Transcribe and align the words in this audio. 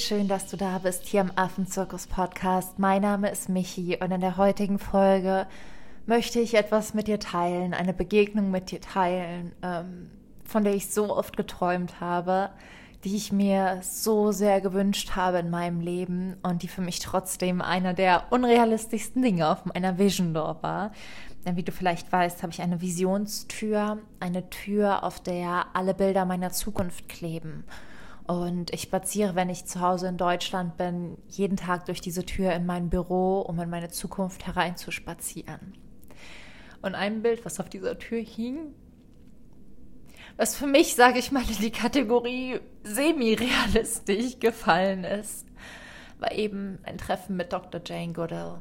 schön, 0.00 0.28
dass 0.28 0.46
du 0.48 0.56
da 0.56 0.78
bist 0.78 1.06
hier 1.06 1.22
im 1.22 1.32
Affenzirkus 1.36 2.06
Podcast. 2.06 2.78
Mein 2.78 3.02
Name 3.02 3.30
ist 3.30 3.48
Michi 3.48 3.96
und 3.98 4.10
in 4.12 4.20
der 4.20 4.36
heutigen 4.36 4.78
Folge 4.78 5.46
möchte 6.04 6.38
ich 6.38 6.54
etwas 6.54 6.92
mit 6.92 7.08
dir 7.08 7.18
teilen, 7.18 7.72
eine 7.72 7.94
Begegnung 7.94 8.50
mit 8.50 8.70
dir 8.70 8.80
teilen, 8.80 9.52
ähm, 9.62 10.10
von 10.44 10.64
der 10.64 10.74
ich 10.74 10.90
so 10.90 11.16
oft 11.16 11.36
geträumt 11.36 11.98
habe, 11.98 12.50
die 13.04 13.16
ich 13.16 13.32
mir 13.32 13.78
so 13.82 14.32
sehr 14.32 14.60
gewünscht 14.60 15.16
habe 15.16 15.38
in 15.38 15.48
meinem 15.48 15.80
Leben 15.80 16.36
und 16.42 16.62
die 16.62 16.68
für 16.68 16.82
mich 16.82 16.98
trotzdem 16.98 17.62
einer 17.62 17.94
der 17.94 18.24
unrealistischsten 18.30 19.22
Dinge 19.22 19.48
auf 19.48 19.64
meiner 19.64 19.98
Vision 19.98 20.34
Door 20.34 20.58
war. 20.60 20.92
Denn 21.46 21.56
wie 21.56 21.62
du 21.62 21.72
vielleicht 21.72 22.12
weißt, 22.12 22.42
habe 22.42 22.52
ich 22.52 22.60
eine 22.60 22.82
Visionstür, 22.82 23.98
eine 24.20 24.50
Tür, 24.50 25.04
auf 25.04 25.20
der 25.20 25.66
alle 25.72 25.94
Bilder 25.94 26.26
meiner 26.26 26.50
Zukunft 26.50 27.08
kleben. 27.08 27.64
Und 28.26 28.72
ich 28.72 28.82
spaziere, 28.82 29.36
wenn 29.36 29.50
ich 29.50 29.66
zu 29.66 29.80
Hause 29.80 30.08
in 30.08 30.16
Deutschland 30.16 30.76
bin, 30.76 31.16
jeden 31.28 31.56
Tag 31.56 31.86
durch 31.86 32.00
diese 32.00 32.24
Tür 32.24 32.52
in 32.52 32.66
mein 32.66 32.90
Büro, 32.90 33.40
um 33.40 33.60
in 33.60 33.70
meine 33.70 33.88
Zukunft 33.88 34.46
hereinzuspazieren. 34.46 35.74
Und 36.82 36.94
ein 36.94 37.22
Bild, 37.22 37.44
was 37.44 37.60
auf 37.60 37.68
dieser 37.68 37.98
Tür 37.98 38.20
hing, 38.20 38.74
was 40.36 40.56
für 40.56 40.66
mich, 40.66 40.94
sage 40.94 41.18
ich 41.18 41.32
mal, 41.32 41.48
in 41.48 41.58
die 41.58 41.70
Kategorie 41.70 42.60
semi-realistisch 42.82 44.38
gefallen 44.40 45.04
ist, 45.04 45.46
war 46.18 46.32
eben 46.32 46.78
ein 46.82 46.98
Treffen 46.98 47.36
mit 47.36 47.52
Dr. 47.52 47.80
Jane 47.84 48.12
Goodall. 48.12 48.60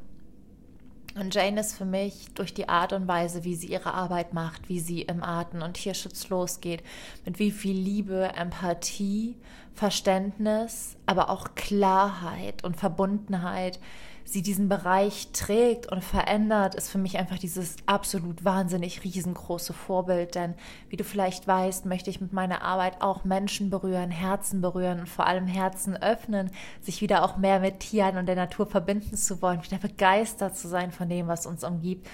Und 1.18 1.34
Jane 1.34 1.62
ist 1.62 1.78
für 1.78 1.86
mich 1.86 2.34
durch 2.34 2.54
die 2.54 2.68
Art 2.68 2.92
und 2.92 3.08
Weise, 3.08 3.46
wie 3.46 3.56
sie 3.56 3.68
ihre 3.68 3.94
Arbeit 3.94 4.34
macht, 4.34 4.68
wie 4.68 4.82
sie 4.82 5.02
im 5.02 5.24
Arten- 5.24 5.62
und 5.62 5.76
Tierschutz 5.76 6.28
losgeht, 6.28 6.84
mit 7.24 7.40
wie 7.40 7.52
viel 7.52 7.78
Liebe, 7.78 8.34
Empathie, 8.36 9.38
Verständnis, 9.74 10.98
aber 11.06 11.30
auch 11.30 11.56
Klarheit 11.56 12.66
und 12.66 12.76
Verbundenheit 12.76 13.80
sie 14.26 14.42
diesen 14.42 14.68
Bereich 14.68 15.30
trägt 15.32 15.92
und 15.92 16.04
verändert, 16.04 16.74
ist 16.76 16.90
für 16.90 16.98
mich 16.98 17.18
einfach 17.18 17.38
dieses 17.38 17.76
absolut 17.86 18.44
wahnsinnig 18.44 19.04
riesengroße 19.04 19.72
Vorbild. 19.72 20.34
Denn 20.34 20.56
wie 20.90 20.98
du 20.98 21.04
vielleicht 21.04 21.48
weißt, 21.48 21.86
möchte 21.86 22.10
ich 22.10 22.20
mit 22.20 22.34
meiner 22.34 22.64
Arbeit 22.64 23.02
auch 23.02 23.24
Menschen 23.24 23.70
berühren, 23.70 24.10
Herzen 24.10 24.62
berühren 24.62 25.00
und 25.00 25.10
vor 25.10 25.28
allem 25.28 25.48
Herzen 25.48 25.96
öffnen, 25.96 26.50
sich 26.82 27.02
wieder 27.02 27.24
auch 27.24 27.38
mehr 27.38 27.60
mit 27.60 27.80
Tieren 27.80 28.18
und 28.18 28.26
der 28.26 28.36
Natur 28.36 28.66
verbinden 28.66 29.16
zu 29.16 29.42
wollen, 29.44 29.64
wieder 29.64 29.78
begeistert 29.78 30.58
zu 30.58 30.68
sein 30.68 30.92
von 30.92 31.08
dem, 31.08 31.28
was 31.28 31.46
uns 31.46 31.64
umgibt 31.64 32.08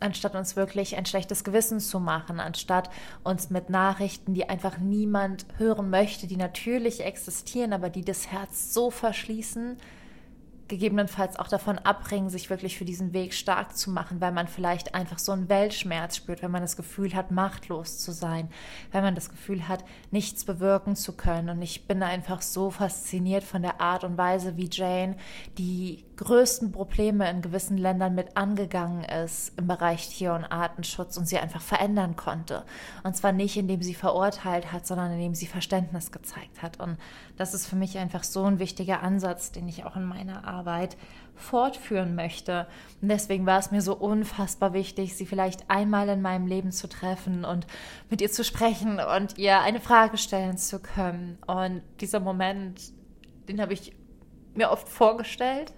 anstatt 0.00 0.34
uns 0.34 0.54
wirklich 0.54 0.96
ein 0.96 1.06
schlechtes 1.06 1.44
Gewissen 1.44 1.80
zu 1.80 1.98
machen, 1.98 2.38
anstatt 2.38 2.90
uns 3.22 3.48
mit 3.48 3.70
Nachrichten, 3.70 4.34
die 4.34 4.48
einfach 4.48 4.76
niemand 4.76 5.46
hören 5.56 5.88
möchte, 5.88 6.26
die 6.26 6.36
natürlich 6.36 7.04
existieren, 7.04 7.72
aber 7.72 7.88
die 7.88 8.04
das 8.04 8.26
Herz 8.26 8.74
so 8.74 8.90
verschließen, 8.90 9.78
gegebenenfalls 10.68 11.38
auch 11.38 11.48
davon 11.48 11.78
abbringen, 11.78 12.30
sich 12.30 12.48
wirklich 12.48 12.78
für 12.78 12.84
diesen 12.84 13.12
Weg 13.12 13.34
stark 13.34 13.76
zu 13.76 13.90
machen, 13.90 14.20
weil 14.20 14.32
man 14.32 14.48
vielleicht 14.48 14.94
einfach 14.94 15.18
so 15.18 15.32
einen 15.32 15.48
Weltschmerz 15.48 16.16
spürt, 16.16 16.42
wenn 16.42 16.50
man 16.50 16.62
das 16.62 16.76
Gefühl 16.76 17.14
hat, 17.14 17.30
machtlos 17.30 17.98
zu 17.98 18.12
sein, 18.12 18.48
wenn 18.90 19.02
man 19.02 19.14
das 19.14 19.28
Gefühl 19.28 19.68
hat, 19.68 19.84
nichts 20.10 20.44
bewirken 20.44 20.96
zu 20.96 21.12
können. 21.12 21.50
Und 21.50 21.62
ich 21.62 21.86
bin 21.86 22.02
einfach 22.02 22.40
so 22.40 22.70
fasziniert 22.70 23.44
von 23.44 23.62
der 23.62 23.80
Art 23.80 24.04
und 24.04 24.16
Weise, 24.16 24.56
wie 24.56 24.70
Jane 24.70 25.16
die 25.58 26.04
größten 26.16 26.72
Probleme 26.72 27.28
in 27.28 27.42
gewissen 27.42 27.76
Ländern 27.76 28.14
mit 28.14 28.36
angegangen 28.36 29.04
ist 29.04 29.58
im 29.58 29.66
Bereich 29.66 30.08
Tier- 30.08 30.34
und 30.34 30.44
Artenschutz 30.44 31.16
und 31.16 31.26
sie 31.26 31.38
einfach 31.38 31.60
verändern 31.60 32.16
konnte. 32.16 32.64
Und 33.02 33.16
zwar 33.16 33.32
nicht, 33.32 33.56
indem 33.56 33.82
sie 33.82 33.94
verurteilt 33.94 34.72
hat, 34.72 34.86
sondern 34.86 35.12
indem 35.12 35.34
sie 35.34 35.46
Verständnis 35.46 36.12
gezeigt 36.12 36.62
hat. 36.62 36.78
Und 36.80 36.98
das 37.36 37.54
ist 37.54 37.66
für 37.66 37.76
mich 37.76 37.98
einfach 37.98 38.24
so 38.24 38.44
ein 38.44 38.58
wichtiger 38.58 39.02
Ansatz, 39.02 39.52
den 39.52 39.68
ich 39.68 39.84
auch 39.84 39.96
in 39.96 40.04
meiner 40.04 40.46
Arbeit 40.46 40.96
fortführen 41.36 42.14
möchte. 42.14 42.66
Und 43.02 43.08
deswegen 43.08 43.46
war 43.46 43.58
es 43.58 43.70
mir 43.70 43.82
so 43.82 43.94
unfassbar 43.96 44.72
wichtig, 44.72 45.16
sie 45.16 45.26
vielleicht 45.26 45.68
einmal 45.68 46.08
in 46.08 46.22
meinem 46.22 46.46
Leben 46.46 46.72
zu 46.72 46.88
treffen 46.88 47.44
und 47.44 47.66
mit 48.08 48.20
ihr 48.20 48.30
zu 48.30 48.44
sprechen 48.44 49.00
und 49.00 49.38
ihr 49.38 49.60
eine 49.60 49.80
Frage 49.80 50.16
stellen 50.16 50.58
zu 50.58 50.80
können. 50.80 51.38
Und 51.46 51.82
dieser 52.00 52.20
Moment, 52.20 52.92
den 53.48 53.60
habe 53.60 53.72
ich 53.72 53.92
mir 54.54 54.70
oft 54.70 54.88
vorgestellt, 54.88 55.72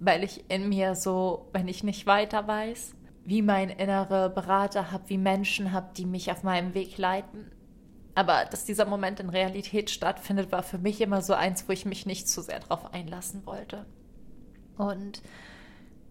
weil 0.00 0.24
ich 0.24 0.44
in 0.48 0.68
mir 0.68 0.94
so, 0.94 1.48
wenn 1.52 1.68
ich 1.68 1.84
nicht 1.84 2.06
weiter 2.06 2.46
weiß, 2.46 2.94
wie 3.24 3.42
mein 3.42 3.70
innere 3.70 4.30
Berater 4.30 4.92
habe, 4.92 5.08
wie 5.08 5.18
Menschen 5.18 5.72
habe, 5.72 5.88
die 5.96 6.06
mich 6.06 6.30
auf 6.30 6.42
meinem 6.42 6.74
Weg 6.74 6.96
leiten. 6.96 7.50
Aber 8.14 8.44
dass 8.46 8.64
dieser 8.64 8.86
Moment 8.86 9.20
in 9.20 9.28
Realität 9.28 9.90
stattfindet, 9.90 10.52
war 10.52 10.62
für 10.62 10.78
mich 10.78 11.00
immer 11.00 11.22
so 11.22 11.34
eins, 11.34 11.68
wo 11.68 11.72
ich 11.72 11.84
mich 11.84 12.06
nicht 12.06 12.28
zu 12.28 12.40
sehr 12.40 12.60
darauf 12.60 12.94
einlassen 12.94 13.44
wollte. 13.44 13.84
Und 14.78 15.22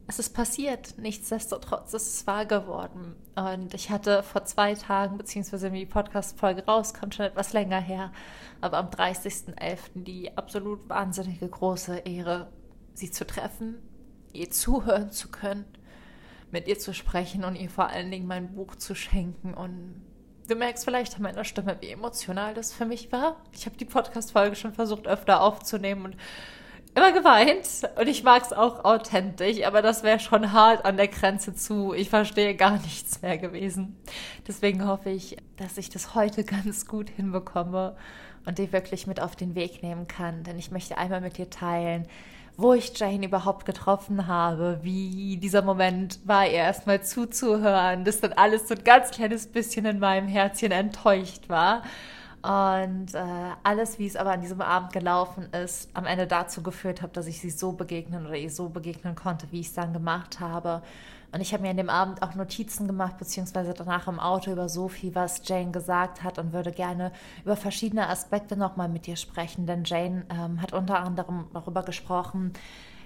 es 0.07 0.19
ist 0.19 0.33
passiert. 0.33 0.97
Nichtsdestotrotz 0.97 1.93
ist 1.93 2.07
es 2.07 2.27
wahr 2.27 2.45
geworden. 2.45 3.15
Und 3.35 3.73
ich 3.73 3.89
hatte 3.89 4.21
vor 4.21 4.45
zwei 4.45 4.75
Tagen, 4.75 5.17
beziehungsweise 5.17 5.67
wenn 5.67 5.79
die 5.79 5.85
Podcast-Folge 5.85 6.65
rauskommt, 6.65 7.15
schon 7.15 7.25
etwas 7.25 7.53
länger 7.53 7.79
her, 7.79 8.11
aber 8.61 8.77
am 8.77 8.89
30.11. 8.89 10.03
die 10.03 10.37
absolut 10.37 10.87
wahnsinnige 10.89 11.47
große 11.47 11.97
Ehre, 11.99 12.49
sie 12.95 13.11
zu 13.11 13.25
treffen, 13.27 13.77
ihr 14.33 14.49
zuhören 14.49 15.11
zu 15.11 15.29
können, 15.29 15.65
mit 16.51 16.67
ihr 16.67 16.79
zu 16.79 16.93
sprechen 16.93 17.43
und 17.43 17.55
ihr 17.55 17.69
vor 17.69 17.89
allen 17.89 18.09
Dingen 18.09 18.27
mein 18.27 18.53
Buch 18.53 18.75
zu 18.75 18.95
schenken. 18.95 19.53
Und 19.53 20.01
du 20.47 20.55
merkst 20.55 20.85
vielleicht 20.85 21.15
an 21.15 21.21
meiner 21.21 21.43
Stimme, 21.43 21.77
wie 21.81 21.89
emotional 21.89 22.53
das 22.53 22.73
für 22.73 22.85
mich 22.85 23.11
war. 23.11 23.37
Ich 23.51 23.65
habe 23.65 23.77
die 23.77 23.85
Podcast-Folge 23.85 24.55
schon 24.55 24.73
versucht, 24.73 25.07
öfter 25.07 25.41
aufzunehmen 25.41 26.05
und 26.05 26.17
immer 26.95 27.11
geweint. 27.11 27.67
Und 27.99 28.07
ich 28.07 28.23
mag 28.23 28.43
es 28.43 28.53
auch 28.53 28.85
authentisch, 28.85 29.63
aber 29.65 29.81
das 29.81 30.03
wäre 30.03 30.19
schon 30.19 30.53
hart 30.53 30.85
an 30.85 30.97
der 30.97 31.09
Grenze 31.09 31.53
zu, 31.53 31.93
ich 31.93 32.09
verstehe 32.09 32.55
gar 32.55 32.79
nichts 32.79 33.21
mehr 33.21 33.37
gewesen. 33.37 33.97
Deswegen 34.47 34.87
hoffe 34.87 35.09
ich, 35.09 35.37
dass 35.57 35.77
ich 35.77 35.89
das 35.89 36.15
heute 36.15 36.43
ganz 36.43 36.85
gut 36.85 37.09
hinbekomme 37.09 37.97
und 38.45 38.59
die 38.59 38.71
wirklich 38.71 39.07
mit 39.07 39.19
auf 39.21 39.35
den 39.35 39.55
Weg 39.55 39.83
nehmen 39.83 40.07
kann. 40.07 40.43
Denn 40.43 40.57
ich 40.57 40.71
möchte 40.71 40.97
einmal 40.97 41.21
mit 41.21 41.37
dir 41.37 41.49
teilen, 41.49 42.07
wo 42.57 42.73
ich 42.73 42.97
Jane 42.97 43.25
überhaupt 43.25 43.65
getroffen 43.65 44.27
habe, 44.27 44.79
wie 44.81 45.37
dieser 45.37 45.61
Moment 45.61 46.19
war, 46.25 46.45
ihr 46.45 46.53
erstmal 46.53 47.01
zuzuhören, 47.03 48.05
dass 48.05 48.21
dann 48.21 48.33
alles 48.33 48.67
so 48.67 48.75
ein 48.75 48.83
ganz 48.83 49.11
kleines 49.11 49.47
bisschen 49.47 49.85
in 49.85 49.99
meinem 49.99 50.27
Herzchen 50.27 50.71
enttäuscht 50.71 51.49
war. 51.49 51.83
Und 52.41 53.15
äh, 53.15 53.51
alles, 53.63 53.97
wie 53.97 54.05
es 54.05 54.15
aber 54.15 54.31
an 54.31 54.41
diesem 54.41 54.61
Abend 54.61 54.93
gelaufen 54.93 55.47
ist, 55.51 55.89
am 55.95 56.05
Ende 56.05 56.27
dazu 56.27 56.61
geführt 56.61 57.01
hat, 57.01 57.17
dass 57.17 57.25
ich 57.25 57.41
sie 57.41 57.49
so 57.49 57.71
begegnen 57.71 58.25
oder 58.25 58.35
ihr 58.35 58.51
so 58.51 58.69
begegnen 58.69 59.15
konnte, 59.15 59.47
wie 59.51 59.61
ich 59.61 59.67
es 59.67 59.73
dann 59.73 59.93
gemacht 59.93 60.39
habe. 60.39 60.83
Und 61.35 61.41
ich 61.41 61.51
habe 61.51 61.63
mir 61.63 61.69
an 61.71 61.75
dem 61.75 61.89
Abend 61.89 62.21
auch 62.23 62.33
Notizen 62.35 62.87
gemacht, 62.87 63.17
beziehungsweise 63.17 63.73
danach 63.73 64.07
im 64.07 64.21
Auto 64.21 64.53
über 64.53 64.69
so 64.69 64.87
viel, 64.87 65.13
was 65.15 65.41
Jane 65.43 65.71
gesagt 65.71 66.23
hat 66.23 66.39
und 66.39 66.53
würde 66.53 66.71
gerne 66.71 67.11
über 67.43 67.57
verschiedene 67.57 68.07
Aspekte 68.07 68.55
nochmal 68.55 68.87
mit 68.87 69.05
dir 69.05 69.17
sprechen. 69.17 69.65
Denn 69.65 69.83
Jane 69.83 70.25
ähm, 70.29 70.61
hat 70.61 70.71
unter 70.71 71.01
anderem 71.01 71.47
darüber 71.51 71.83
gesprochen, 71.83 72.53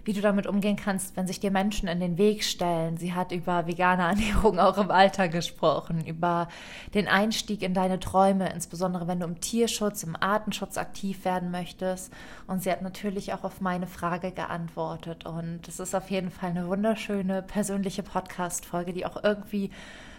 wie 0.10 0.14
du 0.14 0.22
damit 0.22 0.48
umgehen 0.48 0.76
kannst, 0.76 1.16
wenn 1.16 1.28
sich 1.28 1.40
dir 1.40 1.52
Menschen 1.52 1.88
in 1.88 2.00
den 2.00 2.18
Weg 2.18 2.44
stellen. 2.44 2.98
Sie 2.98 3.14
hat 3.14 3.32
über 3.32 3.68
vegane 3.68 4.02
Ernährung 4.10 4.58
auch 4.58 4.80
im 4.80 4.90
Alter 4.90 5.28
gesprochen, 5.28 6.04
über 6.04 6.48
den 6.96 7.08
Einstieg 7.08 7.62
in 7.62 7.76
deine 7.76 8.00
Träume, 8.00 8.52
insbesondere 8.52 9.08
wenn 9.08 9.20
du 9.20 9.28
im 9.28 9.40
Tierschutz, 9.40 10.02
im 10.02 10.16
Artenschutz 10.20 10.80
aktiv 10.80 11.26
werden 11.26 11.52
möchtest. 11.52 12.12
Und 12.48 12.64
sie 12.64 12.72
hat 12.72 12.82
natürlich 12.82 13.34
auch 13.34 13.44
auf 13.44 13.62
meine 13.62 13.86
Frage 13.86 14.32
geantwortet. 14.32 15.28
Und 15.28 15.68
es 15.68 15.80
ist 15.80 15.94
auf 15.94 16.10
jeden 16.10 16.32
Fall 16.32 16.50
eine 16.50 16.68
wunderschöne 16.68 17.44
persönliche 17.44 18.02
Podcast-Folge, 18.02 18.94
die 18.94 19.06
auch 19.06 19.24
irgendwie 19.24 19.70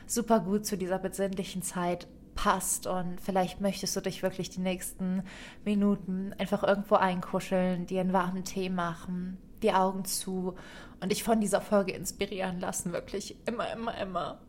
super 0.06 0.38
gut 0.38 0.66
zu 0.66 0.78
dieser 0.78 1.00
besinnlichen 1.00 1.62
Zeit 1.62 2.06
passt 2.36 2.86
und 2.86 3.20
vielleicht 3.20 3.60
möchtest 3.60 3.96
du 3.96 4.00
dich 4.00 4.22
wirklich 4.22 4.50
die 4.50 4.60
nächsten 4.60 5.24
Minuten 5.64 6.32
einfach 6.38 6.62
irgendwo 6.62 6.94
einkuscheln, 6.94 7.86
dir 7.86 8.00
einen 8.00 8.12
warmen 8.12 8.44
Tee 8.44 8.70
machen, 8.70 9.36
die 9.62 9.72
Augen 9.72 10.04
zu 10.04 10.54
und 11.00 11.10
dich 11.10 11.22
von 11.22 11.40
dieser 11.40 11.60
Folge 11.60 11.92
inspirieren 11.92 12.60
lassen, 12.60 12.92
wirklich 12.92 13.36
immer, 13.46 13.72
immer, 13.72 13.96
immer 13.98 14.40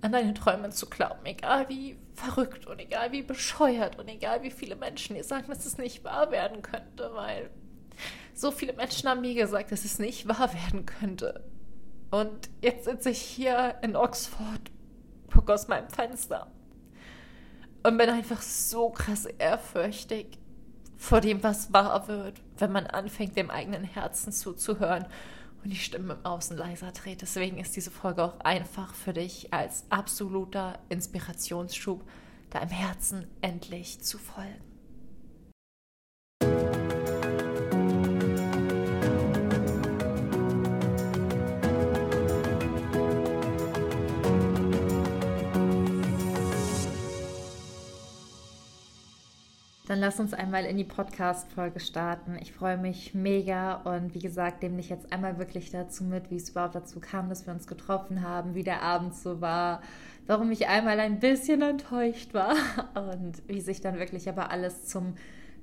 an 0.00 0.12
deine 0.12 0.34
Träume 0.34 0.70
zu 0.70 0.86
glauben, 0.86 1.24
egal 1.24 1.68
wie 1.68 1.96
verrückt 2.14 2.66
und 2.66 2.78
egal 2.78 3.12
wie 3.12 3.22
bescheuert 3.22 3.98
und 3.98 4.08
egal 4.08 4.42
wie 4.42 4.50
viele 4.50 4.76
Menschen 4.76 5.16
dir 5.16 5.24
sagen, 5.24 5.48
dass 5.48 5.66
es 5.66 5.78
nicht 5.78 6.04
wahr 6.04 6.30
werden 6.30 6.62
könnte, 6.62 7.10
weil 7.14 7.50
so 8.34 8.50
viele 8.50 8.74
Menschen 8.74 9.08
haben 9.08 9.22
mir 9.22 9.34
gesagt, 9.34 9.72
dass 9.72 9.84
es 9.84 9.98
nicht 9.98 10.28
wahr 10.28 10.52
werden 10.52 10.86
könnte. 10.86 11.44
Und 12.10 12.50
jetzt 12.62 12.84
sitze 12.84 13.10
ich 13.10 13.20
hier 13.20 13.76
in 13.82 13.96
Oxford, 13.96 14.70
gucke 15.32 15.52
aus 15.52 15.68
meinem 15.68 15.88
Fenster 15.88 16.50
und 17.82 17.98
bin 17.98 18.08
einfach 18.08 18.42
so 18.42 18.90
krass 18.90 19.26
ehrfürchtig 19.26 20.38
vor 20.96 21.20
dem, 21.20 21.42
was 21.42 21.72
wahr 21.72 22.08
wird, 22.08 22.40
wenn 22.60 22.72
man 22.72 22.86
anfängt, 22.86 23.36
dem 23.36 23.50
eigenen 23.50 23.84
Herzen 23.84 24.32
zuzuhören 24.32 25.06
und 25.62 25.70
die 25.70 25.76
Stimme 25.76 26.14
im 26.14 26.24
Außen 26.24 26.56
leiser 26.56 26.92
dreht. 26.92 27.22
Deswegen 27.22 27.58
ist 27.58 27.76
diese 27.76 27.90
Folge 27.90 28.22
auch 28.24 28.40
einfach 28.40 28.94
für 28.94 29.12
dich 29.12 29.52
als 29.52 29.84
absoluter 29.90 30.78
Inspirationsschub, 30.88 32.02
deinem 32.50 32.70
Herzen 32.70 33.26
endlich 33.40 34.00
zu 34.00 34.18
folgen. 34.18 34.65
Dann 49.86 50.00
lass 50.00 50.18
uns 50.18 50.34
einmal 50.34 50.64
in 50.64 50.76
die 50.76 50.84
Podcast-Folge 50.84 51.78
starten. 51.78 52.36
Ich 52.40 52.52
freue 52.52 52.76
mich 52.76 53.14
mega 53.14 53.74
und 53.76 54.14
wie 54.14 54.18
gesagt, 54.18 54.62
nehme 54.62 54.78
dich 54.78 54.88
jetzt 54.88 55.12
einmal 55.12 55.38
wirklich 55.38 55.70
dazu 55.70 56.02
mit, 56.02 56.30
wie 56.30 56.36
es 56.36 56.50
überhaupt 56.50 56.74
dazu 56.74 56.98
kam, 56.98 57.28
dass 57.28 57.46
wir 57.46 57.54
uns 57.54 57.68
getroffen 57.68 58.22
haben, 58.22 58.56
wie 58.56 58.64
der 58.64 58.82
Abend 58.82 59.14
so 59.14 59.40
war, 59.40 59.80
warum 60.26 60.50
ich 60.50 60.66
einmal 60.66 60.98
ein 60.98 61.20
bisschen 61.20 61.62
enttäuscht 61.62 62.34
war 62.34 62.56
und 63.12 63.42
wie 63.46 63.60
sich 63.60 63.80
dann 63.80 63.98
wirklich 63.98 64.28
aber 64.28 64.50
alles 64.50 64.86
zum 64.86 65.14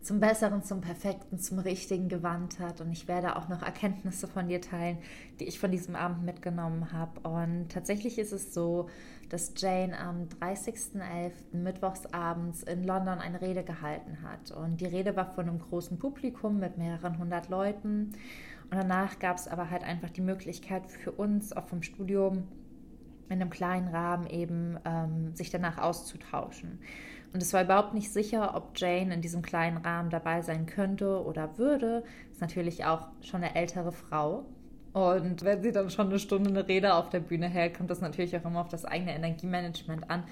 zum 0.03 0.19
Besseren, 0.19 0.63
zum 0.63 0.81
Perfekten, 0.81 1.39
zum 1.39 1.59
Richtigen 1.59 2.09
gewandt 2.09 2.59
hat. 2.59 2.81
Und 2.81 2.91
ich 2.91 3.07
werde 3.07 3.37
auch 3.37 3.47
noch 3.47 3.61
Erkenntnisse 3.61 4.27
von 4.27 4.49
dir 4.49 4.59
teilen, 4.59 4.97
die 5.39 5.45
ich 5.45 5.59
von 5.59 5.71
diesem 5.71 5.95
Abend 5.95 6.23
mitgenommen 6.23 6.91
habe. 6.91 7.27
Und 7.27 7.69
tatsächlich 7.69 8.19
ist 8.19 8.33
es 8.33 8.53
so, 8.53 8.89
dass 9.29 9.53
Jane 9.55 9.97
am 9.97 10.27
30.11. 10.41 11.31
mittwochsabends 11.53 12.63
in 12.63 12.83
London 12.83 13.19
eine 13.19 13.41
Rede 13.41 13.63
gehalten 13.63 14.17
hat. 14.21 14.51
Und 14.51 14.81
die 14.81 14.85
Rede 14.85 15.15
war 15.15 15.31
von 15.31 15.47
einem 15.47 15.59
großen 15.59 15.97
Publikum 15.97 16.59
mit 16.59 16.77
mehreren 16.77 17.17
hundert 17.17 17.49
Leuten. 17.49 18.11
Und 18.69 18.77
danach 18.77 19.19
gab 19.19 19.37
es 19.37 19.47
aber 19.47 19.69
halt 19.69 19.83
einfach 19.83 20.09
die 20.09 20.21
Möglichkeit 20.21 20.85
für 20.85 21.11
uns, 21.11 21.53
auch 21.53 21.67
vom 21.67 21.81
Studium, 21.81 22.47
in 23.29 23.41
einem 23.41 23.49
kleinen 23.49 23.87
Rahmen 23.87 24.27
eben 24.27 24.77
ähm, 24.85 25.33
sich 25.33 25.49
danach 25.49 25.77
auszutauschen. 25.77 26.79
Und 27.33 27.41
es 27.41 27.51
war 27.51 27.63
überhaupt 27.63 27.95
nicht 27.95 28.13
sicher, 28.13 28.55
ob 28.55 28.77
Jane 28.77 29.13
in 29.13 29.21
diesem 29.21 29.41
kleinen 29.41 29.77
Rahmen 29.77 30.11
dabei 30.11 30.41
sein 30.41 30.67
könnte 30.67 31.23
oder 31.25 31.57
würde. 31.57 32.03
Ist 32.31 32.41
natürlich 32.41 32.85
auch 32.85 33.07
schon 33.21 33.43
eine 33.43 33.55
ältere 33.55 33.91
Frau. 33.91 34.45
Und 34.93 35.43
wenn 35.43 35.63
sie 35.63 35.71
dann 35.71 35.89
schon 35.89 36.09
eine 36.09 36.19
Stunde 36.19 36.51
eine 36.51 36.67
Rede 36.67 36.93
auf 36.93 37.09
der 37.09 37.19
Bühne 37.19 37.49
hält, 37.49 37.75
kommt 37.75 37.89
das 37.89 38.01
natürlich 38.01 38.37
auch 38.37 38.45
immer 38.45 38.61
auf 38.61 38.69
das 38.69 38.85
eigene 38.85 39.15
Energiemanagement 39.15 40.07
an. 40.11 40.23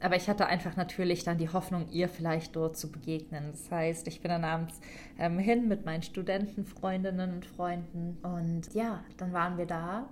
Aber 0.00 0.16
ich 0.16 0.28
hatte 0.28 0.46
einfach 0.46 0.76
natürlich 0.76 1.24
dann 1.24 1.38
die 1.38 1.48
Hoffnung, 1.48 1.86
ihr 1.90 2.08
vielleicht 2.08 2.54
dort 2.54 2.76
zu 2.76 2.92
begegnen. 2.92 3.48
Das 3.52 3.70
heißt, 3.70 4.06
ich 4.08 4.20
bin 4.20 4.30
dann 4.30 4.44
abends 4.44 4.78
ähm, 5.18 5.38
hin 5.38 5.68
mit 5.68 5.86
meinen 5.86 6.02
Studentenfreundinnen 6.02 7.32
und 7.32 7.46
Freunden. 7.46 8.18
Und 8.22 8.74
ja, 8.74 9.02
dann 9.16 9.32
waren 9.32 9.56
wir 9.56 9.66
da 9.66 10.08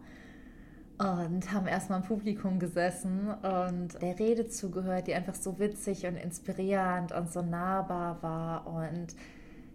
und 0.98 1.52
haben 1.52 1.68
erstmal 1.68 2.00
im 2.00 2.06
Publikum 2.06 2.58
gesessen 2.58 3.30
und 3.30 4.02
der 4.02 4.18
Rede 4.18 4.48
zugehört, 4.48 5.06
die 5.06 5.14
einfach 5.14 5.36
so 5.36 5.58
witzig 5.60 6.06
und 6.06 6.16
inspirierend 6.16 7.12
und 7.12 7.32
so 7.32 7.40
nahbar 7.40 8.20
war. 8.20 8.66
Und 8.66 9.14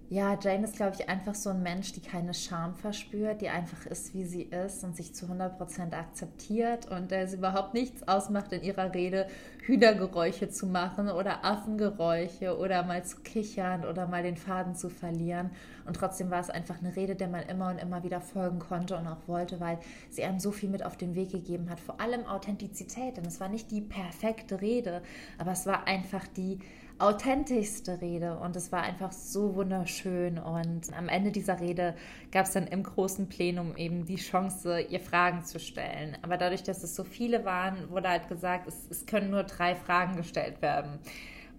ja, 0.09 0.37
Jane 0.39 0.65
ist, 0.65 0.75
glaube 0.75 0.97
ich, 0.99 1.07
einfach 1.07 1.33
so 1.33 1.49
ein 1.49 1.63
Mensch, 1.63 1.93
die 1.93 2.01
keine 2.01 2.33
Scham 2.33 2.75
verspürt, 2.75 3.41
die 3.41 3.47
einfach 3.47 3.85
ist, 3.85 4.13
wie 4.13 4.25
sie 4.25 4.43
ist 4.43 4.83
und 4.83 4.97
sich 4.97 5.15
zu 5.15 5.27
100% 5.27 5.93
akzeptiert 5.93 6.91
und 6.91 7.09
der 7.09 7.23
es 7.23 7.33
überhaupt 7.33 7.73
nichts 7.73 8.05
ausmacht, 8.05 8.51
in 8.51 8.61
ihrer 8.61 8.93
Rede 8.93 9.27
Hühnergeräusche 9.65 10.49
zu 10.49 10.67
machen 10.67 11.09
oder 11.09 11.45
Affengeräusche 11.45 12.57
oder 12.57 12.83
mal 12.83 13.05
zu 13.05 13.21
kichern 13.21 13.85
oder 13.85 14.07
mal 14.07 14.21
den 14.21 14.35
Faden 14.35 14.75
zu 14.75 14.89
verlieren. 14.89 15.51
Und 15.85 15.95
trotzdem 15.95 16.29
war 16.31 16.41
es 16.41 16.49
einfach 16.49 16.79
eine 16.79 16.95
Rede, 16.95 17.15
der 17.15 17.29
man 17.29 17.43
immer 17.43 17.69
und 17.69 17.77
immer 17.77 18.03
wieder 18.03 18.19
folgen 18.19 18.59
konnte 18.59 18.97
und 18.97 19.07
auch 19.07 19.27
wollte, 19.27 19.61
weil 19.61 19.79
sie 20.09 20.23
einem 20.23 20.39
so 20.39 20.51
viel 20.51 20.69
mit 20.69 20.83
auf 20.83 20.97
den 20.97 21.15
Weg 21.15 21.31
gegeben 21.31 21.69
hat. 21.69 21.79
Vor 21.79 22.01
allem 22.01 22.25
Authentizität, 22.25 23.15
denn 23.15 23.25
es 23.25 23.39
war 23.39 23.47
nicht 23.47 23.71
die 23.71 23.81
perfekte 23.81 24.59
Rede, 24.59 25.01
aber 25.37 25.53
es 25.53 25.65
war 25.65 25.87
einfach 25.87 26.27
die 26.27 26.59
authentischste 26.99 28.01
Rede 28.01 28.37
und 28.37 28.55
es 28.55 28.71
war 28.71 28.83
einfach 28.83 29.11
so 29.11 29.55
wunderschön. 29.55 30.37
Und 30.37 30.95
am 30.95 31.09
Ende 31.09 31.31
dieser 31.31 31.59
Rede 31.59 31.95
gab 32.31 32.45
es 32.45 32.53
dann 32.53 32.67
im 32.67 32.83
großen 32.83 33.27
Plenum 33.27 33.75
eben 33.75 34.05
die 34.05 34.15
Chance, 34.15 34.79
ihr 34.81 34.99
Fragen 34.99 35.43
zu 35.43 35.59
stellen. 35.59 36.17
Aber 36.21 36.37
dadurch, 36.37 36.63
dass 36.63 36.83
es 36.83 36.95
so 36.95 37.03
viele 37.03 37.45
waren, 37.45 37.89
wurde 37.89 38.09
halt 38.09 38.29
gesagt, 38.29 38.67
es, 38.67 38.87
es 38.89 39.05
können 39.05 39.31
nur 39.31 39.45
drei 39.57 39.75
Fragen 39.75 40.15
gestellt 40.15 40.61
werden. 40.61 40.99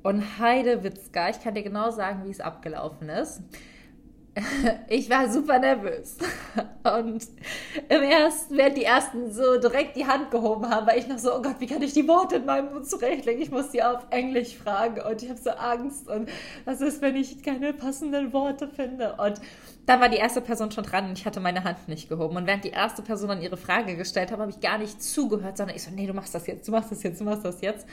Und 0.03 0.39
Heide 0.39 0.85
Witzka, 0.85 1.31
ich 1.31 1.41
kann 1.41 1.55
dir 1.55 1.63
genau 1.63 1.91
sagen, 1.91 2.25
wie 2.25 2.31
es 2.31 2.41
abgelaufen 2.41 3.09
ist. 3.09 3.43
ich 4.89 5.09
war 5.09 5.29
super 5.31 5.59
nervös. 5.59 6.17
Und 6.85 7.27
im 7.89 8.03
ersten, 8.03 8.57
während 8.57 8.77
die 8.77 8.85
ersten 8.85 9.33
so 9.33 9.59
direkt 9.59 9.97
die 9.97 10.07
Hand 10.07 10.31
gehoben 10.31 10.69
haben, 10.69 10.87
war 10.87 10.97
ich 10.97 11.07
noch 11.07 11.19
so, 11.19 11.35
oh 11.35 11.43
Gott, 11.43 11.57
wie 11.59 11.67
kann 11.67 11.83
ich 11.83 11.93
die 11.93 12.07
Worte 12.09 12.37
in 12.37 12.45
meinem 12.45 12.73
Mund 12.73 12.89
zurechtlegen? 12.89 13.41
Ich 13.41 13.51
muss 13.51 13.71
die 13.71 13.83
auf 13.83 14.07
Englisch 14.11 14.57
fragen 14.57 15.01
und 15.01 15.23
ich 15.23 15.31
habe 15.31 15.41
so 15.41 15.51
Angst. 15.51 16.09
Und 16.09 16.29
was 16.65 16.81
ist, 16.81 17.01
wenn 17.01 17.17
ich 17.17 17.43
keine 17.43 17.73
passenden 17.73 18.33
Worte 18.33 18.69
finde? 18.69 19.15
Und 19.15 19.41
dann 19.87 20.01
war 20.01 20.09
die 20.09 20.17
erste 20.17 20.41
Person 20.41 20.71
schon 20.71 20.85
dran 20.85 21.09
und 21.09 21.19
ich 21.19 21.27
hatte 21.27 21.41
meine 21.41 21.65
Hand 21.65 21.89
nicht 21.89 22.09
gehoben. 22.09 22.37
Und 22.37 22.47
während 22.47 22.65
die 22.65 22.71
erste 22.71 23.03
Person 23.03 23.29
dann 23.29 23.43
ihre 23.43 23.57
Frage 23.57 23.97
gestellt 23.97 24.33
hat, 24.33 24.39
habe 24.39 24.51
ich 24.51 24.61
gar 24.61 24.79
nicht 24.79 25.03
zugehört, 25.03 25.57
sondern 25.57 25.77
ich 25.77 25.83
so, 25.83 25.91
nee, 25.91 26.07
du 26.07 26.15
machst 26.15 26.35
das 26.35 26.47
jetzt, 26.47 26.67
du 26.67 26.73
machst 26.73 26.91
das 26.91 27.03
jetzt, 27.03 27.21
du 27.21 27.25
machst 27.25 27.45
das 27.45 27.61
jetzt. 27.61 27.87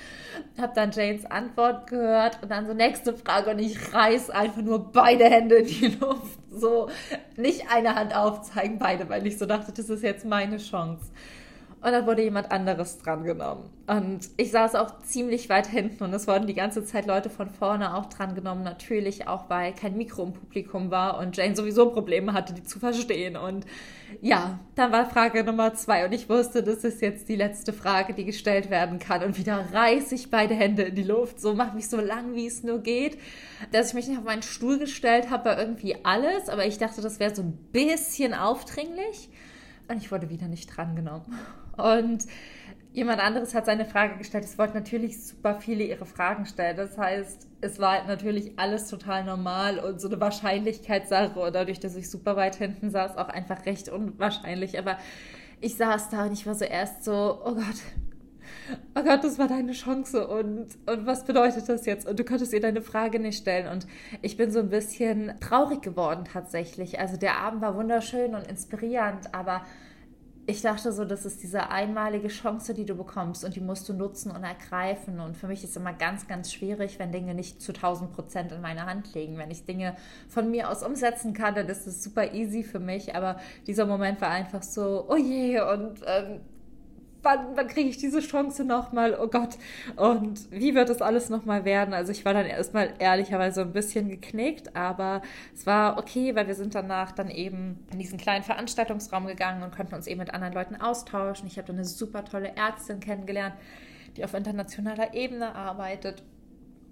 Habe 0.58 0.72
dann 0.74 0.92
Janes 0.92 1.26
Antwort 1.26 1.88
gehört 1.88 2.42
und 2.42 2.50
dann 2.50 2.66
so 2.66 2.74
nächste 2.74 3.14
Frage 3.14 3.52
und 3.52 3.60
ich 3.60 3.94
reiß 3.94 4.30
einfach 4.30 4.62
nur 4.62 4.92
beide 4.92 5.26
Hände 5.26 5.56
in 5.56 5.68
die 5.68 5.88
Luft. 6.00 6.40
So, 6.52 6.90
nicht 7.38 7.70
eine 7.72 7.96
Hand 7.96 8.16
aufzeigen, 8.16 8.78
beide, 8.78 9.08
weil 9.10 9.26
ich 9.28 9.38
so 9.38 9.46
dachte, 9.46 9.72
das 9.72 9.90
ist 9.90 10.04
jetzt 10.04 10.26
meine 10.26 10.58
Chance. 10.58 11.12
Und 11.83 11.92
dann 11.92 12.06
wurde 12.06 12.22
jemand 12.22 12.51
anderes 12.51 13.00
drangenommen. 13.00 13.72
Und 13.88 14.30
ich 14.38 14.51
saß 14.51 14.75
auch 14.75 15.00
ziemlich 15.00 15.50
weit 15.50 15.66
hinten 15.66 16.04
und 16.04 16.13
es 16.13 16.28
wurden 16.28 16.45
die 16.45 16.54
ganze 16.54 16.86
Zeit 16.86 17.07
Leute 17.07 17.31
von 17.31 17.50
vorne 17.50 17.98
auch 17.98 18.06
drangenommen. 18.06 18.63
Natürlich 18.63 19.28
auch, 19.28 19.50
weil 19.50 19.74
kein 19.74 19.98
Mikro 19.98 20.24
im 20.24 20.33
Publikum 20.33 20.92
war 20.92 21.18
und 21.18 21.36
Jane 21.36 21.56
sowieso 21.56 21.89
Probleme 21.89 22.33
hatte, 22.33 22.54
die 22.54 22.63
zu 22.63 22.78
verstehen. 22.78 23.36
Und 23.36 23.66
ja, 24.22 24.60
dann 24.75 24.92
war 24.92 25.10
Frage 25.10 25.44
Nummer 25.44 25.74
zwei 25.74 26.06
und 26.06 26.12
ich 26.12 26.30
wusste, 26.30 26.62
das 26.62 26.83
ist 26.83 27.01
jetzt 27.01 27.28
die 27.30 27.36
letzte 27.36 27.74
Frage, 27.74 28.13
die 28.13 28.25
gestellt 28.25 28.69
werden 28.69 29.00
kann. 29.00 29.24
Und 29.24 29.39
wieder 29.39 29.66
reiße 29.74 30.13
ich 30.13 30.30
beide 30.30 30.54
Hände 30.54 30.84
in 30.84 30.94
die 30.94 31.04
Luft, 31.04 31.42
so 31.42 31.56
mache 31.56 31.75
mich 31.75 31.89
so 31.89 32.00
lang, 32.00 32.36
wie 32.36 32.45
es 32.45 32.62
nur 32.62 32.80
geht. 32.80 33.18
Dass 33.72 33.89
ich 33.89 33.94
mich 33.95 34.07
nicht 34.07 34.19
auf 34.19 34.24
meinen 34.24 34.44
Stuhl 34.44 34.77
gestellt 34.77 35.31
habe, 35.31 35.45
war 35.45 35.60
irgendwie 35.60 35.95
alles, 36.04 36.48
aber 36.48 36.68
ich 36.68 36.77
dachte, 36.77 37.01
das 37.01 37.19
wäre 37.19 37.34
so 37.34 37.42
ein 37.42 37.57
bisschen 37.72 38.36
aufdringlich. 38.36 39.30
Und 39.88 39.98
ich 39.98 40.12
wurde 40.12 40.29
wieder 40.29 40.48
nicht 40.48 40.67
drangenommen. 40.67 41.25
Und 41.78 42.25
jemand 42.94 43.22
anderes 43.22 43.56
hat 43.56 43.66
seine 43.66 43.86
Frage 43.86 44.18
gestellt. 44.18 44.44
Es 44.44 44.58
wollten 44.58 44.74
natürlich 44.74 45.24
super 45.25 45.60
viele 45.60 45.84
ihre 45.84 46.06
Fragen 46.06 46.46
stellen. 46.46 46.78
Das 46.78 46.98
heißt, 46.98 47.48
es 47.62 47.80
war 47.80 47.94
halt 47.94 48.08
natürlich 48.08 48.58
alles 48.58 48.88
total 48.88 49.24
normal 49.24 49.80
und 49.80 50.01
so 50.01 50.08
eine 50.08 50.20
Wahrscheinlichkeitssache. 50.20 51.40
Und 51.40 51.56
dadurch, 51.56 51.80
dass 51.80 51.96
ich 51.96 52.10
super 52.10 52.36
weit 52.36 52.56
hinten 52.56 52.90
saß, 52.90 53.18
auch 53.18 53.30
einfach 53.30 53.66
recht 53.66 53.90
unwahrscheinlich. 53.90 54.78
Aber 54.78 54.98
ich 55.62 55.75
saß 55.78 56.10
da 56.10 56.25
und 56.25 56.34
ich 56.34 56.46
war 56.46 56.56
so 56.56 56.66
erst 56.66 57.04
so, 57.04 57.40
oh 57.46 57.54
Gott, 57.54 57.82
oh 58.96 59.04
Gott, 59.04 59.24
das 59.24 59.38
war 59.40 59.48
deine 59.48 59.74
Chance 59.74 60.28
und, 60.28 60.68
und 60.86 61.06
was 61.06 61.25
bedeutet 61.25 61.70
das 61.70 61.86
jetzt? 61.86 62.08
Und 62.08 62.20
du 62.20 62.24
konntest 62.24 62.54
ihr 62.54 62.62
deine 62.62 62.82
Frage 62.82 63.20
nicht 63.20 63.38
stellen. 63.38 63.68
Und 63.68 63.88
ich 64.22 64.38
bin 64.38 64.51
so 64.51 64.60
ein 64.60 64.70
bisschen 64.70 65.34
traurig 65.40 65.82
geworden 65.82 66.25
tatsächlich. 66.25 67.00
Also 67.00 67.18
der 67.18 67.38
Abend 67.38 67.62
war 67.62 67.75
wunderschön 67.75 68.36
und 68.36 68.48
inspirierend, 68.48 69.34
aber 69.34 69.62
ich 70.48 70.62
dachte 70.62 70.91
so, 70.91 71.05
das 71.05 71.25
ist 71.25 71.43
diese 71.43 71.69
einmalige 71.69 72.27
Chance, 72.27 72.74
die 72.74 72.86
du 72.86 72.95
bekommst 72.95 73.45
und 73.45 73.55
die 73.55 73.62
musst 73.62 73.88
du 73.88 73.93
nutzen 73.93 74.31
und 74.31 74.43
ergreifen. 74.43 75.19
Und 75.19 75.38
für 75.38 75.48
mich 75.48 75.63
ist 75.63 75.77
immer 75.77 75.93
ganz, 75.93 76.27
ganz 76.27 76.51
schwierig, 76.51 76.98
wenn 77.00 77.12
Dinge 77.12 77.36
nicht 77.36 77.62
zu 77.62 77.74
1000 77.74 78.12
Prozent 78.12 78.51
in 78.51 78.62
meine 78.62 78.86
Hand 78.86 79.13
liegen. 79.13 79.38
Wenn 79.38 79.51
ich 79.51 79.65
Dinge 79.65 79.95
von 80.27 80.50
mir 80.50 80.69
aus 80.69 80.83
umsetzen 80.83 81.33
kann, 81.33 81.53
dann 81.53 81.67
ist 81.67 81.86
es 81.86 82.03
super 82.03 82.33
easy 82.33 82.63
für 82.63 82.79
mich. 82.79 83.15
Aber 83.15 83.39
dieser 83.67 83.86
Moment 83.86 84.19
war 84.19 84.29
einfach 84.29 84.63
so, 84.63 85.05
oh 85.10 85.15
je, 85.15 85.62
und 85.62 86.01
ähm, 86.05 86.41
wann, 87.24 87.56
wann 87.56 87.68
kriege 87.68 87.90
ich 87.90 87.98
diese 87.98 88.20
Chance 88.20 88.63
nochmal? 88.63 89.18
Oh 89.20 89.28
Gott. 89.28 89.58
Und 89.96 90.51
wie 90.51 90.75
wird 90.75 90.90
das 90.90 91.01
alles 91.01 91.30
nochmal 91.30 91.66
werden? 91.66 91.94
Also 91.94 92.12
ich 92.12 92.25
war 92.25 92.34
dann 92.34 92.46
erstmal 92.46 92.94
ehrlicherweise 93.00 93.62
ein 93.62 93.74
bisschen 93.74 94.10
geknickt, 94.10 94.75
aber 94.75 95.22
es 95.54 95.66
war 95.66 95.98
okay, 95.98 96.36
weil 96.36 96.48
wir 96.48 96.56
sind 96.56 96.75
danach 96.75 97.12
dann 97.12 97.30
eben 97.30 97.86
in 97.92 98.00
diesen 98.00 98.18
kleinen 98.18 98.44
Veranstaltungsraum 98.44 99.28
gegangen 99.28 99.63
und 99.63 99.75
konnten 99.75 99.96
uns 99.96 100.08
eben 100.08 100.20
mit 100.20 100.34
anderen 100.34 100.54
Leuten 100.54 100.75
austauschen. 100.75 101.48
Ich 101.48 101.58
habe 101.58 101.68
dann 101.68 101.78
eine 101.78 101.86
super 101.86 102.25
tolle 102.25 102.56
Ärztin 102.56 103.00
kennengelernt, 103.00 103.56
die 104.18 104.24
auf 104.24 104.34
internationaler 104.34 105.13
Ebene 105.13 105.56
arbeitet 105.56 106.24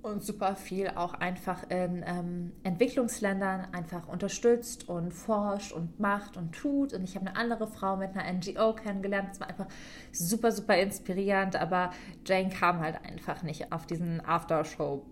und 0.10 0.24
super 0.24 0.56
viel 0.56 0.90
auch 0.90 1.14
einfach 1.14 1.64
in 1.70 2.04
ähm, 2.06 2.52
Entwicklungsländern 2.64 3.68
einfach 3.74 4.08
unterstützt 4.08 4.90
und 4.90 5.14
forscht 5.14 5.72
und 5.72 6.00
macht 6.00 6.38
und 6.38 6.54
tut. 6.54 6.94
Und 6.94 7.04
ich 7.04 7.16
habe 7.16 7.28
eine 7.28 7.36
andere 7.36 7.68
Frau 7.68 7.96
mit 7.96 8.16
einer 8.16 8.32
NGO 8.32 8.74
kennengelernt. 8.74 9.30
Das 9.32 9.40
war 9.40 9.48
einfach 9.50 9.68
super, 10.12 10.52
super 10.52 10.78
inspirierend. 10.78 11.56
Aber 11.56 11.92
Jane 12.26 12.50
kam 12.50 12.80
halt 12.80 13.04
einfach 13.06 13.44
nicht 13.44 13.72
auf 13.72 13.86
diesen 13.86 14.26
Aftershow 14.26 15.06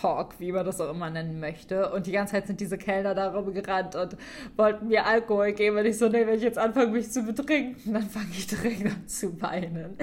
Talk, 0.00 0.38
wie 0.38 0.52
man 0.52 0.64
das 0.64 0.80
auch 0.80 0.90
immer 0.90 1.10
nennen 1.10 1.40
möchte. 1.40 1.90
Und 1.92 2.06
die 2.06 2.12
ganze 2.12 2.32
Zeit 2.34 2.46
sind 2.46 2.60
diese 2.60 2.78
Kellner 2.78 3.14
da 3.14 3.30
rumgerannt 3.30 3.96
und 3.96 4.16
wollten 4.56 4.88
mir 4.88 5.06
Alkohol 5.06 5.52
geben. 5.52 5.76
Und 5.76 5.86
ich 5.86 5.98
so, 5.98 6.08
nee, 6.08 6.26
wenn 6.26 6.36
ich 6.36 6.42
jetzt 6.42 6.58
anfange, 6.58 6.92
mich 6.92 7.10
zu 7.10 7.22
betrinken, 7.22 7.94
dann 7.94 8.08
fange 8.08 8.30
ich 8.30 8.46
direkt 8.46 8.86
an 8.86 9.06
zu 9.08 9.40
weinen. 9.40 9.96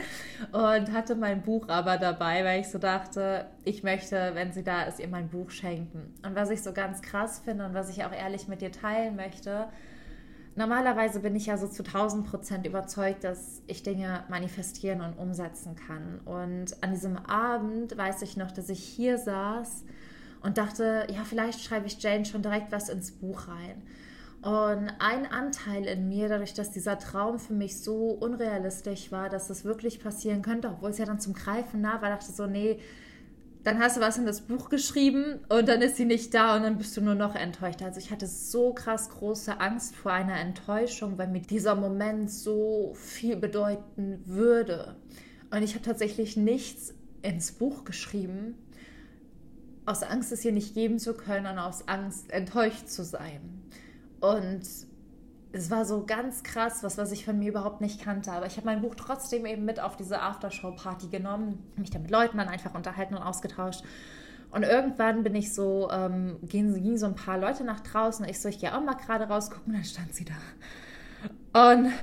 Und 0.51 0.91
hatte 0.91 1.15
mein 1.15 1.41
Buch 1.41 1.69
aber 1.69 1.97
dabei, 1.97 2.43
weil 2.43 2.61
ich 2.61 2.69
so 2.69 2.77
dachte, 2.77 3.45
ich 3.63 3.83
möchte, 3.83 4.31
wenn 4.33 4.51
sie 4.51 4.63
da 4.63 4.83
ist, 4.83 4.99
ihr 4.99 5.07
mein 5.07 5.29
Buch 5.29 5.49
schenken. 5.49 6.13
Und 6.25 6.35
was 6.35 6.49
ich 6.49 6.61
so 6.61 6.73
ganz 6.73 7.01
krass 7.01 7.41
finde 7.43 7.65
und 7.65 7.73
was 7.73 7.89
ich 7.89 8.03
auch 8.03 8.11
ehrlich 8.11 8.47
mit 8.47 8.61
dir 8.61 8.71
teilen 8.71 9.15
möchte, 9.15 9.67
Normalerweise 10.57 11.19
bin 11.19 11.35
ich 11.35 11.47
ja 11.47 11.57
so 11.57 11.67
zu 11.67 11.83
1000 11.83 12.25
Prozent 12.25 12.65
überzeugt, 12.65 13.25
dass 13.25 13.61
ich 13.67 13.83
Dinge 13.83 14.23
manifestieren 14.29 15.01
und 15.01 15.17
umsetzen 15.17 15.75
kann. 15.75 16.21
Und 16.23 16.81
an 16.81 16.91
diesem 16.91 17.17
Abend 17.17 17.97
weiß 17.97 18.21
ich 18.21 18.37
noch, 18.37 18.51
dass 18.51 18.69
ich 18.69 18.79
hier 18.79 19.17
saß 19.17 19.83
und 20.43 20.57
dachte, 20.57 21.07
ja, 21.13 21.25
vielleicht 21.25 21.61
schreibe 21.61 21.87
ich 21.87 22.01
Jane 22.01 22.23
schon 22.23 22.41
direkt 22.41 22.71
was 22.71 22.87
ins 22.87 23.11
Buch 23.11 23.49
rein. 23.49 23.81
Und 24.41 24.91
ein 24.99 25.25
Anteil 25.29 25.85
in 25.85 26.07
mir, 26.07 26.29
dadurch, 26.29 26.53
dass 26.53 26.71
dieser 26.71 26.99
Traum 26.99 27.37
für 27.39 27.53
mich 27.53 27.81
so 27.81 28.11
unrealistisch 28.11 29.11
war, 29.11 29.27
dass 29.27 29.47
das 29.47 29.65
wirklich 29.65 30.01
passieren 30.01 30.41
könnte, 30.41 30.69
obwohl 30.69 30.91
es 30.91 30.99
ja 30.99 31.05
dann 31.05 31.19
zum 31.19 31.33
Greifen 31.33 31.81
nah 31.81 32.01
war, 32.01 32.09
dachte 32.09 32.31
so, 32.31 32.45
nee, 32.45 32.79
dann 33.65 33.79
hast 33.79 33.97
du 33.97 34.01
was 34.01 34.17
in 34.19 34.27
das 34.27 34.41
Buch 34.41 34.69
geschrieben 34.69 35.39
und 35.49 35.67
dann 35.67 35.81
ist 35.81 35.97
sie 35.97 36.05
nicht 36.05 36.35
da 36.35 36.55
und 36.55 36.61
dann 36.61 36.77
bist 36.77 36.95
du 36.95 37.01
nur 37.01 37.15
noch 37.15 37.33
enttäuscht. 37.33 37.81
Also 37.81 37.99
ich 37.99 38.11
hatte 38.11 38.27
so 38.27 38.73
krass 38.73 39.09
große 39.09 39.59
Angst 39.59 39.95
vor 39.95 40.11
einer 40.11 40.39
Enttäuschung, 40.39 41.17
weil 41.17 41.29
mir 41.29 41.41
dieser 41.41 41.73
Moment 41.73 42.29
so 42.29 42.93
viel 42.93 43.35
bedeuten 43.35 44.21
würde. 44.25 44.95
Und 45.49 45.63
ich 45.63 45.73
habe 45.73 45.83
tatsächlich 45.83 46.37
nichts 46.37 46.93
ins 47.23 47.53
Buch 47.53 47.85
geschrieben, 47.85 48.53
aus 49.87 50.03
Angst, 50.03 50.31
es 50.31 50.41
hier 50.41 50.51
nicht 50.51 50.75
geben 50.75 50.99
zu 50.99 51.15
können 51.15 51.47
und 51.47 51.57
aus 51.57 51.87
Angst, 51.87 52.31
enttäuscht 52.31 52.87
zu 52.87 53.03
sein. 53.03 53.63
Und 54.19 54.61
es 55.55 55.71
war 55.71 55.85
so 55.85 56.05
ganz 56.05 56.43
krass, 56.43 56.83
was, 56.83 56.97
was 56.97 57.11
ich 57.13 57.23
von 57.23 57.39
mir 57.39 57.49
überhaupt 57.49 57.79
nicht 57.79 58.01
kannte. 58.01 58.31
Aber 58.31 58.45
ich 58.45 58.57
habe 58.57 58.65
mein 58.65 58.81
Buch 58.81 58.95
trotzdem 58.95 59.45
eben 59.45 59.63
mit 59.63 59.79
auf 59.79 59.95
diese 59.95 60.21
Aftershow-Party 60.21 61.07
genommen, 61.07 61.63
mich 61.77 61.89
da 61.89 61.99
mit 61.99 62.11
Leuten 62.11 62.37
dann 62.37 62.49
einfach 62.49 62.73
unterhalten 62.73 63.15
und 63.15 63.23
ausgetauscht. 63.23 63.83
Und 64.51 64.63
irgendwann 64.63 65.23
bin 65.23 65.33
ich 65.33 65.53
so, 65.53 65.89
ähm, 65.91 66.37
gingen, 66.43 66.97
so 66.97 67.05
ein 67.05 67.15
paar 67.15 67.37
Leute 67.37 67.63
nach 67.63 67.79
draußen. 67.79 68.25
Ich 68.27 68.41
so, 68.41 68.49
ich 68.49 68.59
gehe 68.59 68.75
auch 68.75 68.81
mal 68.81 68.95
gerade 68.95 69.25
rausgucken. 69.25 69.73
Dann 69.73 69.83
stand 69.83 70.13
sie 70.13 70.25
da. 70.25 70.33
Und 71.55 71.93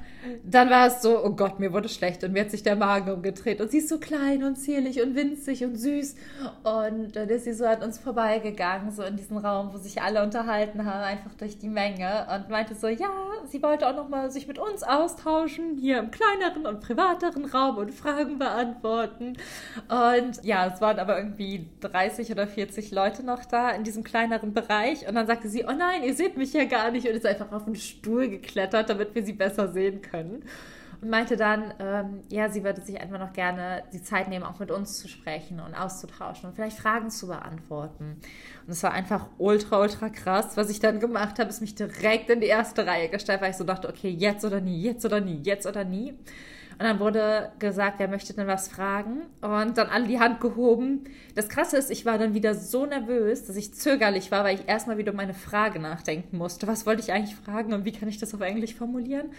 dann 0.44 0.71
war 0.71 0.87
es 0.87 1.02
so, 1.02 1.23
oh 1.23 1.30
Gott, 1.30 1.59
mir 1.59 1.73
wurde 1.73 1.88
schlecht 1.88 2.23
und 2.23 2.32
mir 2.32 2.42
hat 2.44 2.50
sich 2.50 2.62
der 2.62 2.76
Magen 2.76 3.11
umgedreht. 3.11 3.61
Und 3.61 3.71
sie 3.71 3.78
ist 3.78 3.88
so 3.88 3.99
klein 3.99 4.44
und 4.44 4.56
zierlich 4.56 5.02
und 5.02 5.16
winzig 5.16 5.64
und 5.64 5.76
süß. 5.76 6.14
Und 6.62 7.16
dann 7.16 7.28
ist 7.28 7.44
sie 7.44 7.52
so 7.52 7.66
an 7.66 7.82
uns 7.82 7.99
vorbeigegangen, 7.99 8.92
so 8.92 9.02
in 9.02 9.16
diesen 9.16 9.37
Raum, 9.37 9.71
wo 9.73 9.78
sich 9.78 10.00
alle 10.00 10.23
unterhalten 10.23 10.87
haben, 10.87 11.02
einfach 11.02 11.35
durch 11.35 11.59
die 11.59 11.68
Menge. 11.68 12.26
Und 12.35 12.49
meinte 12.50 12.76
so, 12.76 12.87
ja, 12.87 13.11
sie 13.49 13.62
wollte 13.62 13.88
auch 13.88 13.97
nochmal 13.97 14.30
sich 14.30 14.47
mit 14.47 14.61
uns 14.61 14.85
austauschen, 14.85 15.76
hier 15.76 15.99
im 15.99 16.11
kleineren 16.12 16.66
und 16.66 16.80
privateren 16.80 17.44
Raum 17.44 17.78
und 17.78 17.92
Fragen 17.92 18.38
beantworten. 18.38 19.37
Und 19.88 20.44
ja, 20.44 20.73
es 20.73 20.80
waren 20.80 21.00
aber 21.00 21.18
irgendwie 21.18 21.68
30 21.80 22.30
oder 22.30 22.47
40 22.47 22.92
Leute 22.92 23.25
noch 23.25 23.44
da 23.44 23.71
in 23.71 23.82
diesem 23.82 24.04
kleineren 24.04 24.54
Bereich. 24.54 25.09
Und 25.09 25.16
dann 25.16 25.26
sagte 25.26 25.49
sie, 25.49 25.64
oh 25.64 25.73
nein, 25.76 26.04
ihr 26.04 26.14
seht 26.14 26.37
mich 26.37 26.52
ja 26.52 26.64
gar 26.64 26.92
nicht. 26.92 27.09
Und 27.09 27.14
ist 27.16 27.26
einfach 27.26 27.50
auf 27.50 27.64
den 27.64 27.76
Stuhl 27.76 28.28
geklettert, 28.28 28.88
damit 28.88 29.14
wir 29.14 29.25
sie 29.25 29.42
besser 29.43 29.69
sehen 29.69 30.03
können. 30.03 30.45
Und 31.01 31.11
meinte 31.11 31.37
dann, 31.37 31.75
ähm, 31.81 32.21
ja, 32.29 32.49
sie 32.49 32.63
würde 32.63 32.81
sich 32.81 33.01
einfach 33.01 33.19
noch 33.19 33.33
gerne 33.33 33.83
die 33.93 34.03
Zeit 34.05 34.29
nehmen, 34.29 34.45
auch 34.45 34.61
mit 34.61 34.71
uns 34.71 35.01
zu 35.01 35.09
sprechen 35.09 35.59
und 35.59 35.75
auszutauschen 35.75 36.49
und 36.49 36.55
vielleicht 36.55 36.79
Fragen 36.79 37.11
zu 37.11 37.27
beantworten. 37.27 38.21
Und 38.67 38.73
es 38.73 38.85
war 38.85 38.93
einfach 38.93 39.27
ultra, 39.39 39.81
ultra 39.81 40.11
krass. 40.11 40.57
Was 40.57 40.71
ich 40.71 40.79
dann 40.79 41.01
gemacht 41.01 41.41
habe, 41.41 41.51
ist 41.51 41.61
mich 41.61 41.75
direkt 41.75 42.31
in 42.31 42.41
die 42.41 42.47
erste 42.47 42.87
Reihe 42.87 43.09
gestellt, 43.09 43.41
weil 43.41 43.51
ich 43.51 43.57
so 43.57 43.65
dachte, 43.65 43.89
okay, 43.89 44.11
jetzt 44.11 44.45
oder 44.45 44.61
nie, 44.61 44.81
jetzt 44.81 45.05
oder 45.05 45.21
nie, 45.21 45.41
jetzt 45.43 45.67
oder 45.67 45.83
nie. 45.85 46.17
Und 46.83 46.89
dann 46.89 46.99
wurde 46.99 47.53
gesagt, 47.61 48.01
wer 48.01 48.09
möchte 48.09 48.35
denn 48.35 48.49
was 48.49 48.67
fragen? 48.67 49.23
Und 49.41 49.79
dann 49.79 49.89
alle 49.89 50.09
die 50.09 50.19
Hand 50.19 50.41
gehoben. 50.41 51.05
Das 51.37 51.49
Krasse 51.49 51.77
ist, 51.77 51.93
ich 51.93 52.05
war 52.05 52.19
dann 52.19 52.35
wieder 52.35 52.57
so 52.57 52.87
nervös, 52.87 53.47
dass 53.47 53.55
ich 53.55 53.73
zögerlich 53.73 54.33
war, 54.33 54.43
weil 54.43 54.57
ich 54.57 54.67
erstmal 54.67 54.99
wieder 54.99 55.12
um 55.12 55.17
meine 55.17 55.33
Frage 55.33 55.79
nachdenken 55.79 56.39
musste. 56.39 56.67
Was 56.67 56.85
wollte 56.85 57.01
ich 57.01 57.12
eigentlich 57.12 57.37
fragen 57.37 57.73
und 57.73 57.85
wie 57.85 57.93
kann 57.93 58.09
ich 58.09 58.19
das 58.19 58.35
auf 58.35 58.41
Englisch 58.41 58.75
formulieren? 58.75 59.31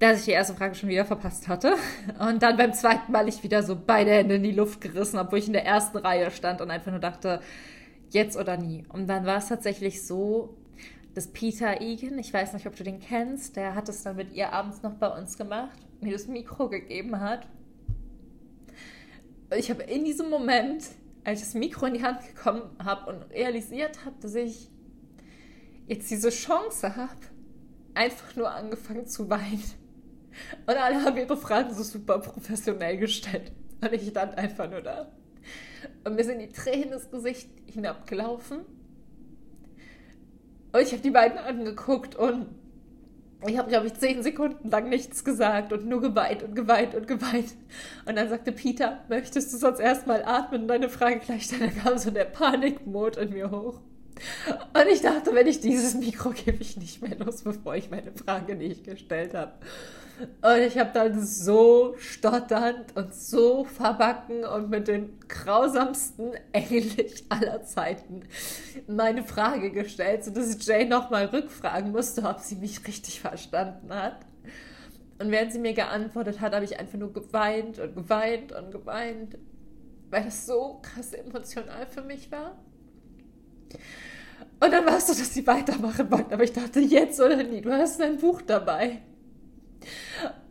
Dass 0.00 0.18
ich 0.18 0.24
die 0.24 0.32
erste 0.32 0.54
Frage 0.54 0.74
schon 0.74 0.88
wieder 0.88 1.04
verpasst 1.04 1.46
hatte. 1.46 1.74
Und 2.18 2.42
dann 2.42 2.56
beim 2.56 2.72
zweiten 2.72 3.12
Mal 3.12 3.28
ich 3.28 3.44
wieder 3.44 3.62
so 3.62 3.78
beide 3.86 4.10
Hände 4.10 4.34
in 4.34 4.42
die 4.42 4.50
Luft 4.50 4.80
gerissen, 4.80 5.20
obwohl 5.20 5.38
ich 5.38 5.46
in 5.46 5.52
der 5.52 5.66
ersten 5.66 5.98
Reihe 5.98 6.32
stand 6.32 6.60
und 6.60 6.72
einfach 6.72 6.90
nur 6.90 6.98
dachte, 6.98 7.42
jetzt 8.10 8.36
oder 8.36 8.56
nie. 8.56 8.84
Und 8.88 9.06
dann 9.06 9.24
war 9.24 9.36
es 9.36 9.46
tatsächlich 9.46 10.04
so, 10.04 10.56
dass 11.14 11.28
Peter 11.28 11.80
Egan, 11.80 12.18
ich 12.18 12.34
weiß 12.34 12.54
nicht, 12.54 12.66
ob 12.66 12.74
du 12.74 12.82
den 12.82 12.98
kennst, 12.98 13.54
der 13.54 13.76
hat 13.76 13.88
es 13.88 14.02
dann 14.02 14.16
mit 14.16 14.32
ihr 14.32 14.52
abends 14.52 14.82
noch 14.82 14.94
bei 14.94 15.06
uns 15.08 15.38
gemacht, 15.38 15.85
mir 16.00 16.12
das 16.12 16.26
Mikro 16.26 16.68
gegeben 16.68 17.20
hat. 17.20 17.46
Ich 19.56 19.70
habe 19.70 19.82
in 19.84 20.04
diesem 20.04 20.28
Moment, 20.28 20.84
als 21.24 21.40
ich 21.40 21.46
das 21.46 21.54
Mikro 21.54 21.86
in 21.86 21.94
die 21.94 22.02
Hand 22.02 22.20
gekommen 22.26 22.62
habe 22.82 23.10
und 23.10 23.30
realisiert 23.30 24.04
habe, 24.04 24.16
dass 24.20 24.34
ich 24.34 24.68
jetzt 25.86 26.10
diese 26.10 26.30
Chance 26.30 26.96
habe, 26.96 27.16
einfach 27.94 28.34
nur 28.36 28.50
angefangen 28.50 29.06
zu 29.06 29.30
weinen. 29.30 29.62
Und 30.66 30.76
alle 30.76 31.02
haben 31.02 31.16
ihre 31.16 31.36
Fragen 31.36 31.72
so 31.72 31.82
super 31.82 32.18
professionell 32.18 32.98
gestellt. 32.98 33.52
Und 33.80 33.92
ich 33.92 34.08
stand 34.08 34.36
einfach 34.36 34.70
nur 34.70 34.82
da. 34.82 35.10
Und 36.04 36.16
mir 36.16 36.24
sind 36.24 36.40
die 36.40 36.48
Tränen 36.48 36.92
ins 36.92 37.10
Gesicht 37.10 37.48
hinabgelaufen. 37.66 38.58
Und 40.72 40.80
ich 40.80 40.92
habe 40.92 41.02
die 41.02 41.10
beiden 41.10 41.38
angeguckt 41.38 42.16
und 42.16 42.48
ich 43.48 43.58
habe, 43.58 43.68
glaube 43.68 43.86
ich, 43.86 43.94
zehn 43.94 44.22
Sekunden 44.22 44.70
lang 44.70 44.88
nichts 44.88 45.24
gesagt 45.24 45.72
und 45.72 45.86
nur 45.86 46.00
geweint 46.00 46.42
und 46.42 46.54
geweint 46.54 46.94
und 46.94 47.06
geweint. 47.06 47.54
Und 48.06 48.16
dann 48.16 48.28
sagte 48.28 48.52
Peter, 48.52 49.04
möchtest 49.08 49.52
du 49.52 49.58
sonst 49.58 49.80
erstmal 49.80 50.24
atmen 50.24 50.62
und 50.62 50.68
deine 50.68 50.88
Frage 50.88 51.18
gleich 51.18 51.48
dann 51.48 51.74
kam 51.76 51.98
so 51.98 52.10
der 52.10 52.24
Panikmod 52.24 53.16
in 53.16 53.32
mir 53.32 53.50
hoch. 53.50 53.80
Und 54.72 54.86
ich 54.92 55.02
dachte, 55.02 55.34
wenn 55.34 55.46
ich 55.46 55.60
dieses 55.60 55.94
Mikro 55.94 56.30
gebe 56.30 56.58
ich 56.60 56.76
nicht 56.76 57.02
mehr 57.02 57.16
los, 57.18 57.42
bevor 57.42 57.76
ich 57.76 57.90
meine 57.90 58.12
Frage 58.12 58.54
nicht 58.54 58.84
gestellt 58.84 59.34
habe. 59.34 59.52
Und 60.18 60.60
ich 60.66 60.78
habe 60.78 60.90
dann 60.94 61.22
so 61.22 61.94
stotternd 61.98 62.96
und 62.96 63.14
so 63.14 63.64
verbacken 63.64 64.44
und 64.44 64.70
mit 64.70 64.88
den 64.88 65.18
grausamsten 65.28 66.32
Englisch 66.52 67.22
aller 67.28 67.62
Zeiten 67.64 68.22
meine 68.86 69.22
Frage 69.22 69.70
gestellt, 69.70 70.24
sodass 70.24 70.64
Jane 70.64 70.88
nochmal 70.88 71.26
rückfragen 71.26 71.92
musste, 71.92 72.22
ob 72.22 72.40
sie 72.40 72.56
mich 72.56 72.86
richtig 72.86 73.20
verstanden 73.20 73.92
hat. 73.92 74.16
Und 75.18 75.30
während 75.30 75.52
sie 75.52 75.58
mir 75.58 75.74
geantwortet 75.74 76.40
hat, 76.40 76.54
habe 76.54 76.64
ich 76.64 76.78
einfach 76.78 76.98
nur 76.98 77.12
geweint 77.12 77.78
und 77.78 77.94
geweint 77.94 78.52
und 78.52 78.70
geweint, 78.70 79.36
weil 80.10 80.24
das 80.24 80.46
so 80.46 80.80
krass 80.82 81.12
emotional 81.12 81.86
für 81.86 82.02
mich 82.02 82.30
war. 82.32 82.56
Und 84.58 84.72
dann 84.72 84.86
war 84.86 84.96
es 84.96 85.06
so, 85.06 85.12
dass 85.12 85.34
sie 85.34 85.46
weitermachen 85.46 86.10
wollten, 86.10 86.32
aber 86.32 86.44
ich 86.44 86.52
dachte, 86.52 86.80
jetzt 86.80 87.20
oder 87.20 87.42
nie, 87.42 87.60
du 87.60 87.70
hast 87.70 88.00
ein 88.00 88.16
Buch 88.16 88.40
dabei. 88.42 89.02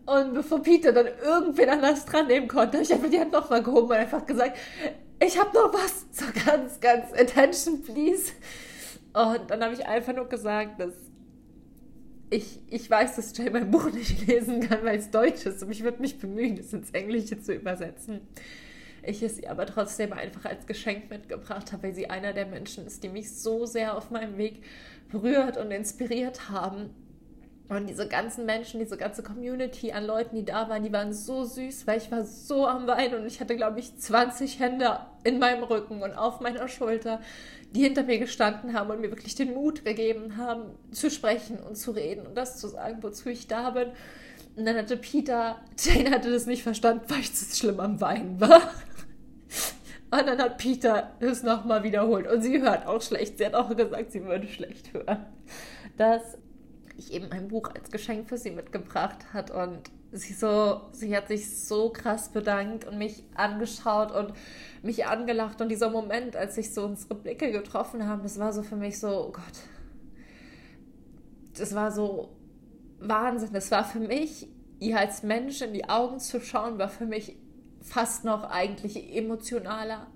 Und 0.06 0.36
bevor 0.36 0.62
Peter 0.62 0.92
dann 0.92 1.08
irgendwen 1.24 1.70
anders 1.70 2.06
dran 2.06 2.28
nehmen 2.28 2.48
konnte, 2.48 2.78
habe 2.78 2.84
ich 2.84 2.94
einfach 2.94 3.10
die 3.10 3.20
Hand 3.20 3.32
nochmal 3.32 3.64
gehoben 3.64 3.88
und 3.88 3.94
einfach 3.94 4.26
gesagt, 4.26 4.58
ich 5.20 5.40
habe 5.40 5.56
noch 5.56 5.74
was. 5.74 6.06
So 6.12 6.26
ganz, 6.46 6.80
ganz 6.80 7.12
attention, 7.14 7.82
please. 7.82 8.32
Und 9.14 9.50
dann 9.50 9.64
habe 9.64 9.74
ich 9.74 9.86
einfach 9.86 10.14
nur 10.14 10.30
gesagt, 10.30 10.80
dass 10.80 10.94
ich, 12.30 12.60
ich 12.70 12.90
weiß, 12.90 13.16
dass 13.16 13.36
Jay 13.38 13.50
mein 13.50 13.72
Buch 13.72 13.92
nicht 13.92 14.28
lesen 14.28 14.60
kann, 14.60 14.84
weil 14.84 15.00
es 15.00 15.10
Deutsch 15.10 15.46
ist. 15.46 15.64
Und 15.64 15.72
ich 15.72 15.84
würde 15.84 16.02
mich 16.02 16.20
bemühen, 16.20 16.58
es 16.58 16.74
ins 16.74 16.92
Englische 16.92 17.42
zu 17.42 17.54
übersetzen. 17.54 18.22
Ich 19.08 19.22
es 19.22 19.40
ihr 19.40 19.52
aber 19.52 19.66
trotzdem 19.66 20.14
einfach 20.14 20.46
als 20.46 20.66
Geschenk 20.66 21.10
mitgebracht 21.10 21.72
habe, 21.72 21.84
weil 21.84 21.94
sie 21.94 22.10
einer 22.10 22.34
der 22.34 22.46
Menschen 22.46 22.86
ist, 22.86 23.04
die 23.04 23.10
mich 23.10 23.36
so 23.36 23.66
sehr 23.66 23.98
auf 23.98 24.12
meinem 24.12 24.38
Weg 24.38 24.64
berührt 25.10 25.58
und 25.58 25.72
inspiriert 25.72 26.50
haben. 26.50 26.90
Und 27.68 27.88
diese 27.88 28.08
ganzen 28.08 28.46
Menschen, 28.46 28.80
diese 28.80 28.96
ganze 28.96 29.24
Community 29.24 29.92
an 29.92 30.06
Leuten, 30.06 30.36
die 30.36 30.46
da 30.46 30.70
waren, 30.70 30.84
die 30.84 30.94
waren 30.94 31.14
so 31.14 31.44
süß, 31.44 31.88
weil 31.88 31.98
ich 31.98 32.12
war 32.12 32.24
so 32.24 32.68
am 32.68 32.86
Weinen 32.86 33.16
und 33.16 33.26
ich 33.26 33.40
hatte, 33.40 33.56
glaube 33.56 33.80
ich, 33.80 33.98
20 33.98 34.60
Hände 34.60 35.00
in 35.24 35.40
meinem 35.40 35.64
Rücken 35.64 36.04
und 36.04 36.14
auf 36.14 36.42
meiner 36.42 36.68
Schulter, 36.68 37.22
die 37.72 37.82
hinter 37.82 38.04
mir 38.04 38.20
gestanden 38.20 38.74
haben 38.74 38.92
und 38.92 39.02
mir 39.02 39.10
wirklich 39.10 39.34
den 39.34 39.56
Mut 39.56 39.84
gegeben 39.84 40.38
haben, 40.38 40.76
zu 40.92 41.10
sprechen 41.10 41.58
und 41.58 41.76
zu 41.76 41.92
reden 41.92 42.28
und 42.28 42.38
das 42.38 42.58
zu 42.58 42.68
sagen, 42.68 42.98
wozu 43.02 43.30
ich 43.30 43.48
da 43.48 43.72
bin. 43.72 43.88
Und 44.56 44.66
dann 44.66 44.78
hatte 44.78 44.96
Peter, 44.96 45.60
Jane 45.80 46.12
hatte 46.12 46.32
das 46.32 46.46
nicht 46.46 46.62
verstanden, 46.62 47.04
weil 47.08 47.22
ich 47.22 47.34
zu 47.34 47.56
schlimm 47.56 47.80
am 47.80 48.00
Weinen 48.00 48.40
war. 48.40 48.62
Und 50.12 50.28
dann 50.28 50.40
hat 50.40 50.58
Peter 50.58 51.12
es 51.20 51.44
nochmal 51.44 51.84
wiederholt. 51.84 52.28
Und 52.28 52.42
sie 52.42 52.62
hört 52.62 52.86
auch 52.86 53.02
schlecht. 53.02 53.38
Sie 53.38 53.46
hat 53.46 53.56
auch 53.56 53.76
gesagt, 53.76 54.12
sie 54.12 54.24
würde 54.24 54.48
schlecht 54.48 54.94
hören. 54.94 55.26
Das 55.98 56.38
ich 56.98 57.14
eben 57.14 57.32
ein 57.32 57.48
Buch 57.48 57.70
als 57.76 57.92
Geschenk 57.92 58.30
für 58.30 58.38
sie 58.38 58.52
mitgebracht 58.52 59.34
hat 59.34 59.52
und 59.52 59.92
sie 60.12 60.34
so, 60.34 60.82
sie 60.92 61.16
hat 61.16 61.28
sich 61.28 61.66
so 61.66 61.90
krass 61.90 62.30
bedankt 62.30 62.86
und 62.86 62.98
mich 62.98 63.24
angeschaut 63.36 64.12
und 64.12 64.34
mich 64.82 65.06
angelacht 65.06 65.62
und 65.62 65.70
dieser 65.70 65.90
Moment, 65.90 66.36
als 66.36 66.56
sich 66.56 66.74
so 66.74 66.86
unsere 66.86 67.16
Blicke 67.16 67.52
getroffen 67.52 68.08
haben, 68.08 68.24
das 68.24 68.40
war 68.40 68.54
so 68.54 68.64
für 68.64 68.78
mich 68.78 69.00
so, 69.00 69.28
oh 69.28 69.32
Gott, 69.32 69.44
das 71.58 71.76
war 71.76 71.92
so 71.92 72.30
Wahnsinn. 73.00 73.50
Das 73.54 73.72
war 73.72 73.84
für 73.84 74.00
mich, 74.00 74.48
ihr 74.80 74.98
als 75.00 75.24
Mensch 75.24 75.62
in 75.62 75.74
die 75.74 75.90
Augen 75.90 76.20
zu 76.20 76.40
schauen, 76.40 76.78
war 76.78 76.90
für 76.90 77.06
mich 77.06 77.38
fast 77.86 78.26
noch 78.26 78.44
eigentlich 78.44 79.16
emotionaler 79.16 80.08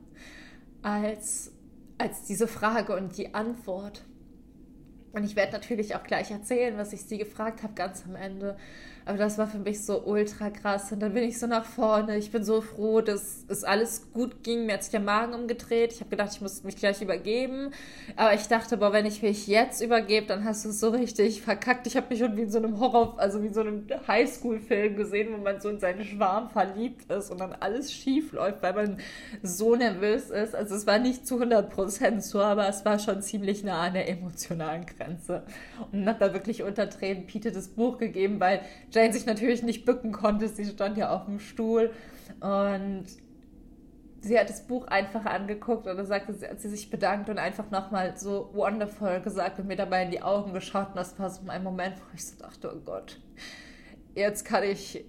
als, 0.82 1.52
als 1.98 2.24
diese 2.24 2.48
Frage 2.48 2.96
und 2.96 3.18
die 3.18 3.34
Antwort. 3.34 4.04
Und 5.12 5.24
ich 5.24 5.36
werde 5.36 5.54
natürlich 5.54 5.96
auch 5.96 6.04
gleich 6.04 6.32
erzählen, 6.32 6.78
was 6.78 6.94
ich 6.94 7.04
sie 7.04 7.18
gefragt 7.18 7.64
habe, 7.64 7.74
ganz 7.74 8.04
am 8.06 8.16
Ende. 8.16 8.58
Aber 9.10 9.18
das 9.18 9.40
war 9.40 9.48
für 9.48 9.58
mich 9.58 9.84
so 9.84 10.04
ultra 10.06 10.52
krass. 10.52 10.92
Und 10.92 11.00
dann 11.00 11.16
bin 11.16 11.24
ich 11.24 11.40
so 11.40 11.48
nach 11.48 11.66
vorne. 11.66 12.16
Ich 12.18 12.32
bin 12.32 12.44
so 12.44 12.62
froh, 12.62 13.02
dass 13.02 13.44
es 13.48 13.64
alles 13.64 14.14
gut 14.14 14.44
ging. 14.44 14.68
Mir 14.68 14.74
hat 14.74 14.84
sich 14.84 14.92
der 14.92 15.00
Magen 15.00 15.34
umgedreht. 15.34 15.94
Ich 15.94 16.00
habe 16.02 16.12
gedacht, 16.12 16.30
ich 16.34 16.42
muss 16.42 16.64
mich 16.64 16.76
gleich 16.76 17.02
übergeben. 17.02 17.72
Aber 18.18 18.36
ich 18.36 18.48
dachte, 18.48 18.78
boah, 18.78 18.94
wenn 18.94 19.08
ich 19.08 19.24
mich 19.24 19.48
jetzt 19.48 19.82
übergebe, 19.82 20.28
dann 20.28 20.46
hast 20.46 20.64
du 20.64 20.70
es 20.70 20.80
so 20.80 20.90
richtig 20.90 21.42
verkackt. 21.42 21.88
Ich 21.88 21.98
habe 21.98 22.06
mich 22.12 22.20
schon 22.20 22.38
wie 22.38 22.44
in 22.44 22.52
so 22.52 22.60
einem 22.60 22.80
Horror, 22.80 23.16
also 23.18 23.42
wie 23.42 23.48
in 23.48 23.54
so 23.56 23.62
einem 23.62 23.88
Highschool-Film 24.08 24.96
gesehen, 24.96 25.34
wo 25.34 25.38
man 25.38 25.60
so 25.60 25.70
in 25.70 25.80
seinen 25.80 26.06
Schwarm 26.06 26.52
verliebt 26.52 27.12
ist 27.12 27.32
und 27.32 27.40
dann 27.40 27.54
alles 27.54 27.92
schief 27.92 28.32
läuft, 28.34 28.62
weil 28.62 28.74
man 28.74 28.98
so 29.42 29.76
nervös 29.76 30.30
ist. 30.30 30.54
Also 30.54 30.76
es 30.76 30.86
war 30.86 31.00
nicht 31.00 31.26
zu 31.26 31.42
100% 31.42 32.22
so, 32.22 32.42
aber 32.42 32.70
es 32.70 32.86
war 32.86 33.00
schon 33.00 33.24
ziemlich 33.24 33.64
nah 33.64 33.82
an 33.88 33.96
der 33.96 34.08
emotionalen 34.08 34.86
Grenze. 34.86 35.42
Und 35.92 36.06
hat 36.06 36.22
da 36.22 36.32
wirklich 36.32 36.62
unter 36.62 36.88
Tränen 36.88 37.26
Pete 37.26 37.52
das 37.52 37.70
Buch 37.70 37.98
gegeben, 37.98 38.40
weil 38.40 38.62
Jane 39.00 39.14
sich 39.14 39.26
natürlich 39.26 39.64
nicht 39.64 39.86
bücken 39.86 40.12
konnte. 40.12 40.48
Sie 40.48 40.66
stand 40.66 40.98
ja 40.98 41.16
auf 41.16 41.26
dem 41.26 41.40
Stuhl 41.40 41.92
und 42.40 43.06
sie 44.22 44.38
hat 44.38 44.50
das 44.50 44.68
Buch 44.68 44.88
einfach 44.88 45.26
angeguckt 45.26 45.88
und 45.88 45.98
dann 45.98 46.06
sagte 46.06 46.34
sie, 46.34 46.48
hat 46.48 46.60
sie 46.60 46.70
sich 46.70 46.90
bedankt 46.90 47.30
und 47.30 47.38
einfach 47.38 47.72
nochmal 47.72 48.18
so 48.18 48.50
wonderful 48.54 49.22
gesagt 49.22 49.60
und 49.60 49.68
mir 49.68 49.78
dabei 49.78 50.04
in 50.04 50.12
die 50.12 50.22
Augen 50.22 50.54
geschaut. 50.54 50.90
Und 50.90 50.98
das 50.98 51.18
war 51.20 51.30
so 51.30 51.48
ein 51.48 51.64
Moment, 51.64 51.96
wo 51.98 52.04
ich 52.14 52.26
so 52.26 52.38
dachte, 52.38 52.74
oh 52.76 52.80
Gott, 52.84 53.20
jetzt 54.16 54.44
kann 54.46 54.64
ich, 54.64 55.06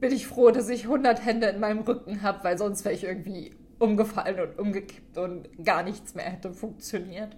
bin 0.00 0.12
ich 0.12 0.26
froh, 0.26 0.50
dass 0.50 0.68
ich 0.68 0.84
100 0.84 1.24
Hände 1.24 1.48
in 1.48 1.60
meinem 1.60 1.80
Rücken 1.80 2.22
habe, 2.22 2.44
weil 2.44 2.58
sonst 2.58 2.84
wäre 2.84 2.94
ich 2.94 3.04
irgendwie 3.04 3.56
umgefallen 3.78 4.40
und 4.40 4.58
umgekippt 4.58 5.18
und 5.18 5.48
gar 5.64 5.82
nichts 5.82 6.14
mehr 6.14 6.26
hätte 6.26 6.52
funktioniert. 6.52 7.36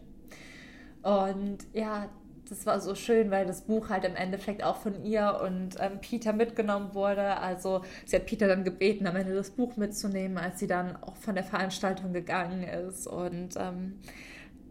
Und 1.02 1.58
ja, 1.72 2.08
das 2.50 2.66
war 2.66 2.80
so 2.80 2.96
schön, 2.96 3.30
weil 3.30 3.46
das 3.46 3.62
Buch 3.62 3.90
halt 3.90 4.04
im 4.04 4.16
Endeffekt 4.16 4.64
auch 4.64 4.76
von 4.76 5.04
ihr 5.04 5.40
und 5.44 5.76
ähm, 5.78 6.00
Peter 6.00 6.32
mitgenommen 6.32 6.94
wurde. 6.94 7.36
Also 7.38 7.82
sie 8.04 8.16
hat 8.16 8.26
Peter 8.26 8.48
dann 8.48 8.64
gebeten, 8.64 9.06
am 9.06 9.14
Ende 9.14 9.34
das 9.34 9.50
Buch 9.50 9.76
mitzunehmen, 9.76 10.36
als 10.36 10.58
sie 10.58 10.66
dann 10.66 10.96
auch 11.00 11.14
von 11.16 11.36
der 11.36 11.44
Veranstaltung 11.44 12.12
gegangen 12.12 12.64
ist. 12.64 13.06
Und 13.06 13.54
ähm, 13.56 14.00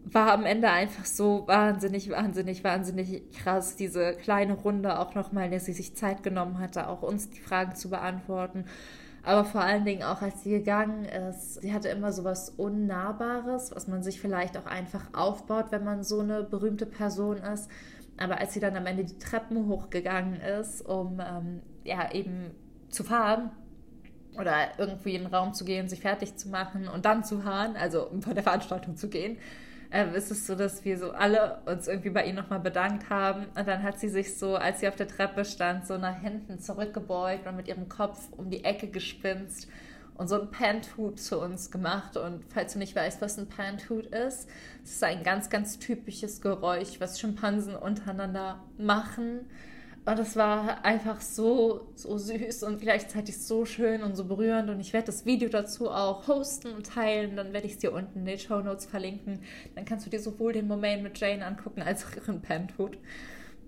war 0.04 0.32
am 0.32 0.44
Ende 0.44 0.68
einfach 0.68 1.06
so 1.06 1.46
wahnsinnig, 1.46 2.10
wahnsinnig, 2.10 2.62
wahnsinnig 2.64 3.30
krass, 3.32 3.76
diese 3.76 4.12
kleine 4.14 4.54
Runde 4.54 4.98
auch 4.98 5.14
nochmal, 5.14 5.48
der 5.48 5.60
sie 5.60 5.72
sich 5.72 5.96
Zeit 5.96 6.22
genommen 6.22 6.58
hatte, 6.58 6.86
auch 6.88 7.02
uns 7.02 7.30
die 7.30 7.40
Fragen 7.40 7.74
zu 7.74 7.88
beantworten. 7.88 8.66
Aber 9.22 9.44
vor 9.44 9.60
allen 9.60 9.84
Dingen 9.84 10.02
auch, 10.02 10.22
als 10.22 10.42
sie 10.42 10.50
gegangen 10.50 11.04
ist, 11.04 11.60
sie 11.60 11.74
hatte 11.74 11.88
immer 11.88 12.12
so 12.12 12.24
was 12.24 12.50
Unnahbares, 12.50 13.74
was 13.74 13.86
man 13.86 14.02
sich 14.02 14.20
vielleicht 14.20 14.56
auch 14.56 14.66
einfach 14.66 15.12
aufbaut, 15.12 15.66
wenn 15.70 15.84
man 15.84 16.02
so 16.02 16.20
eine 16.20 16.42
berühmte 16.42 16.86
Person 16.86 17.36
ist. 17.38 17.70
Aber 18.16 18.38
als 18.38 18.54
sie 18.54 18.60
dann 18.60 18.76
am 18.76 18.86
Ende 18.86 19.04
die 19.04 19.18
Treppen 19.18 19.66
hochgegangen 19.66 20.40
ist, 20.40 20.82
um 20.82 21.20
ähm, 21.20 21.62
ja 21.84 22.12
eben 22.12 22.50
zu 22.88 23.04
fahren 23.04 23.50
oder 24.38 24.78
irgendwie 24.78 25.14
in 25.14 25.22
den 25.24 25.34
Raum 25.34 25.54
zu 25.54 25.64
gehen, 25.64 25.88
sich 25.88 26.00
fertig 26.00 26.36
zu 26.36 26.48
machen 26.48 26.88
und 26.88 27.04
dann 27.04 27.24
zu 27.24 27.40
fahren, 27.40 27.76
also 27.76 28.10
von 28.20 28.34
der 28.34 28.42
Veranstaltung 28.42 28.96
zu 28.96 29.08
gehen, 29.08 29.38
äh, 29.90 30.16
ist 30.16 30.30
es 30.30 30.46
so, 30.46 30.54
dass 30.54 30.84
wir 30.84 30.98
so 30.98 31.12
alle 31.12 31.60
uns 31.66 31.88
irgendwie 31.88 32.10
bei 32.10 32.26
ihr 32.26 32.32
nochmal 32.32 32.60
bedankt 32.60 33.10
haben. 33.10 33.46
Und 33.56 33.66
dann 33.68 33.82
hat 33.82 33.98
sie 33.98 34.08
sich 34.08 34.36
so, 34.38 34.56
als 34.56 34.80
sie 34.80 34.88
auf 34.88 34.96
der 34.96 35.08
Treppe 35.08 35.44
stand, 35.44 35.86
so 35.86 35.98
nach 35.98 36.20
hinten 36.20 36.58
zurückgebeugt 36.58 37.46
und 37.46 37.56
mit 37.56 37.68
ihrem 37.68 37.88
Kopf 37.88 38.28
um 38.36 38.50
die 38.50 38.64
Ecke 38.64 38.88
gespinst 38.88 39.68
und 40.14 40.28
so 40.28 40.40
ein 40.40 40.50
Panthut 40.50 41.18
zu 41.18 41.40
uns 41.40 41.70
gemacht. 41.70 42.16
Und 42.16 42.44
falls 42.52 42.74
du 42.74 42.78
nicht 42.78 42.94
weißt, 42.94 43.20
was 43.20 43.38
ein 43.38 43.48
Panthut 43.48 44.06
ist, 44.06 44.48
es 44.84 44.92
ist 44.92 45.04
ein 45.04 45.22
ganz, 45.22 45.50
ganz 45.50 45.78
typisches 45.78 46.40
Geräusch, 46.40 47.00
was 47.00 47.18
Schimpansen 47.18 47.74
untereinander 47.74 48.62
machen 48.78 49.46
und 50.06 50.18
das 50.18 50.34
war 50.34 50.84
einfach 50.84 51.20
so, 51.20 51.92
so 51.94 52.16
süß 52.16 52.62
und 52.62 52.80
gleichzeitig 52.80 53.38
so 53.38 53.66
schön 53.66 54.02
und 54.02 54.16
so 54.16 54.24
berührend. 54.24 54.70
Und 54.70 54.80
ich 54.80 54.94
werde 54.94 55.06
das 55.06 55.26
Video 55.26 55.50
dazu 55.50 55.90
auch 55.90 56.26
hosten 56.26 56.72
und 56.72 56.86
teilen. 56.86 57.36
Dann 57.36 57.52
werde 57.52 57.66
ich 57.66 57.74
es 57.74 57.78
dir 57.78 57.92
unten 57.92 58.20
in 58.20 58.24
den 58.24 58.38
Show 58.38 58.60
Notes 58.60 58.86
verlinken. 58.86 59.40
Dann 59.74 59.84
kannst 59.84 60.06
du 60.06 60.10
dir 60.10 60.20
sowohl 60.20 60.54
den 60.54 60.66
Moment 60.66 61.02
mit 61.02 61.18
Jane 61.18 61.44
angucken, 61.44 61.82
als 61.82 62.06
auch 62.06 62.16
ihren 62.16 62.40
Penthood. 62.40 62.96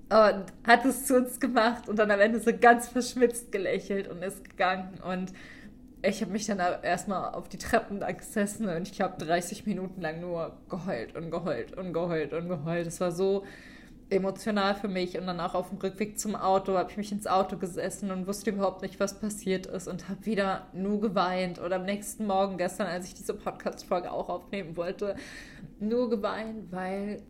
Und 0.09 0.45
hat 0.67 0.85
es 0.87 1.07
zu 1.07 1.17
uns 1.17 1.39
gemacht 1.39 1.89
und 1.89 1.99
dann 1.99 2.11
am 2.11 2.21
Ende 2.21 2.41
so 2.41 2.51
ganz 2.59 2.89
verschmitzt 2.89 3.53
gelächelt 3.53 4.09
und 4.09 4.23
ist 4.23 4.49
gegangen. 4.49 5.01
Und 5.07 5.33
ich 6.03 6.23
habe 6.23 6.33
mich 6.33 6.47
dann 6.47 6.59
erstmal 6.59 7.35
auf 7.35 7.49
die 7.49 7.59
Treppen 7.59 8.01
da 8.01 8.11
gesessen 8.11 8.69
und 8.69 8.89
ich 8.89 8.95
glaube 8.95 9.25
30 9.25 9.67
Minuten 9.67 10.01
lang 10.01 10.21
nur 10.21 10.57
geheult 10.69 11.15
und 11.15 11.31
geheult 11.31 11.77
und 11.77 11.93
geheult 11.93 12.33
und 12.33 12.49
geheult. 12.49 12.87
Es 12.87 13.01
war 13.01 13.13
so 13.13 13.45
emotional 14.13 14.75
für 14.75 14.89
mich. 14.89 15.19
Und 15.19 15.27
dann 15.27 15.41
auch 15.41 15.55
auf 15.55 15.71
dem 15.71 15.79
Rückweg 15.79 16.19
zum 16.19 16.37
Auto 16.37 16.77
habe 16.77 16.91
ich 16.91 16.97
mich 16.97 17.11
ins 17.13 17.27
Auto 17.27 17.57
gesessen 17.57 18.11
und 18.11 18.27
wusste 18.27 18.51
überhaupt 18.51 18.83
nicht, 18.83 19.01
was 19.01 19.19
passiert 19.19 19.67
ist 19.67 19.89
und 19.89 20.09
habe 20.09 20.25
wieder 20.27 20.67
nur 20.73 21.01
geweint. 21.01 21.61
Oder 21.61 21.77
am 21.77 21.85
nächsten 21.85 22.27
Morgen, 22.27 22.59
gestern, 22.59 22.87
als 22.87 23.07
ich 23.07 23.15
diese 23.15 23.35
Podcast-Folge 23.35 24.13
auch 24.13 24.29
aufnehmen 24.29 24.77
wollte, 24.77 25.17
nur 25.81 26.11
geweint, 26.11 26.71
weil, 26.71 27.23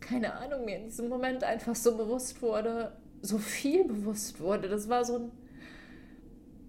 keine 0.00 0.34
Ahnung, 0.34 0.64
mir 0.64 0.76
in 0.76 0.84
diesem 0.84 1.08
Moment 1.08 1.42
einfach 1.44 1.74
so 1.74 1.96
bewusst 1.96 2.40
wurde, 2.42 2.92
so 3.22 3.38
viel 3.38 3.84
bewusst 3.84 4.40
wurde. 4.40 4.68
Das 4.68 4.88
war 4.88 5.04
so 5.04 5.16
ein, 5.16 5.30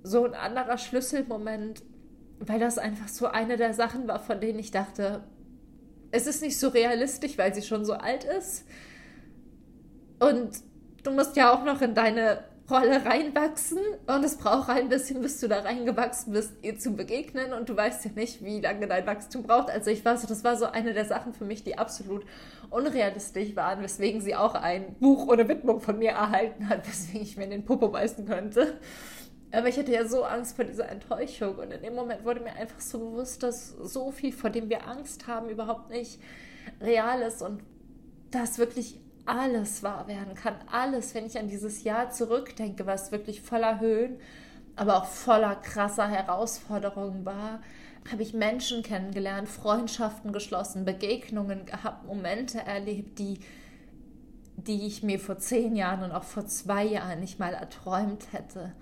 so 0.03 0.25
ein 0.25 0.34
anderer 0.34 0.77
Schlüsselmoment, 0.77 1.84
weil 2.39 2.60
das 2.60 2.77
einfach 2.77 3.08
so 3.08 3.27
eine 3.27 3.58
der 3.58 3.73
Sachen 3.73 4.08
war, 4.08 4.19
von 4.19 4.39
denen 4.39 4.60
ich 4.60 4.71
dachte, 4.71 5.23
es 6.12 6.27
ist 6.27 6.43
nicht 6.43 6.60
so 6.60 6.67
realistisch, 6.67 7.38
weil 7.38 7.56
sie 7.56 7.63
schon 7.63 7.86
so 7.86 7.93
alt 7.93 8.23
ist 8.23 8.65
und 10.29 10.51
du 11.03 11.12
musst 11.12 11.36
ja 11.36 11.53
auch 11.53 11.63
noch 11.63 11.81
in 11.81 11.93
deine 11.93 12.43
Rolle 12.69 13.05
reinwachsen 13.05 13.79
und 14.07 14.23
es 14.23 14.38
braucht 14.38 14.69
ein 14.69 14.88
bisschen, 14.88 15.21
bis 15.21 15.39
du 15.41 15.49
da 15.49 15.59
reingewachsen 15.59 16.31
bist, 16.31 16.53
ihr 16.62 16.79
zu 16.79 16.95
begegnen 16.95 17.51
und 17.51 17.67
du 17.67 17.75
weißt 17.75 18.05
ja 18.05 18.12
nicht, 18.15 18.43
wie 18.43 18.62
lange 18.62 18.88
dein 18.88 19.05
Wachstum 19.05 19.43
braucht. 19.43 19.69
Also 19.69 19.91
ich 19.91 20.03
weiß, 20.03 20.25
das 20.25 20.45
war 20.45 20.55
so 20.55 20.65
eine 20.65 20.93
der 20.93 21.03
Sachen 21.03 21.33
für 21.33 21.43
mich, 21.43 21.63
die 21.65 21.77
absolut 21.77 22.25
unrealistisch 22.69 23.55
waren, 23.57 23.83
weswegen 23.83 24.21
sie 24.21 24.36
auch 24.36 24.55
ein 24.55 24.95
Buch 24.95 25.27
oder 25.27 25.49
Widmung 25.49 25.81
von 25.81 25.99
mir 25.99 26.12
erhalten 26.12 26.69
hat, 26.69 26.88
weswegen 26.88 27.21
ich 27.21 27.36
mir 27.36 27.43
in 27.43 27.51
den 27.51 27.65
Popo 27.65 27.89
beißen 27.89 28.25
könnte. 28.25 28.79
Aber 29.51 29.67
ich 29.67 29.77
hatte 29.77 29.91
ja 29.91 30.07
so 30.07 30.23
Angst 30.23 30.55
vor 30.55 30.65
dieser 30.65 30.88
Enttäuschung 30.89 31.57
und 31.57 31.71
in 31.71 31.81
dem 31.83 31.93
Moment 31.93 32.23
wurde 32.23 32.39
mir 32.39 32.55
einfach 32.55 32.79
so 32.79 32.97
bewusst, 32.97 33.43
dass 33.43 33.69
so 33.69 34.09
viel, 34.09 34.31
vor 34.31 34.49
dem 34.49 34.69
wir 34.69 34.88
Angst 34.88 35.27
haben, 35.27 35.49
überhaupt 35.49 35.89
nicht 35.89 36.19
real 36.81 37.21
ist 37.21 37.41
und 37.41 37.62
dass 38.31 38.57
wirklich 38.57 38.99
alles 39.25 39.83
wahr 39.83 40.07
werden 40.07 40.36
kann. 40.36 40.55
Alles, 40.71 41.15
wenn 41.15 41.25
ich 41.25 41.38
an 41.38 41.47
dieses 41.47 41.83
Jahr 41.83 42.09
zurückdenke, 42.09 42.86
was 42.86 43.12
wirklich 43.12 43.41
voller 43.41 43.79
Höhen, 43.79 44.17
aber 44.75 44.97
auch 44.97 45.05
voller 45.05 45.55
krasser 45.55 46.07
Herausforderungen 46.07 47.25
war, 47.25 47.62
habe 48.12 48.23
ich 48.23 48.33
Menschen 48.33 48.83
kennengelernt, 48.83 49.47
Freundschaften 49.47 50.33
geschlossen, 50.33 50.83
Begegnungen 50.83 51.65
gehabt, 51.65 52.05
Momente 52.05 52.59
erlebt, 52.59 53.17
die, 53.17 53.39
die 54.57 54.86
ich 54.88 55.03
mir 55.03 55.19
vor 55.19 55.38
zehn 55.38 55.75
Jahren 55.75 56.03
und 56.03 56.12
auch 56.12 56.23
vor 56.23 56.45
zwei 56.45 56.83
Jahren 56.83 57.21
nicht 57.21 57.39
mal 57.39 57.53
erträumt 57.53 58.33
hätte. 58.33 58.73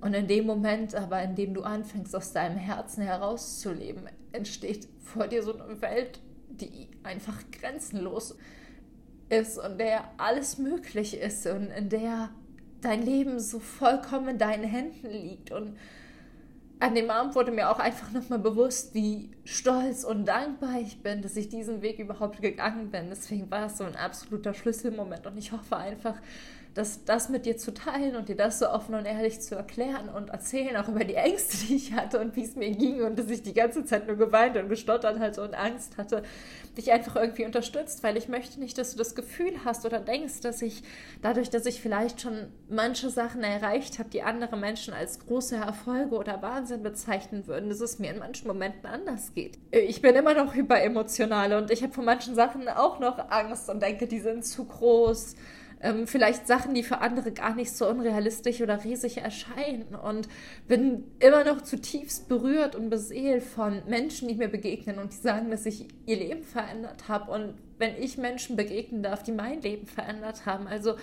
Und 0.00 0.14
in 0.14 0.28
dem 0.28 0.46
Moment 0.46 0.94
aber, 0.94 1.22
in 1.22 1.34
dem 1.34 1.52
du 1.52 1.62
anfängst, 1.62 2.16
aus 2.16 2.32
deinem 2.32 2.56
Herzen 2.56 3.02
herauszuleben, 3.02 4.04
entsteht 4.32 4.88
vor 5.04 5.26
dir 5.26 5.42
so 5.42 5.58
eine 5.58 5.82
Welt, 5.82 6.20
die 6.48 6.88
einfach 7.02 7.36
grenzenlos 7.52 8.30
ist 8.30 8.40
ist 9.30 9.58
und 9.58 9.78
der 9.78 10.04
alles 10.18 10.58
möglich 10.58 11.16
ist 11.18 11.46
und 11.46 11.70
in 11.70 11.88
der 11.88 12.30
dein 12.80 13.02
Leben 13.02 13.40
so 13.40 13.58
vollkommen 13.58 14.28
in 14.28 14.38
deinen 14.38 14.64
Händen 14.64 15.10
liegt. 15.10 15.52
Und 15.52 15.76
an 16.78 16.94
dem 16.94 17.10
Abend 17.10 17.34
wurde 17.34 17.52
mir 17.52 17.70
auch 17.70 17.78
einfach 17.78 18.10
nochmal 18.10 18.38
bewusst, 18.38 18.94
wie 18.94 19.30
stolz 19.44 20.04
und 20.04 20.26
dankbar 20.26 20.80
ich 20.80 21.02
bin, 21.02 21.20
dass 21.22 21.36
ich 21.36 21.48
diesen 21.48 21.82
Weg 21.82 21.98
überhaupt 21.98 22.40
gegangen 22.40 22.90
bin. 22.90 23.10
Deswegen 23.10 23.50
war 23.50 23.66
es 23.66 23.78
so 23.78 23.84
ein 23.84 23.96
absoluter 23.96 24.54
Schlüsselmoment 24.54 25.26
und 25.26 25.36
ich 25.36 25.52
hoffe 25.52 25.76
einfach, 25.76 26.14
dass 26.74 27.04
das 27.04 27.28
mit 27.28 27.46
dir 27.46 27.56
zu 27.56 27.74
teilen 27.74 28.14
und 28.14 28.28
dir 28.28 28.36
das 28.36 28.60
so 28.60 28.68
offen 28.68 28.94
und 28.94 29.04
ehrlich 29.04 29.40
zu 29.40 29.56
erklären 29.56 30.08
und 30.08 30.30
erzählen, 30.30 30.76
auch 30.76 30.88
über 30.88 31.04
die 31.04 31.14
Ängste, 31.14 31.56
die 31.66 31.74
ich 31.74 31.92
hatte 31.94 32.20
und 32.20 32.36
wie 32.36 32.44
es 32.44 32.54
mir 32.54 32.70
ging 32.70 33.02
und 33.02 33.18
dass 33.18 33.28
ich 33.28 33.42
die 33.42 33.54
ganze 33.54 33.84
Zeit 33.84 34.06
nur 34.06 34.16
geweint 34.16 34.56
und 34.56 34.68
gestottert 34.68 35.18
hatte 35.18 35.42
und 35.42 35.54
Angst 35.54 35.96
hatte, 35.98 36.22
dich 36.76 36.92
einfach 36.92 37.16
irgendwie 37.16 37.44
unterstützt, 37.44 38.02
weil 38.04 38.16
ich 38.16 38.28
möchte 38.28 38.60
nicht, 38.60 38.78
dass 38.78 38.92
du 38.92 38.98
das 38.98 39.14
Gefühl 39.14 39.52
hast 39.64 39.84
oder 39.84 39.98
denkst, 39.98 40.40
dass 40.42 40.62
ich 40.62 40.82
dadurch, 41.22 41.50
dass 41.50 41.66
ich 41.66 41.80
vielleicht 41.80 42.20
schon 42.20 42.48
manche 42.68 43.10
Sachen 43.10 43.42
erreicht 43.42 43.98
habe, 43.98 44.10
die 44.10 44.22
andere 44.22 44.56
Menschen 44.56 44.94
als 44.94 45.18
große 45.18 45.56
Erfolge 45.56 46.14
oder 46.14 46.40
Wahnsinn 46.40 46.82
bezeichnen 46.82 47.48
würden, 47.48 47.68
dass 47.68 47.80
es 47.80 47.98
mir 47.98 48.12
in 48.12 48.20
manchen 48.20 48.46
Momenten 48.46 48.86
anders 48.86 49.34
geht. 49.34 49.58
Ich 49.72 50.00
bin 50.02 50.14
immer 50.14 50.34
noch 50.34 50.54
hyperemotional 50.54 51.54
und 51.54 51.72
ich 51.72 51.82
habe 51.82 51.92
vor 51.92 52.04
manchen 52.04 52.36
Sachen 52.36 52.68
auch 52.68 53.00
noch 53.00 53.18
Angst 53.30 53.68
und 53.68 53.82
denke, 53.82 54.06
die 54.06 54.20
sind 54.20 54.44
zu 54.44 54.64
groß 54.64 55.34
ähm, 55.80 56.06
vielleicht 56.06 56.46
Sachen, 56.46 56.74
die 56.74 56.82
für 56.82 56.98
andere 56.98 57.32
gar 57.32 57.54
nicht 57.54 57.72
so 57.72 57.88
unrealistisch 57.88 58.60
oder 58.60 58.84
riesig 58.84 59.18
erscheinen 59.18 59.94
und 59.94 60.28
bin 60.68 61.04
immer 61.20 61.44
noch 61.44 61.62
zutiefst 61.62 62.28
berührt 62.28 62.76
und 62.76 62.90
beseelt 62.90 63.42
von 63.42 63.82
Menschen, 63.88 64.28
die 64.28 64.34
mir 64.34 64.48
begegnen 64.48 64.98
und 64.98 65.12
die 65.12 65.16
sagen, 65.16 65.50
dass 65.50 65.66
ich 65.66 65.86
ihr 66.06 66.16
Leben 66.16 66.42
verändert 66.42 67.08
habe 67.08 67.30
und 67.32 67.54
wenn 67.78 67.96
ich 67.96 68.18
Menschen 68.18 68.56
begegnen 68.56 69.02
darf, 69.02 69.22
die 69.22 69.32
mein 69.32 69.62
Leben 69.62 69.86
verändert 69.86 70.44
haben. 70.44 70.66
Also 70.66 70.96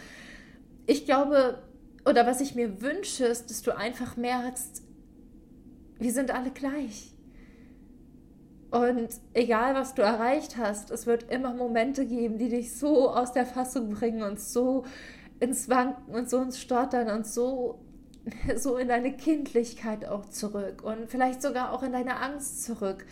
ich 0.86 1.06
glaube, 1.06 1.64
oder 2.06 2.28
was 2.28 2.40
ich 2.40 2.54
mir 2.54 2.82
wünsche, 2.82 3.26
ist, 3.26 3.50
dass 3.50 3.64
du 3.64 3.76
einfach 3.76 4.16
merkst, 4.16 4.84
wir 6.00 6.12
sind 6.12 6.30
alle 6.32 6.52
gleich. 6.52 7.12
Und 8.70 9.10
egal, 9.34 9.76
was 9.76 9.94
du 9.94 10.02
erreicht 10.02 10.58
hast, 10.58 10.92
es 10.92 11.08
wird 11.08 11.32
immer 11.32 11.54
Momente 11.54 12.06
geben, 12.06 12.38
die 12.38 12.50
dich 12.50 12.78
so 12.78 13.10
aus 13.10 13.32
der 13.32 13.46
Fassung 13.46 13.92
bringen 13.92 14.24
und 14.24 14.40
so 14.40 14.84
ins 15.40 15.70
Wanken 15.70 16.14
und 16.14 16.30
so 16.30 16.42
ins 16.42 16.60
Stottern 16.60 17.10
und 17.10 17.26
so, 17.26 17.80
so 18.58 18.78
in 18.78 18.90
deine 18.90 19.14
Kindlichkeit 19.16 20.06
auch 20.06 20.26
zurück 20.26 20.84
und 20.84 21.10
vielleicht 21.10 21.42
sogar 21.42 21.72
auch 21.72 21.82
in 21.82 21.94
deine 21.94 22.20
Angst 22.20 22.64
zurück, 22.64 23.06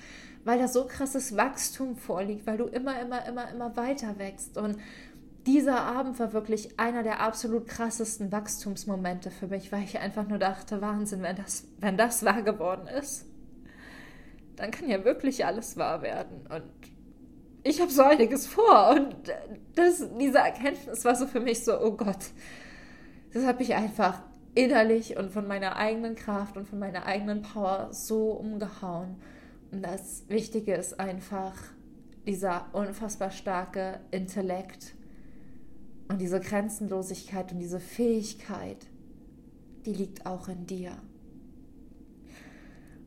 weil 0.44 0.60
da 0.60 0.68
so 0.68 0.86
krasses 0.86 1.38
Wachstum 1.38 1.96
vorliegt, 1.96 2.46
weil 2.46 2.58
du 2.58 2.66
immer, 2.66 3.00
immer, 3.00 3.26
immer, 3.26 3.50
immer 3.50 3.78
weiter 3.78 4.20
wächst. 4.20 4.58
Und 4.58 4.78
dieser 5.48 5.82
Abend 5.82 6.20
war 6.20 6.34
wirklich 6.34 6.80
einer 6.80 7.04
der 7.04 7.22
absolut 7.22 7.68
krassesten 7.68 8.32
Wachstumsmomente 8.32 9.32
für 9.32 9.48
mich, 9.48 9.72
weil 9.72 9.84
ich 9.84 10.00
einfach 10.00 10.28
nur 10.28 10.38
dachte, 10.38 10.82
Wahnsinn, 10.82 11.22
wenn 11.22 11.38
das, 11.38 11.66
wenn 11.80 11.98
das 11.98 12.26
wahr 12.26 12.42
geworden 12.42 12.88
ist 12.88 13.26
dann 14.56 14.72
kann 14.72 14.90
ja 14.90 15.04
wirklich 15.04 15.46
alles 15.46 15.78
wahr 15.78 16.02
werden. 16.02 16.48
Und 16.48 16.64
ich 17.64 17.82
habe 17.82 17.92
so 17.92 18.04
einiges 18.04 18.48
vor. 18.48 18.92
Und 18.92 19.16
das, 19.76 20.04
diese 20.20 20.38
Erkenntnis 20.38 21.04
war 21.04 21.16
so 21.16 21.28
für 21.28 21.40
mich 21.40 21.64
so, 21.64 21.80
oh 21.80 21.92
Gott, 21.92 22.32
das 23.34 23.46
habe 23.46 23.64
ich 23.64 23.76
einfach 23.76 24.22
innerlich 24.54 25.18
und 25.18 25.32
von 25.32 25.48
meiner 25.48 25.76
eigenen 25.76 26.16
Kraft 26.16 26.58
und 26.58 26.68
von 26.68 26.80
meiner 26.80 27.06
eigenen 27.06 27.42
Power 27.42 27.90
so 27.92 28.32
umgehauen. 28.32 29.18
Und 29.72 29.84
das 29.84 30.24
Wichtige 30.30 30.76
ist 30.76 31.00
einfach 31.00 31.54
dieser 32.26 32.68
unfassbar 32.74 33.32
starke 33.32 34.00
Intellekt 34.12 34.96
und 36.08 36.20
diese 36.22 36.40
Grenzenlosigkeit 36.40 37.52
und 37.52 37.60
diese 37.60 37.80
Fähigkeit, 37.80 38.88
die 39.86 39.94
liegt 39.94 40.26
auch 40.26 40.48
in 40.48 40.66
dir. 40.66 40.92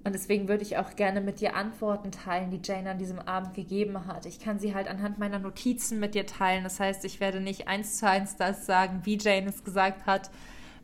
Und 0.09 0.15
deswegen 0.15 0.49
würde 0.49 0.63
ich 0.63 0.79
auch 0.79 0.97
gerne 0.97 1.21
mit 1.21 1.41
dir 1.41 1.55
Antworten 1.55 2.11
teilen, 2.11 2.51
die 2.51 2.63
Jane 2.65 2.93
an 2.93 2.99
diesem 2.99 3.19
Abend 3.19 3.53
gegeben 3.53 4.07
hat. 4.07 4.25
Ich 4.25 4.41
kann 4.41 4.59
sie 4.59 4.75
halt 4.75 4.89
anhand 4.89 5.19
meiner 5.19 5.39
Notizen 5.39 6.01
mit 6.01 6.15
dir 6.15 6.25
teilen. 6.25 6.65
Das 6.65 6.81
heißt, 6.81 7.05
ich 7.05 7.21
werde 7.21 7.43
nicht 7.43 7.69
eins 7.69 7.99
zu 7.99 8.09
eins 8.09 8.35
das 8.35 8.65
sagen, 8.65 9.03
wie 9.05 9.19
Jane 9.19 9.51
es 9.51 9.65
gesagt 9.65 10.07
hat 10.07 10.31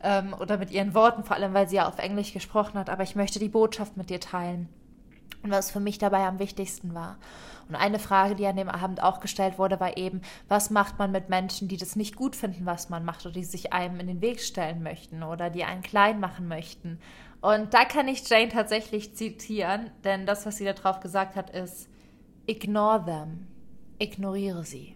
ähm, 0.03 0.35
oder 0.39 0.59
mit 0.59 0.69
ihren 0.69 0.93
Worten, 0.93 1.23
vor 1.23 1.37
allem 1.37 1.55
weil 1.55 1.67
sie 1.67 1.77
ja 1.77 1.87
auf 1.87 1.97
Englisch 1.97 2.33
gesprochen 2.33 2.77
hat. 2.77 2.87
Aber 2.87 3.01
ich 3.01 3.15
möchte 3.15 3.39
die 3.39 3.49
Botschaft 3.49 3.97
mit 3.97 4.11
dir 4.11 4.19
teilen 4.19 4.69
und 5.41 5.49
was 5.49 5.71
für 5.71 5.79
mich 5.79 5.97
dabei 5.97 6.27
am 6.27 6.37
wichtigsten 6.37 6.93
war. 6.93 7.17
Und 7.67 7.73
eine 7.73 7.97
Frage, 7.97 8.35
die 8.35 8.45
an 8.45 8.57
dem 8.57 8.69
Abend 8.69 9.01
auch 9.01 9.21
gestellt 9.21 9.57
wurde, 9.57 9.79
war 9.79 9.97
eben, 9.97 10.21
was 10.47 10.69
macht 10.69 10.99
man 10.99 11.11
mit 11.11 11.29
Menschen, 11.29 11.67
die 11.67 11.77
das 11.77 11.95
nicht 11.95 12.15
gut 12.15 12.35
finden, 12.35 12.67
was 12.67 12.89
man 12.89 13.03
macht 13.03 13.25
oder 13.25 13.33
die 13.33 13.43
sich 13.43 13.73
einem 13.73 13.99
in 13.99 14.05
den 14.05 14.21
Weg 14.21 14.39
stellen 14.39 14.83
möchten 14.83 15.23
oder 15.23 15.49
die 15.49 15.63
einen 15.63 15.81
klein 15.81 16.19
machen 16.19 16.47
möchten. 16.47 16.99
Und 17.45 17.75
da 17.75 17.85
kann 17.85 18.07
ich 18.07 18.27
Jane 18.27 18.49
tatsächlich 18.49 19.15
zitieren, 19.15 19.91
denn 20.03 20.25
das, 20.25 20.47
was 20.47 20.57
sie 20.57 20.65
darauf 20.65 20.99
gesagt 20.99 21.35
hat, 21.35 21.51
ist, 21.51 21.87
ignore 22.47 23.05
them, 23.05 23.45
ignoriere 23.99 24.63
sie. 24.63 24.95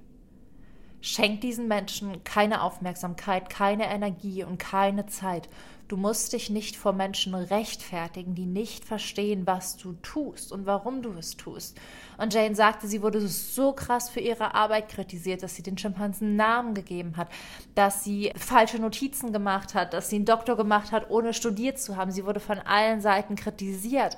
Schenk 0.99 1.41
diesen 1.41 1.67
Menschen 1.67 2.23
keine 2.23 2.63
Aufmerksamkeit, 2.63 3.51
keine 3.51 3.85
Energie 3.85 4.43
und 4.43 4.57
keine 4.57 5.05
Zeit. 5.05 5.47
Du 5.89 5.97
musst 5.97 6.34
dich 6.34 6.52
nicht 6.52 6.75
vor 6.75 6.93
Menschen 6.93 7.34
rechtfertigen, 7.34 8.36
die 8.36 8.45
nicht 8.45 8.86
verstehen, 8.86 9.47
was 9.47 9.75
du 9.75 9.93
tust 10.04 10.52
und 10.52 10.67
warum 10.67 11.02
du 11.02 11.13
es 11.13 11.36
tust. 11.36 11.80
Und 12.19 12.32
Jane 12.32 12.54
sagte, 12.54 12.88
sie 12.88 13.02
wurde 13.02 13.28
so 13.28 13.73
krass 13.73 14.08
für 14.08 14.19
ihre 14.19 14.54
Arbeit 14.54 14.89
kritisiert, 14.89 15.41
dass 15.41 15.56
sie 15.56 15.63
den 15.63 15.80
Schimpansen 15.80 16.36
Namen 16.36 16.75
gegeben 16.75 17.17
hat, 17.17 17.30
dass 17.73 18.04
sie 18.04 18.32
falsche 18.36 18.78
Notizen 18.78 19.34
gemacht 19.34 19.73
hat, 19.73 19.93
dass 19.93 20.12
sie 20.12 20.17
einen 20.17 20.25
Doktor 20.25 20.56
gemacht 20.56 20.91
hat, 20.91 21.10
ohne 21.10 21.34
studiert 21.34 21.80
zu 21.80 21.97
haben. 21.97 22.12
Sie 22.12 22.23
wurde 22.23 22.39
von 22.39 22.60
allen 22.60 23.02
Seiten 23.02 23.36
kritisiert. 23.36 24.15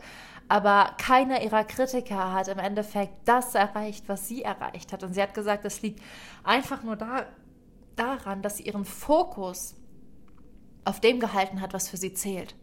Aber 0.50 0.92
keiner 0.98 1.42
ihrer 1.42 1.64
Kritiker 1.64 2.34
hat 2.34 2.50
im 2.50 2.60
Endeffekt 2.60 3.14
das 3.24 3.56
erreicht, 3.56 4.10
was 4.10 4.28
sie 4.28 4.42
erreicht 4.42 4.92
hat. 4.92 5.04
Und 5.04 5.14
sie 5.14 5.22
hat 5.22 5.34
gesagt, 5.34 5.64
es 5.64 5.82
liegt 5.82 6.02
einfach 6.44 6.84
nur 6.84 6.98
da, 6.98 7.28
daran, 7.96 8.42
dass 8.42 8.58
sie 8.58 8.64
ihren 8.64 8.84
Fokus 8.84 9.76
auf 10.86 11.00
dem 11.00 11.20
gehalten 11.20 11.62
hat, 11.62 11.74
was 11.74 11.89
für 11.89 11.98
sie 11.98 12.13
zählt. 12.13 12.56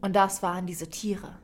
Und 0.00 0.14
das 0.14 0.42
waren 0.42 0.66
diese 0.66 0.88
Tiere. 0.88 1.38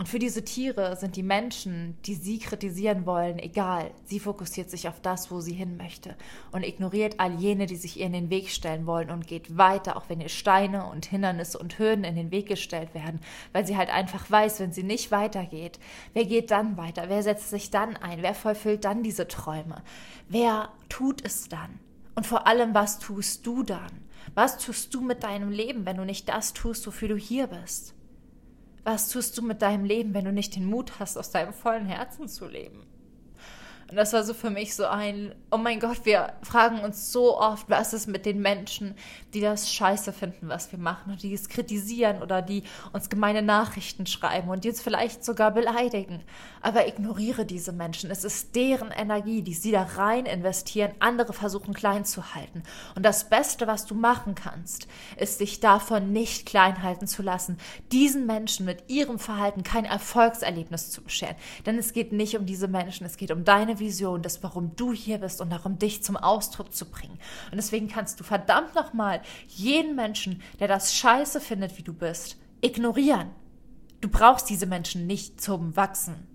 Und 0.00 0.08
für 0.08 0.18
diese 0.18 0.42
Tiere 0.42 0.96
sind 0.96 1.14
die 1.16 1.22
Menschen, 1.22 1.98
die 2.06 2.14
sie 2.14 2.38
kritisieren 2.38 3.04
wollen, 3.04 3.38
egal. 3.38 3.90
Sie 4.06 4.18
fokussiert 4.18 4.70
sich 4.70 4.88
auf 4.88 4.98
das, 5.02 5.30
wo 5.30 5.40
sie 5.40 5.52
hin 5.52 5.76
möchte 5.76 6.16
und 6.52 6.64
ignoriert 6.64 7.16
all 7.20 7.34
jene, 7.34 7.66
die 7.66 7.76
sich 7.76 8.00
ihr 8.00 8.06
in 8.06 8.14
den 8.14 8.30
Weg 8.30 8.48
stellen 8.48 8.86
wollen 8.86 9.10
und 9.10 9.26
geht 9.26 9.58
weiter, 9.58 9.98
auch 9.98 10.08
wenn 10.08 10.22
ihr 10.22 10.30
Steine 10.30 10.86
und 10.86 11.04
Hindernisse 11.04 11.58
und 11.58 11.78
Hürden 11.78 12.04
in 12.04 12.14
den 12.14 12.30
Weg 12.30 12.48
gestellt 12.48 12.94
werden, 12.94 13.20
weil 13.52 13.66
sie 13.66 13.76
halt 13.76 13.90
einfach 13.90 14.30
weiß, 14.30 14.60
wenn 14.60 14.72
sie 14.72 14.84
nicht 14.84 15.10
weitergeht, 15.10 15.78
wer 16.14 16.24
geht 16.24 16.50
dann 16.50 16.78
weiter? 16.78 17.10
Wer 17.10 17.22
setzt 17.22 17.50
sich 17.50 17.70
dann 17.70 17.98
ein? 17.98 18.22
Wer 18.22 18.34
vollfüllt 18.34 18.86
dann 18.86 19.02
diese 19.02 19.28
Träume? 19.28 19.82
Wer 20.30 20.70
tut 20.88 21.22
es 21.22 21.50
dann? 21.50 21.78
Und 22.14 22.26
vor 22.26 22.46
allem, 22.46 22.72
was 22.72 23.00
tust 23.00 23.46
du 23.46 23.62
dann? 23.62 24.09
Was 24.34 24.58
tust 24.58 24.94
du 24.94 25.00
mit 25.00 25.22
deinem 25.22 25.50
Leben, 25.50 25.86
wenn 25.86 25.96
du 25.96 26.04
nicht 26.04 26.28
das 26.28 26.52
tust, 26.52 26.86
wofür 26.86 27.08
du 27.08 27.16
hier 27.16 27.46
bist? 27.46 27.94
Was 28.84 29.08
tust 29.08 29.36
du 29.36 29.42
mit 29.42 29.62
deinem 29.62 29.84
Leben, 29.84 30.14
wenn 30.14 30.24
du 30.24 30.32
nicht 30.32 30.56
den 30.56 30.64
Mut 30.64 30.98
hast, 30.98 31.16
aus 31.16 31.30
deinem 31.30 31.52
vollen 31.52 31.86
Herzen 31.86 32.28
zu 32.28 32.46
leben? 32.46 32.86
Und 33.90 33.96
das 33.96 34.12
war 34.12 34.22
so 34.22 34.34
für 34.34 34.50
mich 34.50 34.76
so 34.76 34.86
ein, 34.86 35.34
oh 35.50 35.56
mein 35.56 35.80
Gott, 35.80 36.04
wir 36.04 36.32
fragen 36.42 36.78
uns 36.80 37.10
so 37.10 37.36
oft, 37.36 37.68
was 37.68 37.92
ist 37.92 38.06
mit 38.06 38.24
den 38.24 38.40
Menschen, 38.40 38.94
die 39.34 39.40
das 39.40 39.72
scheiße 39.72 40.12
finden, 40.12 40.48
was 40.48 40.70
wir 40.70 40.78
machen 40.78 41.10
und 41.10 41.22
die 41.24 41.34
es 41.34 41.48
kritisieren 41.48 42.22
oder 42.22 42.40
die 42.40 42.62
uns 42.92 43.10
gemeine 43.10 43.42
Nachrichten 43.42 44.06
schreiben 44.06 44.48
und 44.48 44.62
die 44.62 44.68
uns 44.68 44.80
vielleicht 44.80 45.24
sogar 45.24 45.50
beleidigen. 45.50 46.22
Aber 46.62 46.86
ignoriere 46.86 47.44
diese 47.44 47.72
Menschen. 47.72 48.12
Es 48.12 48.22
ist 48.22 48.54
deren 48.54 48.92
Energie, 48.92 49.42
die 49.42 49.54
sie 49.54 49.72
da 49.72 49.82
rein 49.82 50.26
investieren, 50.26 50.92
andere 51.00 51.32
versuchen 51.32 51.74
klein 51.74 52.04
zu 52.04 52.34
halten. 52.36 52.62
Und 52.94 53.04
das 53.04 53.28
Beste, 53.28 53.66
was 53.66 53.86
du 53.86 53.96
machen 53.96 54.36
kannst, 54.36 54.86
ist 55.16 55.40
dich 55.40 55.58
davon 55.58 56.12
nicht 56.12 56.46
klein 56.46 56.84
halten 56.84 57.08
zu 57.08 57.22
lassen, 57.22 57.58
diesen 57.90 58.26
Menschen 58.26 58.66
mit 58.66 58.84
ihrem 58.88 59.18
Verhalten 59.18 59.64
kein 59.64 59.84
Erfolgserlebnis 59.84 60.90
zu 60.90 61.02
bescheren. 61.02 61.34
Denn 61.66 61.76
es 61.76 61.92
geht 61.92 62.12
nicht 62.12 62.36
um 62.36 62.46
diese 62.46 62.68
Menschen, 62.68 63.04
es 63.04 63.16
geht 63.16 63.32
um 63.32 63.44
deine 63.44 63.79
Vision, 63.80 64.22
das, 64.22 64.42
warum 64.42 64.76
du 64.76 64.92
hier 64.92 65.18
bist 65.18 65.40
und 65.40 65.50
darum, 65.50 65.78
dich 65.78 66.02
zum 66.02 66.16
Ausdruck 66.16 66.74
zu 66.74 66.88
bringen. 66.88 67.18
Und 67.50 67.56
deswegen 67.56 67.88
kannst 67.88 68.20
du 68.20 68.24
verdammt 68.24 68.74
nochmal 68.74 69.20
jeden 69.48 69.96
Menschen, 69.96 70.42
der 70.60 70.68
das 70.68 70.94
scheiße 70.94 71.40
findet, 71.40 71.76
wie 71.78 71.82
du 71.82 71.92
bist, 71.92 72.36
ignorieren. 72.60 73.30
Du 74.00 74.08
brauchst 74.08 74.48
diese 74.48 74.66
Menschen 74.66 75.06
nicht 75.06 75.40
zum 75.40 75.76
Wachsen. 75.76 76.26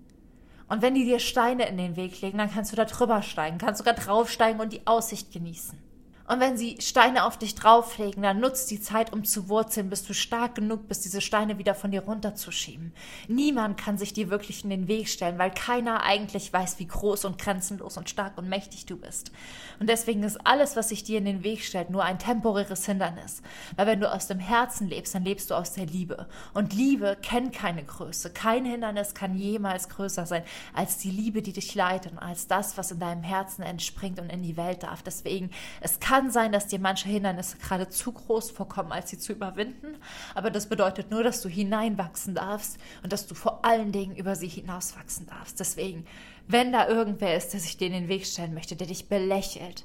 Und 0.68 0.82
wenn 0.82 0.94
die 0.94 1.04
dir 1.04 1.20
Steine 1.20 1.68
in 1.68 1.78
den 1.78 1.96
Weg 1.96 2.20
legen, 2.20 2.38
dann 2.38 2.52
kannst 2.52 2.72
du 2.72 2.76
da 2.76 2.84
drüber 2.84 3.22
steigen, 3.22 3.58
kannst 3.58 3.78
sogar 3.78 3.94
draufsteigen 3.94 4.60
und 4.60 4.72
die 4.72 4.86
Aussicht 4.86 5.32
genießen. 5.32 5.85
Und 6.28 6.40
wenn 6.40 6.56
sie 6.56 6.76
Steine 6.80 7.24
auf 7.24 7.38
dich 7.38 7.54
drauflegen, 7.54 8.22
dann 8.22 8.40
nutzt 8.40 8.70
die 8.70 8.80
Zeit, 8.80 9.12
um 9.12 9.24
zu 9.24 9.48
wurzeln, 9.48 9.90
bis 9.90 10.04
du 10.04 10.12
stark 10.12 10.56
genug 10.56 10.88
bist, 10.88 11.04
diese 11.04 11.20
Steine 11.20 11.58
wieder 11.58 11.74
von 11.74 11.90
dir 11.90 12.02
runterzuschieben. 12.02 12.92
Niemand 13.28 13.76
kann 13.76 13.96
sich 13.96 14.12
dir 14.12 14.28
wirklich 14.30 14.64
in 14.64 14.70
den 14.70 14.88
Weg 14.88 15.08
stellen, 15.08 15.38
weil 15.38 15.50
keiner 15.50 16.02
eigentlich 16.02 16.52
weiß, 16.52 16.78
wie 16.78 16.86
groß 16.86 17.24
und 17.26 17.38
grenzenlos 17.38 17.96
und 17.96 18.10
stark 18.10 18.38
und 18.38 18.48
mächtig 18.48 18.86
du 18.86 18.96
bist. 18.96 19.30
Und 19.78 19.88
deswegen 19.88 20.22
ist 20.22 20.44
alles, 20.44 20.74
was 20.74 20.88
sich 20.88 21.04
dir 21.04 21.18
in 21.18 21.24
den 21.24 21.44
Weg 21.44 21.62
stellt, 21.62 21.90
nur 21.90 22.04
ein 22.04 22.18
temporäres 22.18 22.86
Hindernis. 22.86 23.42
Weil 23.76 23.86
wenn 23.86 24.00
du 24.00 24.12
aus 24.12 24.26
dem 24.26 24.40
Herzen 24.40 24.88
lebst, 24.88 25.14
dann 25.14 25.24
lebst 25.24 25.50
du 25.50 25.54
aus 25.54 25.74
der 25.74 25.86
Liebe. 25.86 26.26
Und 26.54 26.72
Liebe 26.72 27.16
kennt 27.22 27.52
keine 27.52 27.84
Größe. 27.84 28.30
Kein 28.30 28.64
Hindernis 28.64 29.14
kann 29.14 29.36
jemals 29.36 29.88
größer 29.88 30.26
sein 30.26 30.42
als 30.74 30.98
die 30.98 31.10
Liebe, 31.10 31.42
die 31.42 31.52
dich 31.52 31.74
leitet 31.74 32.12
und 32.12 32.18
als 32.18 32.48
das, 32.48 32.76
was 32.76 32.90
in 32.90 32.98
deinem 32.98 33.22
Herzen 33.22 33.62
entspringt 33.62 34.18
und 34.18 34.30
in 34.30 34.42
die 34.42 34.56
Welt 34.56 34.82
darf. 34.82 35.02
Deswegen, 35.02 35.50
es 35.80 36.00
kann 36.00 36.15
kann 36.16 36.30
sein, 36.30 36.50
dass 36.50 36.66
dir 36.66 36.78
manche 36.78 37.10
Hindernisse 37.10 37.58
gerade 37.58 37.90
zu 37.90 38.10
groß 38.10 38.50
vorkommen, 38.50 38.90
als 38.90 39.10
sie 39.10 39.18
zu 39.18 39.32
überwinden, 39.32 39.98
aber 40.34 40.50
das 40.50 40.66
bedeutet 40.66 41.10
nur, 41.10 41.22
dass 41.22 41.42
du 41.42 41.50
hineinwachsen 41.50 42.34
darfst 42.34 42.78
und 43.02 43.12
dass 43.12 43.26
du 43.26 43.34
vor 43.34 43.66
allen 43.66 43.92
Dingen 43.92 44.16
über 44.16 44.34
sie 44.34 44.48
hinauswachsen 44.48 45.26
darfst. 45.26 45.60
Deswegen, 45.60 46.06
wenn 46.48 46.72
da 46.72 46.88
irgendwer 46.88 47.36
ist, 47.36 47.52
der 47.52 47.60
sich 47.60 47.76
dir 47.76 47.88
in 47.88 47.92
den 47.92 48.08
Weg 48.08 48.24
stellen 48.24 48.54
möchte, 48.54 48.76
der 48.76 48.86
dich 48.86 49.10
belächelt, 49.10 49.84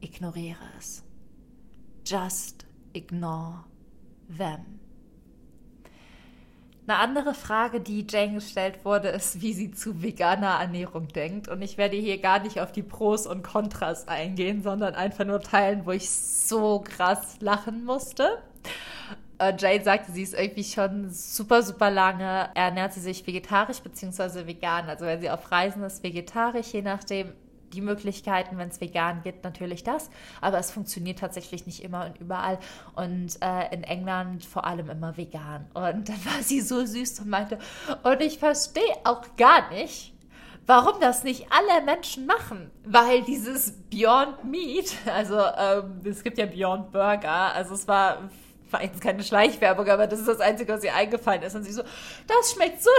ignoriere 0.00 0.58
es. 0.80 1.04
Just 2.04 2.66
ignore 2.92 3.62
them. 4.36 4.79
Eine 6.90 6.98
andere 6.98 7.34
Frage, 7.34 7.80
die 7.80 8.04
Jane 8.10 8.34
gestellt 8.34 8.84
wurde, 8.84 9.10
ist, 9.10 9.40
wie 9.40 9.52
sie 9.52 9.70
zu 9.70 10.02
veganer 10.02 10.58
Ernährung 10.60 11.06
denkt. 11.06 11.46
Und 11.46 11.62
ich 11.62 11.78
werde 11.78 11.96
hier 11.96 12.18
gar 12.18 12.40
nicht 12.40 12.60
auf 12.60 12.72
die 12.72 12.82
Pros 12.82 13.28
und 13.28 13.44
Kontras 13.44 14.08
eingehen, 14.08 14.64
sondern 14.64 14.96
einfach 14.96 15.24
nur 15.24 15.40
teilen, 15.40 15.86
wo 15.86 15.92
ich 15.92 16.10
so 16.10 16.80
krass 16.80 17.36
lachen 17.38 17.84
musste. 17.84 18.42
Äh, 19.38 19.54
Jane 19.56 19.84
sagte, 19.84 20.10
sie 20.10 20.22
ist 20.24 20.34
irgendwie 20.34 20.64
schon 20.64 21.10
super, 21.10 21.62
super 21.62 21.92
lange, 21.92 22.50
ernährt 22.54 22.92
sie 22.92 23.00
sich 23.00 23.24
vegetarisch 23.24 23.78
bzw. 23.82 24.48
vegan. 24.48 24.88
Also 24.88 25.06
wenn 25.06 25.20
sie 25.20 25.30
auf 25.30 25.52
Reisen 25.52 25.84
ist, 25.84 26.02
vegetarisch, 26.02 26.72
je 26.72 26.82
nachdem 26.82 27.32
die 27.72 27.80
Möglichkeiten, 27.80 28.58
wenn 28.58 28.68
es 28.68 28.80
vegan 28.80 29.22
gibt, 29.22 29.44
natürlich 29.44 29.84
das. 29.84 30.10
Aber 30.40 30.58
es 30.58 30.70
funktioniert 30.70 31.18
tatsächlich 31.18 31.66
nicht 31.66 31.82
immer 31.82 32.06
und 32.06 32.18
überall. 32.20 32.58
Und 32.94 33.40
äh, 33.42 33.72
in 33.74 33.84
England 33.84 34.44
vor 34.44 34.64
allem 34.64 34.90
immer 34.90 35.16
vegan. 35.16 35.66
Und 35.74 36.08
dann 36.08 36.24
war 36.24 36.42
sie 36.42 36.60
so 36.60 36.84
süß 36.84 37.20
und 37.20 37.28
meinte, 37.28 37.58
und 38.02 38.20
ich 38.20 38.38
verstehe 38.38 38.94
auch 39.04 39.22
gar 39.36 39.70
nicht, 39.70 40.14
warum 40.66 41.00
das 41.00 41.24
nicht 41.24 41.46
alle 41.50 41.84
Menschen 41.84 42.26
machen. 42.26 42.70
Weil 42.84 43.22
dieses 43.22 43.72
Beyond 43.90 44.44
Meat, 44.44 44.94
also 45.12 45.38
ähm, 45.38 46.00
es 46.04 46.22
gibt 46.22 46.38
ja 46.38 46.46
Beyond 46.46 46.92
Burger, 46.92 47.54
also 47.54 47.74
es 47.74 47.88
war 47.88 48.30
war 48.72 48.82
jetzt 48.82 49.00
keine 49.00 49.22
Schleichwerbung, 49.22 49.88
aber 49.88 50.06
das 50.06 50.20
ist 50.20 50.28
das 50.28 50.40
Einzige, 50.40 50.72
was 50.72 50.84
ihr 50.84 50.94
eingefallen 50.94 51.42
ist. 51.42 51.54
Und 51.54 51.64
sie 51.64 51.72
so, 51.72 51.82
das 52.26 52.52
schmeckt 52.52 52.82
so, 52.82 52.90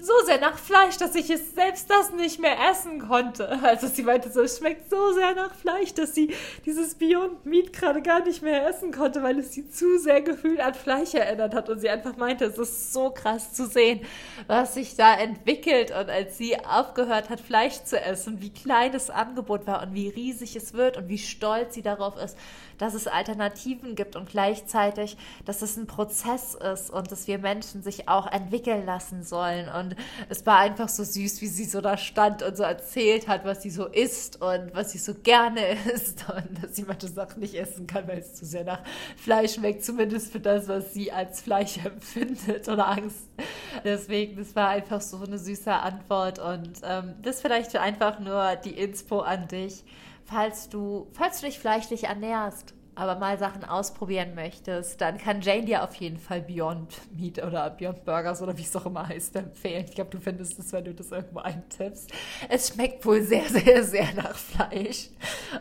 so 0.00 0.12
sehr 0.26 0.40
nach 0.40 0.58
Fleisch, 0.58 0.96
dass 0.96 1.14
ich 1.14 1.30
es 1.30 1.54
selbst 1.54 1.90
das 1.90 2.12
nicht 2.12 2.40
mehr 2.40 2.56
essen 2.70 3.06
konnte. 3.08 3.58
Also 3.62 3.86
sie 3.86 4.02
meinte 4.02 4.30
so, 4.30 4.40
es 4.40 4.58
schmeckt 4.58 4.90
so 4.90 5.12
sehr 5.12 5.34
nach 5.34 5.54
Fleisch, 5.54 5.94
dass 5.94 6.14
sie 6.14 6.34
dieses 6.66 6.94
Beyond 6.94 7.44
Meat 7.46 7.72
gerade 7.72 8.02
gar 8.02 8.24
nicht 8.24 8.42
mehr 8.42 8.66
essen 8.66 8.92
konnte, 8.92 9.22
weil 9.22 9.38
es 9.38 9.52
sie 9.52 9.70
zu 9.70 9.98
sehr 9.98 10.22
gefühlt 10.22 10.60
an 10.60 10.74
Fleisch 10.74 11.14
erinnert 11.14 11.54
hat. 11.54 11.68
Und 11.68 11.78
sie 11.80 11.88
einfach 11.88 12.16
meinte, 12.16 12.46
es 12.46 12.58
ist 12.58 12.92
so 12.92 13.10
krass 13.10 13.52
zu 13.52 13.66
sehen, 13.66 14.00
was 14.46 14.74
sich 14.74 14.96
da 14.96 15.14
entwickelt. 15.14 15.90
Und 15.90 16.10
als 16.10 16.38
sie 16.38 16.58
aufgehört 16.64 17.30
hat, 17.30 17.40
Fleisch 17.40 17.84
zu 17.84 18.00
essen, 18.00 18.40
wie 18.40 18.50
klein 18.50 18.92
das 18.92 19.10
Angebot 19.10 19.66
war 19.66 19.82
und 19.82 19.94
wie 19.94 20.08
riesig 20.08 20.56
es 20.56 20.74
wird 20.74 20.96
und 20.96 21.08
wie 21.08 21.18
stolz 21.18 21.74
sie 21.74 21.82
darauf 21.82 22.16
ist, 22.16 22.36
dass 22.80 22.94
es 22.94 23.06
Alternativen 23.06 23.94
gibt 23.94 24.16
und 24.16 24.30
gleichzeitig, 24.30 25.18
dass 25.44 25.60
es 25.60 25.76
ein 25.76 25.86
Prozess 25.86 26.54
ist 26.54 26.90
und 26.90 27.12
dass 27.12 27.26
wir 27.26 27.38
Menschen 27.38 27.82
sich 27.82 28.08
auch 28.08 28.26
entwickeln 28.26 28.86
lassen 28.86 29.22
sollen. 29.22 29.68
Und 29.68 29.94
es 30.30 30.46
war 30.46 30.58
einfach 30.58 30.88
so 30.88 31.04
süß, 31.04 31.42
wie 31.42 31.46
sie 31.46 31.66
so 31.66 31.82
da 31.82 31.98
stand 31.98 32.42
und 32.42 32.56
so 32.56 32.62
erzählt 32.62 33.28
hat, 33.28 33.44
was 33.44 33.62
sie 33.62 33.68
so 33.68 33.84
isst 33.84 34.40
und 34.40 34.74
was 34.74 34.92
sie 34.92 34.98
so 34.98 35.12
gerne 35.14 35.60
isst 35.94 36.24
und 36.30 36.64
dass 36.64 36.74
sie 36.74 36.84
manche 36.84 37.08
Sachen 37.08 37.40
nicht 37.40 37.54
essen 37.54 37.86
kann, 37.86 38.08
weil 38.08 38.20
es 38.20 38.34
zu 38.34 38.46
sehr 38.46 38.64
nach 38.64 38.80
Fleisch 39.16 39.54
schmeckt, 39.54 39.84
zumindest 39.84 40.32
für 40.32 40.40
das, 40.40 40.66
was 40.66 40.94
sie 40.94 41.12
als 41.12 41.42
Fleisch 41.42 41.76
empfindet 41.84 42.66
oder 42.66 42.88
Angst. 42.88 43.28
Deswegen, 43.84 44.36
das 44.36 44.56
war 44.56 44.70
einfach 44.70 45.02
so 45.02 45.18
eine 45.22 45.38
süße 45.38 45.70
Antwort 45.70 46.38
und 46.38 46.80
ähm, 46.82 47.14
das 47.20 47.42
vielleicht 47.42 47.76
einfach 47.76 48.20
nur 48.20 48.56
die 48.56 48.72
Inspo 48.72 49.20
an 49.20 49.48
dich 49.48 49.84
falls 50.30 50.68
du, 50.68 51.08
falls 51.12 51.40
du 51.40 51.46
dich 51.46 51.58
fleischlich 51.58 52.04
ernährst 52.04 52.74
aber 53.00 53.18
mal 53.18 53.38
Sachen 53.38 53.64
ausprobieren 53.64 54.34
möchtest, 54.34 55.00
dann 55.00 55.16
kann 55.16 55.40
Jane 55.40 55.64
dir 55.64 55.82
auf 55.82 55.94
jeden 55.94 56.18
Fall 56.18 56.42
Beyond 56.42 57.00
Meat 57.16 57.42
oder 57.42 57.70
Beyond 57.70 58.04
Burgers 58.04 58.42
oder 58.42 58.58
wie 58.58 58.62
es 58.62 58.76
auch 58.76 58.84
immer 58.84 59.08
heißt 59.08 59.36
empfehlen. 59.36 59.86
Ich 59.88 59.94
glaube, 59.94 60.10
du 60.10 60.20
findest 60.20 60.58
es, 60.58 60.70
wenn 60.74 60.84
du 60.84 60.92
das 60.92 61.10
irgendwo 61.10 61.38
eintippst. 61.38 62.12
Es 62.50 62.68
schmeckt 62.68 63.06
wohl 63.06 63.22
sehr, 63.22 63.48
sehr, 63.48 63.84
sehr 63.84 64.12
nach 64.14 64.34
Fleisch. 64.34 65.08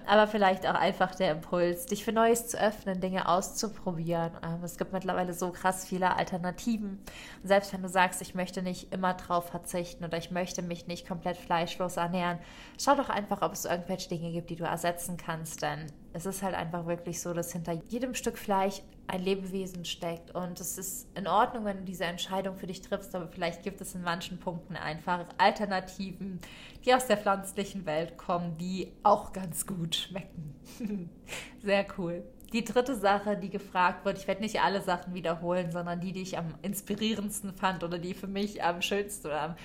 Aber 0.06 0.28
vielleicht 0.28 0.68
auch 0.68 0.74
einfach 0.74 1.16
der 1.16 1.32
Impuls, 1.32 1.86
dich 1.86 2.04
für 2.04 2.12
Neues 2.12 2.48
zu 2.50 2.60
öffnen, 2.60 3.00
Dinge 3.00 3.30
auszuprobieren. 3.30 4.32
Ähm, 4.44 4.62
es 4.66 4.78
gibt 4.78 4.92
mittlerweile 4.92 5.34
so 5.34 5.52
krass 5.52 5.86
viele 5.86 6.18
Alternativen. 6.18 7.00
Und 7.42 7.48
selbst 7.48 7.72
wenn 7.72 7.82
du 7.82 7.88
sagst, 7.88 8.22
ich 8.22 8.36
möchte 8.36 8.62
nicht 8.62 8.92
immer 8.92 9.14
drauf 9.14 9.48
verzichten 9.48 10.04
oder 10.04 10.18
ich 10.18 10.30
möchte 10.30 10.62
mich 10.62 10.88
nicht 10.88 11.08
komplett 11.08 11.38
fleischlos 11.38 11.96
ernähren, 11.96 12.40
schau 12.78 12.96
doch 12.96 13.10
einfach, 13.10 13.42
ob 13.42 13.54
es 13.54 13.64
irgendwelche 13.64 14.10
Dinge 14.10 14.34
gibt, 14.34 14.50
die 14.50 14.58
du 14.58 14.66
ersetzen 14.66 15.16
kannst. 15.16 15.62
Denn 15.62 15.88
es 16.14 16.26
ist 16.26 16.42
halt 16.42 16.56
einfach 16.56 16.86
wirklich 16.86 17.22
so, 17.22 17.34
dass 17.34 17.52
hinter 17.52 17.74
jedem 17.90 18.16
Stück 18.16 18.38
Fleisch 18.38 18.82
ein 19.08 19.24
Lebewesen 19.24 19.86
steckt. 19.86 20.32
Und 20.32 20.60
es 20.60 20.78
ist 20.78 21.08
in 21.16 21.28
Ordnung, 21.28 21.66
wenn 21.66 21.78
du 21.78 21.84
diese 21.84 22.06
Entscheidung 22.06 22.56
für 22.56 22.68
dich 22.68 22.82
triffst, 22.82 23.14
aber 23.16 23.28
vielleicht 23.28 23.64
gibt 23.64 23.82
es 23.82 23.96
in 23.96 24.02
manchen 24.02 24.40
Punkten 24.40 24.76
einfach 24.76 25.26
Alternativen, 25.38 26.40
die 26.86 26.94
aus 26.94 27.08
der 27.08 27.18
pflanzlichen 27.18 27.86
Welt 27.86 28.18
kommen, 28.18 28.58
die 28.58 28.92
auch 29.04 29.34
ganz 29.34 29.66
gut 29.66 29.96
schmecken. 29.96 30.56
Sehr 31.64 31.86
cool. 31.98 32.24
Die 32.54 32.64
dritte 32.64 32.96
Sache, 32.96 33.38
die 33.38 33.50
gefragt 33.50 34.06
wird, 34.06 34.18
ich 34.18 34.28
werde 34.28 34.42
nicht 34.42 34.62
alle 34.62 34.82
Sachen 34.82 35.14
wiederholen, 35.14 35.72
sondern 35.72 36.00
die, 36.00 36.14
die 36.14 36.24
ich 36.24 36.38
am 36.38 36.56
inspirierendsten 36.64 37.54
fand 37.54 37.84
oder 37.84 38.00
die 38.00 38.16
für 38.16 38.28
mich 38.28 38.64
am 38.64 38.82
schönsten 38.82 39.28
oder 39.28 39.42
am 39.42 39.56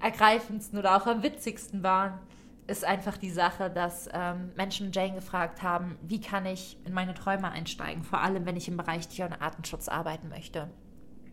ergreifendsten 0.00 0.78
oder 0.78 0.96
auch 0.96 1.06
am 1.06 1.24
witzigsten 1.24 1.82
waren 1.82 2.20
ist 2.68 2.84
einfach 2.84 3.16
die 3.16 3.30
Sache, 3.30 3.70
dass 3.70 4.08
ähm, 4.12 4.52
Menschen 4.54 4.92
Jane 4.92 5.14
gefragt 5.14 5.62
haben, 5.62 5.98
wie 6.02 6.20
kann 6.20 6.44
ich 6.44 6.76
in 6.84 6.92
meine 6.92 7.14
Träume 7.14 7.50
einsteigen, 7.50 8.04
vor 8.04 8.20
allem 8.20 8.44
wenn 8.44 8.56
ich 8.56 8.68
im 8.68 8.76
Bereich 8.76 9.08
Tier- 9.08 9.24
und 9.24 9.32
Artenschutz 9.32 9.88
arbeiten 9.88 10.28
möchte. 10.28 10.68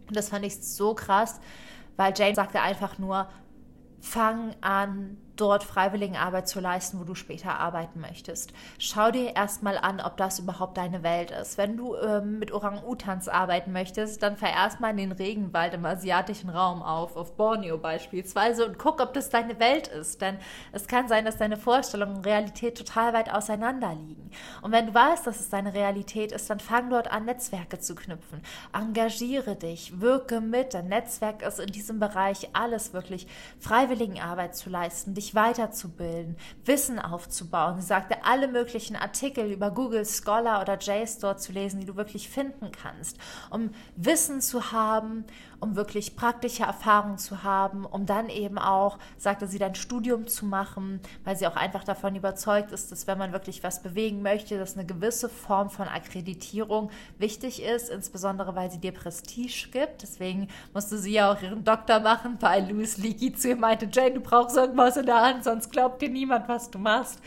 Und 0.08 0.16
das 0.16 0.30
fand 0.30 0.46
ich 0.46 0.64
so 0.64 0.96
krass, 0.96 1.42
weil 1.98 2.14
Jane 2.16 2.36
sagte 2.36 2.62
einfach 2.62 2.98
nur, 3.00 3.28
fang 4.00 4.56
an, 4.62 5.18
dort 5.36 5.64
Freiwilligenarbeit 5.64 6.48
zu 6.48 6.60
leisten, 6.60 7.00
wo 7.00 7.04
du 7.04 7.16
später 7.16 7.60
arbeiten 7.60 8.00
möchtest. 8.00 8.54
Schau 8.78 9.12
dir 9.12 9.36
erstmal 9.36 9.78
an, 9.78 10.00
ob 10.00 10.18
das 10.18 10.40
überhaupt 10.40 10.78
deine 10.78 11.04
Welt 11.04 11.32
ist. 11.32 11.58
Wenn 11.58 11.78
du 11.78 11.96
ähm, 11.96 12.40
mit 12.40 12.52
Orang-Utans 12.52 13.28
arbeiten 13.28 13.72
möchtest, 13.72 14.24
dann 14.24 14.38
fahr 14.38 14.52
erstmal 14.52 14.92
in 14.92 14.98
den 14.98 15.12
Regenwald 15.12 15.74
im 15.74 15.86
asiatischen 15.86 16.50
Raum 16.50 16.82
auf, 16.82 17.16
auf 17.16 17.36
Borneo 17.36 17.78
beispielsweise, 17.78 18.66
und 18.66 18.78
guck, 18.78 19.02
ob 19.02 19.14
das 19.14 19.30
deine 19.30 19.60
Welt 19.60 19.88
ist. 19.88 20.22
Denn 20.22 20.38
es 20.72 20.88
kann 20.88 21.08
sein, 21.08 21.26
dass 21.26 21.38
deine 21.38 21.58
Vorstellungen 21.58 22.18
und 22.18 22.26
Realität 22.26 22.78
total 22.78 23.14
weit 23.14 23.34
auseinander 23.34 23.94
liegen. 23.94 24.30
Und 24.62 24.72
wenn 24.72 24.88
du 24.88 24.94
weißt, 24.94 25.26
dass 25.28 25.40
es 25.40 25.50
deine 25.50 25.74
Realität 25.74 26.32
ist, 26.32 26.50
dann 26.50 26.60
fang 26.60 26.90
dort 26.90 27.12
an, 27.12 27.26
Netzwerke 27.26 27.80
zu 27.80 27.96
knüpfen. 27.96 28.42
Engagiere 28.74 29.56
dich, 29.56 30.00
wirke 30.00 30.42
mit. 30.42 30.74
Dein 30.74 30.88
Netzwerk 30.88 31.42
ist 31.42 31.60
in 31.60 31.72
diesem 31.72 32.00
Bereich 32.00 32.50
alles 32.54 32.94
wirklich 32.94 33.28
Freiwilligenarbeit 33.60 34.56
zu 34.56 34.70
leisten, 34.70 35.14
dich 35.14 35.25
dich 35.26 35.36
weiterzubilden, 35.36 36.38
Wissen 36.64 37.00
aufzubauen. 37.00 37.82
Sie 37.82 37.88
sagte, 37.88 38.24
alle 38.24 38.48
möglichen 38.48 38.96
Artikel 38.96 39.52
über 39.52 39.72
Google 39.72 40.06
Scholar 40.06 40.62
oder 40.62 40.78
JSTOR 40.78 41.38
zu 41.38 41.52
lesen, 41.52 41.80
die 41.80 41.86
du 41.86 41.96
wirklich 41.96 42.30
finden 42.30 42.72
kannst, 42.72 43.18
um 43.50 43.72
Wissen 43.96 44.42
zu 44.42 44.72
haben, 44.72 45.26
um 45.66 45.76
wirklich 45.76 46.16
praktische 46.16 46.64
Erfahrungen 46.64 47.18
zu 47.18 47.44
haben, 47.44 47.86
um 47.86 48.06
dann 48.06 48.30
eben 48.30 48.60
auch, 48.60 49.00
sagte 49.18 49.48
sie, 49.48 49.58
dein 49.58 49.74
Studium 49.74 50.28
zu 50.28 50.46
machen, 50.46 51.00
weil 51.24 51.36
sie 51.36 51.48
auch 51.48 51.56
einfach 51.56 51.84
davon 51.84 52.16
überzeugt 52.16 52.72
ist, 52.72 52.92
dass 52.92 53.08
wenn 53.08 53.18
man 53.18 53.32
wirklich 53.32 53.64
was 53.64 53.82
bewegen 53.82 54.22
möchte, 54.22 54.60
dass 54.60 54.78
eine 54.78 54.86
gewisse 54.86 55.28
Form 55.28 55.72
von 55.72 55.88
Akkreditierung 55.88 56.92
wichtig 57.18 57.64
ist, 57.64 57.90
insbesondere 57.90 58.56
weil 58.56 58.70
sie 58.70 58.80
dir 58.80 58.92
Prestige 58.92 59.70
gibt. 59.72 60.04
Deswegen 60.04 60.48
musste 60.74 61.00
sie 61.00 61.14
ja 61.14 61.32
auch 61.32 61.42
ihren 61.42 61.64
Doktor 61.64 62.00
machen, 62.00 62.38
weil 62.42 62.70
Louis 62.70 62.98
Leakey 62.98 63.34
zu 63.34 63.50
ihr 63.50 63.56
meinte, 63.56 63.90
Jane, 63.92 64.14
du 64.14 64.22
brauchst 64.22 64.56
irgendwas 64.56 64.98
in 64.98 65.08
der 65.08 65.22
Hand, 65.22 65.44
sonst 65.44 65.72
glaubt 65.72 66.02
dir 66.02 66.10
niemand, 66.10 66.48
was 66.48 66.70
du 66.70 66.78
machst 66.78 67.20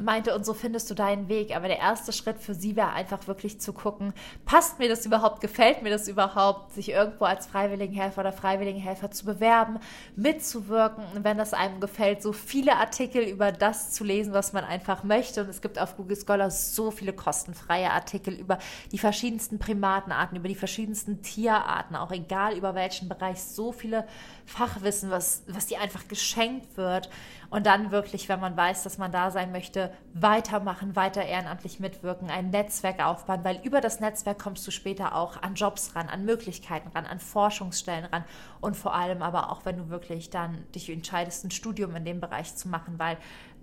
und 0.00 0.06
meinte, 0.06 0.34
und 0.34 0.46
so 0.46 0.54
findest 0.54 0.90
du 0.90 0.94
deinen 0.94 1.28
Weg. 1.28 1.54
Aber 1.54 1.68
der 1.68 1.78
erste 1.78 2.12
Schritt 2.12 2.40
für 2.40 2.54
sie 2.54 2.74
wäre 2.74 2.92
einfach 2.92 3.26
wirklich 3.26 3.60
zu 3.60 3.74
gucken, 3.74 4.14
passt 4.46 4.78
mir 4.78 4.88
das 4.88 5.04
überhaupt, 5.04 5.42
gefällt 5.42 5.82
mir 5.82 5.90
das 5.90 6.08
überhaupt, 6.08 6.72
sich 6.72 6.88
irgendwo 6.88 7.26
als 7.26 7.46
Freiwilligenhelfer 7.46 8.22
oder 8.22 8.32
Freiwilligenhelfer 8.32 9.10
zu 9.10 9.26
bewerben, 9.26 9.78
mitzuwirken 10.16 11.04
und 11.14 11.22
wenn 11.22 11.36
das 11.36 11.52
einem 11.52 11.80
gefällt, 11.80 12.22
so 12.22 12.32
viele 12.32 12.76
Artikel 12.76 13.24
über 13.24 13.52
das 13.52 13.92
zu 13.92 14.02
lesen, 14.02 14.32
was 14.32 14.54
man 14.54 14.64
einfach 14.64 15.04
möchte. 15.04 15.42
Und 15.42 15.50
es 15.50 15.60
gibt 15.60 15.78
auf 15.78 15.98
Google 15.98 16.16
Scholar 16.16 16.50
so 16.50 16.90
viele 16.90 17.12
kostenfreie 17.12 17.90
Artikel 17.90 18.32
über 18.32 18.58
die 18.92 18.98
verschiedensten 18.98 19.58
Primatenarten, 19.58 20.38
über 20.38 20.48
die 20.48 20.54
verschiedensten 20.54 21.20
Tierarten, 21.20 21.94
auch 21.94 22.10
egal 22.10 22.56
über 22.56 22.74
welchen 22.74 23.10
Bereich, 23.10 23.42
so 23.42 23.70
viele 23.70 24.06
Fachwissen, 24.46 25.10
was, 25.10 25.42
was 25.46 25.66
dir 25.66 25.78
einfach 25.82 26.08
geschenkt 26.08 26.78
wird. 26.78 27.10
Und 27.50 27.66
dann 27.66 27.90
wirklich, 27.90 28.28
wenn 28.28 28.38
man 28.38 28.56
weiß, 28.56 28.84
dass 28.84 28.96
man 28.96 29.10
da 29.10 29.32
sein 29.32 29.50
möchte, 29.50 29.92
weitermachen, 30.14 30.94
weiter 30.94 31.24
ehrenamtlich 31.24 31.80
mitwirken, 31.80 32.30
ein 32.30 32.50
Netzwerk 32.50 33.04
aufbauen, 33.04 33.40
weil 33.42 33.60
über 33.64 33.80
das 33.80 33.98
Netzwerk 33.98 34.38
kommst 34.38 34.64
du 34.68 34.70
später 34.70 35.16
auch 35.16 35.42
an 35.42 35.56
Jobs 35.56 35.96
ran, 35.96 36.08
an 36.08 36.24
Möglichkeiten 36.24 36.88
ran, 36.94 37.06
an 37.06 37.18
Forschungsstellen 37.18 38.04
ran. 38.04 38.24
Und 38.60 38.76
vor 38.76 38.94
allem 38.94 39.20
aber 39.20 39.50
auch, 39.50 39.64
wenn 39.64 39.78
du 39.78 39.88
wirklich 39.88 40.30
dann 40.30 40.64
dich 40.74 40.88
entscheidest, 40.90 41.44
ein 41.44 41.50
Studium 41.50 41.96
in 41.96 42.04
dem 42.04 42.20
Bereich 42.20 42.54
zu 42.54 42.68
machen, 42.68 42.98
weil 42.98 43.16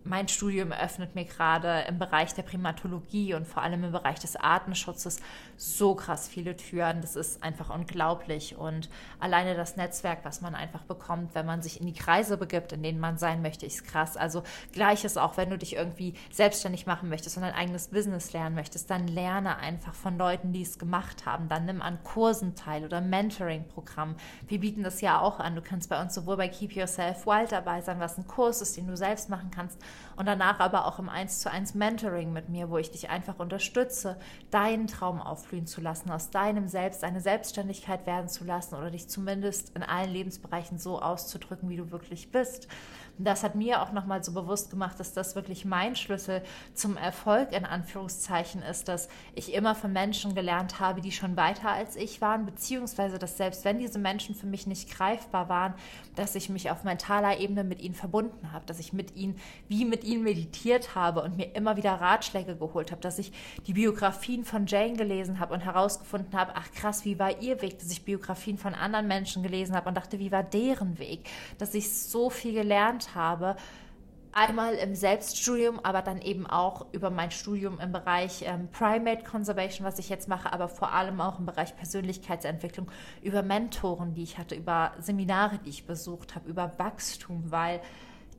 mein 0.07 0.27
Studium 0.27 0.71
eröffnet 0.71 1.15
mir 1.15 1.25
gerade 1.25 1.85
im 1.87 1.99
Bereich 1.99 2.33
der 2.33 2.43
Primatologie 2.43 3.33
und 3.33 3.47
vor 3.47 3.63
allem 3.63 3.83
im 3.83 3.91
Bereich 3.91 4.19
des 4.19 4.35
Artenschutzes 4.35 5.19
so 5.57 5.95
krass 5.95 6.27
viele 6.27 6.55
Türen. 6.55 7.01
Das 7.01 7.15
ist 7.15 7.43
einfach 7.43 7.69
unglaublich. 7.69 8.57
Und 8.57 8.89
alleine 9.19 9.55
das 9.55 9.75
Netzwerk, 9.75 10.19
was 10.23 10.41
man 10.41 10.55
einfach 10.55 10.83
bekommt, 10.83 11.35
wenn 11.35 11.45
man 11.45 11.61
sich 11.61 11.79
in 11.79 11.87
die 11.87 11.93
Kreise 11.93 12.37
begibt, 12.37 12.71
in 12.71 12.83
denen 12.83 12.99
man 12.99 13.17
sein 13.17 13.41
möchte, 13.41 13.65
ist 13.65 13.85
krass. 13.85 14.17
Also 14.17 14.43
gleiches 14.71 15.17
auch, 15.17 15.37
wenn 15.37 15.49
du 15.49 15.57
dich 15.57 15.75
irgendwie 15.75 16.13
selbstständig 16.31 16.85
machen 16.85 17.09
möchtest 17.09 17.37
und 17.37 17.43
ein 17.43 17.53
eigenes 17.53 17.89
Business 17.89 18.33
lernen 18.33 18.55
möchtest, 18.55 18.89
dann 18.89 19.07
lerne 19.07 19.57
einfach 19.57 19.93
von 19.93 20.17
Leuten, 20.17 20.53
die 20.53 20.61
es 20.61 20.79
gemacht 20.79 21.25
haben. 21.25 21.49
Dann 21.49 21.65
nimm 21.65 21.81
an 21.81 21.99
Kursen 22.03 22.55
teil 22.55 22.85
oder 22.85 23.01
Mentoring-Programmen. 23.01 24.15
Wir 24.47 24.59
bieten 24.59 24.83
das 24.83 25.01
ja 25.01 25.19
auch 25.19 25.39
an. 25.39 25.55
Du 25.55 25.61
kannst 25.61 25.89
bei 25.89 26.01
uns 26.01 26.13
sowohl 26.13 26.37
bei 26.37 26.47
Keep 26.47 26.73
Yourself 26.73 27.25
Wild 27.25 27.51
dabei 27.51 27.81
sein, 27.81 27.99
was 27.99 28.17
ein 28.17 28.27
Kurs 28.27 28.61
ist, 28.61 28.77
den 28.77 28.87
du 28.87 28.95
selbst 28.95 29.29
machen 29.29 29.51
kannst, 29.51 29.79
und 30.15 30.25
danach 30.25 30.59
aber 30.59 30.85
auch 30.85 30.99
im 30.99 31.09
1 31.09 31.39
zu 31.39 31.51
1 31.51 31.75
Mentoring 31.75 32.33
mit 32.33 32.49
mir, 32.49 32.69
wo 32.69 32.77
ich 32.77 32.91
dich 32.91 33.09
einfach 33.09 33.39
unterstütze, 33.39 34.17
deinen 34.51 34.87
Traum 34.87 35.21
aufblühen 35.21 35.67
zu 35.67 35.81
lassen, 35.81 36.11
aus 36.11 36.29
deinem 36.29 36.67
Selbst 36.67 37.03
eine 37.03 37.21
Selbstständigkeit 37.21 38.05
werden 38.05 38.29
zu 38.29 38.43
lassen 38.43 38.75
oder 38.75 38.91
dich 38.91 39.09
zumindest 39.09 39.75
in 39.75 39.83
allen 39.83 40.11
Lebensbereichen 40.11 40.79
so 40.79 41.01
auszudrücken, 41.01 41.69
wie 41.69 41.77
du 41.77 41.91
wirklich 41.91 42.31
bist. 42.31 42.67
Das 43.19 43.43
hat 43.43 43.55
mir 43.55 43.81
auch 43.81 43.91
nochmal 43.91 44.23
so 44.23 44.31
bewusst 44.31 44.69
gemacht, 44.69 44.99
dass 44.99 45.13
das 45.13 45.35
wirklich 45.35 45.65
mein 45.65 45.95
Schlüssel 45.95 46.43
zum 46.73 46.97
Erfolg 46.97 47.51
in 47.51 47.65
Anführungszeichen 47.65 48.61
ist, 48.61 48.87
dass 48.87 49.09
ich 49.33 49.53
immer 49.53 49.73
von 49.73 49.91
Menschen 49.91 50.35
gelernt 50.35 50.79
habe, 50.79 51.01
die 51.01 51.11
schon 51.11 51.35
weiter 51.35 51.71
als 51.71 51.95
ich 51.95 52.21
waren, 52.21 52.45
beziehungsweise 52.45 53.17
dass 53.17 53.37
selbst 53.37 53.65
wenn 53.65 53.79
diese 53.79 53.97
Menschen 53.97 54.35
für 54.35 54.45
mich 54.45 54.67
nicht 54.67 54.89
greifbar 54.95 55.49
waren, 55.49 55.73
dass 56.15 56.35
ich 56.35 56.49
mich 56.49 56.69
auf 56.69 56.83
mentaler 56.83 57.39
Ebene 57.39 57.63
mit 57.63 57.81
ihnen 57.81 57.95
verbunden 57.95 58.51
habe, 58.51 58.65
dass 58.67 58.79
ich 58.79 58.93
mit 58.93 59.15
ihnen 59.15 59.39
wie 59.67 59.85
mit 59.85 60.03
ihnen 60.03 60.23
meditiert 60.23 60.95
habe 60.95 61.23
und 61.23 61.37
mir 61.37 61.55
immer 61.55 61.75
wieder 61.75 61.93
Ratschläge 61.93 62.55
geholt 62.55 62.91
habe, 62.91 63.01
dass 63.01 63.17
ich 63.17 63.31
die 63.65 63.73
Biografien 63.73 64.45
von 64.45 64.67
Jane 64.67 64.93
gelesen 64.93 65.39
habe 65.39 65.53
und 65.53 65.61
herausgefunden 65.61 66.37
habe, 66.37 66.51
ach 66.55 66.71
krass, 66.71 67.03
wie 67.05 67.17
war 67.17 67.41
ihr 67.41 67.61
Weg, 67.61 67.79
dass 67.79 67.91
ich 67.91 68.05
Biografien 68.05 68.57
von 68.57 68.75
anderen 68.75 69.07
Menschen 69.07 69.41
gelesen 69.41 69.75
habe 69.75 69.89
und 69.89 69.95
dachte, 69.95 70.19
wie 70.19 70.31
war 70.31 70.43
deren 70.43 70.99
Weg, 70.99 71.27
dass 71.57 71.73
ich 71.73 71.91
so 71.91 72.29
viel 72.29 72.53
gelernt 72.53 73.06
habe, 73.15 73.55
einmal 74.37 74.75
im 74.75 74.93
Selbststudium, 74.93 75.79
aber 75.79 76.01
dann 76.01 76.21
eben 76.21 76.45
auch 76.45 76.85
über 76.91 77.09
mein 77.09 77.31
Studium 77.31 77.79
im 77.79 77.91
Bereich 77.91 78.43
ähm, 78.45 78.69
Primate 78.71 79.23
Conservation, 79.23 79.85
was 79.85 79.97
ich 79.97 80.09
jetzt 80.09 80.27
mache, 80.27 80.53
aber 80.53 80.69
vor 80.69 80.93
allem 80.93 81.19
auch 81.21 81.39
im 81.39 81.45
Bereich 81.45 81.75
Persönlichkeitsentwicklung, 81.75 82.91
über 83.23 83.41
Mentoren, 83.41 84.13
die 84.13 84.23
ich 84.23 84.37
hatte, 84.37 84.53
über 84.53 84.93
Seminare, 84.99 85.57
die 85.59 85.69
ich 85.69 85.85
besucht 85.85 86.35
habe, 86.35 86.49
über 86.49 86.77
Wachstum, 86.77 87.45
weil 87.51 87.81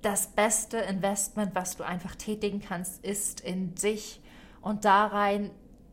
das 0.02 0.28
beste 0.28 0.78
Investment, 0.78 1.54
was 1.54 1.76
du 1.76 1.84
einfach 1.84 2.14
tätigen 2.14 2.60
kannst, 2.60 3.04
ist 3.04 3.40
in 3.40 3.74
dich 3.74 4.20
und 4.60 4.84
da 4.84 5.06
rein 5.06 5.50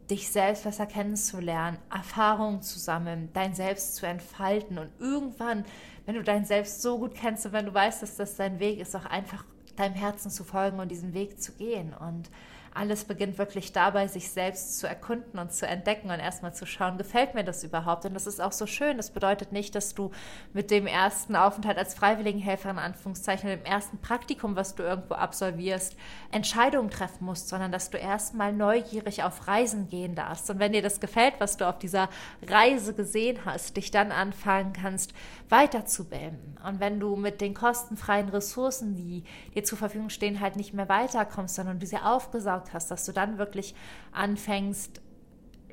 dich 0.09 0.29
selbst 0.29 0.63
besser 0.63 0.85
kennenzulernen, 0.85 1.77
Erfahrungen 1.93 2.61
zu 2.61 2.79
sammeln, 2.79 3.29
dein 3.33 3.53
Selbst 3.53 3.95
zu 3.95 4.05
entfalten 4.05 4.77
und 4.77 4.89
irgendwann, 4.99 5.65
wenn 6.05 6.15
du 6.15 6.23
dein 6.23 6.45
Selbst 6.45 6.81
so 6.81 6.99
gut 6.99 7.15
kennst 7.15 7.45
und 7.45 7.53
wenn 7.53 7.65
du 7.65 7.73
weißt, 7.73 8.03
dass 8.03 8.15
das 8.15 8.35
dein 8.35 8.59
Weg 8.59 8.79
ist, 8.79 8.95
auch 8.95 9.05
einfach 9.05 9.43
deinem 9.75 9.95
Herzen 9.95 10.29
zu 10.29 10.43
folgen 10.43 10.79
und 10.79 10.89
diesen 10.89 11.13
Weg 11.13 11.41
zu 11.41 11.53
gehen. 11.53 11.93
Und 11.93 12.29
alles 12.75 13.05
beginnt 13.05 13.37
wirklich 13.37 13.71
dabei, 13.71 14.07
sich 14.07 14.29
selbst 14.29 14.79
zu 14.79 14.87
erkunden 14.87 15.39
und 15.39 15.53
zu 15.53 15.65
entdecken 15.65 16.11
und 16.11 16.19
erstmal 16.19 16.53
zu 16.53 16.65
schauen, 16.65 16.97
gefällt 16.97 17.33
mir 17.33 17.45
das 17.45 17.63
überhaupt? 17.63 18.05
Und 18.05 18.13
das 18.13 18.27
ist 18.27 18.41
auch 18.41 18.51
so 18.51 18.67
schön. 18.67 18.97
Das 18.97 19.11
bedeutet 19.11 19.53
nicht, 19.53 19.75
dass 19.75 19.95
du 19.95 20.11
mit 20.51 20.71
dem 20.71 20.85
ersten 20.85 21.37
Aufenthalt 21.37 21.77
als 21.77 21.93
Freiwilligenhelferin, 21.93 22.75
in 22.75 22.83
Anführungszeichen, 22.83 23.49
dem 23.49 23.63
ersten 23.63 23.97
Praktikum, 23.99 24.57
was 24.57 24.75
du 24.75 24.83
irgendwo 24.83 25.13
absolvierst, 25.13 25.95
Entscheidungen 26.31 26.89
treffen 26.89 27.25
musst, 27.25 27.47
sondern 27.47 27.71
dass 27.71 27.89
du 27.89 27.97
erstmal 27.97 28.51
neugierig 28.51 29.23
auf 29.23 29.47
Reisen 29.47 29.87
gehen 29.87 30.13
darfst. 30.13 30.49
Und 30.49 30.59
wenn 30.59 30.73
dir 30.73 30.81
das 30.81 30.99
gefällt, 30.99 31.35
was 31.39 31.55
du 31.55 31.67
auf 31.67 31.79
dieser 31.79 32.09
Reise 32.45 32.93
gesehen 32.93 33.39
hast, 33.45 33.77
dich 33.77 33.89
dann 33.89 34.11
anfangen 34.11 34.73
kannst, 34.73 35.13
weiterzubilden. 35.49 36.57
Und 36.67 36.79
wenn 36.79 36.99
du 36.99 37.15
mit 37.15 37.39
den 37.39 37.53
kostenfreien 37.53 38.29
Ressourcen, 38.29 38.95
die 38.95 39.23
dir 39.53 39.63
zur 39.63 39.77
Verfügung 39.77 40.09
stehen, 40.09 40.41
halt 40.41 40.55
nicht 40.55 40.73
mehr 40.73 40.89
weiterkommst, 40.89 41.55
sondern 41.55 41.79
du 41.79 41.85
sie 41.85 41.97
aufgesaugt 41.97 42.64
gesagt 42.65 42.73
hast, 42.73 42.91
dass 42.91 43.05
du 43.05 43.11
dann 43.11 43.37
wirklich 43.37 43.75
anfängst 44.11 45.01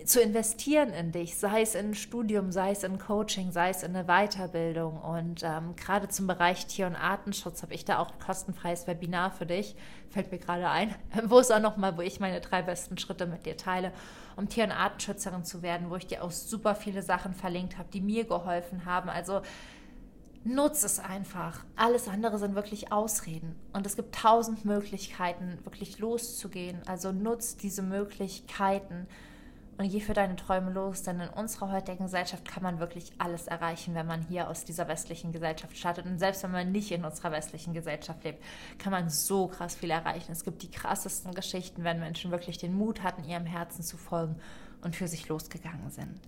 zu 0.04 0.20
investieren 0.20 0.92
in 0.92 1.12
dich, 1.12 1.36
sei 1.36 1.62
es 1.62 1.76
in 1.76 1.90
ein 1.90 1.94
Studium, 1.94 2.50
sei 2.50 2.72
es 2.72 2.82
in 2.82 2.98
Coaching, 2.98 3.52
sei 3.52 3.70
es 3.70 3.84
in 3.84 3.94
eine 3.94 4.06
Weiterbildung. 4.06 5.00
Und 5.00 5.44
ähm, 5.44 5.76
gerade 5.76 6.08
zum 6.08 6.26
Bereich 6.26 6.66
Tier- 6.66 6.88
und 6.88 6.96
Artenschutz 6.96 7.62
habe 7.62 7.72
ich 7.74 7.84
da 7.84 7.98
auch 7.98 8.10
ein 8.10 8.18
kostenfreies 8.18 8.88
Webinar 8.88 9.30
für 9.30 9.46
dich, 9.46 9.76
fällt 10.10 10.32
mir 10.32 10.38
gerade 10.38 10.68
ein, 10.68 10.92
wo 11.26 11.38
es 11.38 11.52
auch 11.52 11.60
nochmal, 11.60 11.96
wo 11.96 12.00
ich 12.00 12.18
meine 12.18 12.40
drei 12.40 12.62
besten 12.62 12.98
Schritte 12.98 13.26
mit 13.26 13.46
dir 13.46 13.56
teile, 13.56 13.92
um 14.34 14.48
Tier- 14.48 14.64
und 14.64 14.72
Artenschützerin 14.72 15.44
zu 15.44 15.62
werden, 15.62 15.88
wo 15.88 15.94
ich 15.94 16.08
dir 16.08 16.24
auch 16.24 16.32
super 16.32 16.74
viele 16.74 17.02
Sachen 17.02 17.32
verlinkt 17.32 17.78
habe, 17.78 17.88
die 17.92 18.00
mir 18.00 18.24
geholfen 18.24 18.84
haben. 18.84 19.08
Also 19.08 19.42
Nutz 20.44 20.82
es 20.82 20.98
einfach. 20.98 21.64
Alles 21.76 22.08
andere 22.08 22.36
sind 22.36 22.56
wirklich 22.56 22.90
Ausreden. 22.90 23.54
Und 23.72 23.86
es 23.86 23.94
gibt 23.94 24.14
tausend 24.14 24.64
Möglichkeiten, 24.64 25.58
wirklich 25.62 26.00
loszugehen. 26.00 26.80
Also 26.86 27.12
nutz 27.12 27.56
diese 27.56 27.82
Möglichkeiten 27.82 29.06
und 29.78 29.88
geh 29.88 30.00
für 30.00 30.14
deine 30.14 30.34
Träume 30.34 30.72
los. 30.72 31.04
Denn 31.04 31.20
in 31.20 31.28
unserer 31.28 31.70
heutigen 31.70 32.04
Gesellschaft 32.04 32.44
kann 32.44 32.64
man 32.64 32.80
wirklich 32.80 33.12
alles 33.18 33.46
erreichen, 33.46 33.94
wenn 33.94 34.08
man 34.08 34.22
hier 34.22 34.50
aus 34.50 34.64
dieser 34.64 34.88
westlichen 34.88 35.30
Gesellschaft 35.30 35.76
startet. 35.76 36.06
Und 36.06 36.18
selbst 36.18 36.42
wenn 36.42 36.50
man 36.50 36.72
nicht 36.72 36.90
in 36.90 37.04
unserer 37.04 37.30
westlichen 37.30 37.72
Gesellschaft 37.72 38.24
lebt, 38.24 38.42
kann 38.78 38.90
man 38.90 39.10
so 39.10 39.46
krass 39.46 39.76
viel 39.76 39.90
erreichen. 39.90 40.32
Es 40.32 40.42
gibt 40.42 40.62
die 40.62 40.70
krassesten 40.72 41.34
Geschichten, 41.34 41.84
wenn 41.84 42.00
Menschen 42.00 42.32
wirklich 42.32 42.58
den 42.58 42.74
Mut 42.74 43.04
hatten, 43.04 43.22
ihrem 43.22 43.46
Herzen 43.46 43.84
zu 43.84 43.96
folgen 43.96 44.34
und 44.82 44.96
für 44.96 45.06
sich 45.06 45.28
losgegangen 45.28 45.90
sind. 45.90 46.18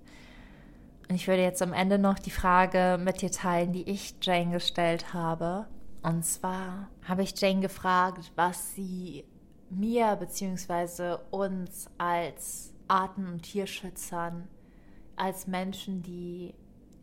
Und 1.09 1.17
ich 1.17 1.29
würde 1.29 1.43
jetzt 1.43 1.63
am 1.63 1.73
Ende 1.73 1.99
noch 1.99 2.19
die 2.19 2.31
Frage 2.31 2.99
mit 3.03 3.21
dir 3.21 3.31
teilen, 3.31 3.73
die 3.73 3.89
ich 3.89 4.15
Jane 4.23 4.53
gestellt 4.53 5.13
habe. 5.13 5.67
Und 6.03 6.25
zwar 6.25 6.89
habe 7.07 7.23
ich 7.23 7.39
Jane 7.39 7.61
gefragt, 7.61 8.33
was 8.37 8.75
sie 8.75 9.25
mir 9.71 10.17
bzw. 10.17 11.17
uns 11.31 11.89
als 11.99 12.73
Arten- 12.89 13.27
und 13.27 13.43
Tierschützern, 13.43 14.49
als 15.17 15.47
Menschen, 15.47 16.03
die 16.03 16.55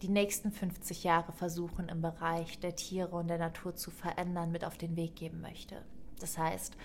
die 0.01 0.09
nächsten 0.09 0.51
50 0.51 1.03
Jahre 1.03 1.31
versuchen, 1.31 1.89
im 1.89 2.01
Bereich 2.01 2.59
der 2.59 2.75
Tiere 2.75 3.15
und 3.15 3.27
der 3.27 3.37
Natur 3.37 3.75
zu 3.75 3.91
verändern, 3.91 4.51
mit 4.51 4.65
auf 4.65 4.77
den 4.77 4.95
Weg 4.95 5.15
geben 5.15 5.41
möchte. 5.41 5.83
Das 6.19 6.37
heißt, 6.37 6.75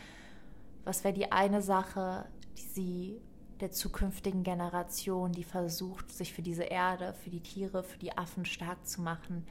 was 0.85 1.03
wäre 1.03 1.15
die 1.15 1.33
eine 1.33 1.63
Sache, 1.63 2.27
die 2.59 2.63
sie 2.63 3.21
der 3.61 3.73
zukünftigen 3.73 4.43
Generation, 4.43 5.33
die 5.33 5.45
versucht, 5.45 6.11
sich 6.11 6.33
für 6.33 6.43
diese 6.43 6.65
Erde, 6.65 7.15
für 7.15 7.31
die 7.31 7.41
Tiere, 7.41 7.83
für 7.83 7.99
die 7.99 8.17
Affen 8.17 8.45
stark 8.45 8.87
zu 8.87 9.01
machen, 9.01 9.47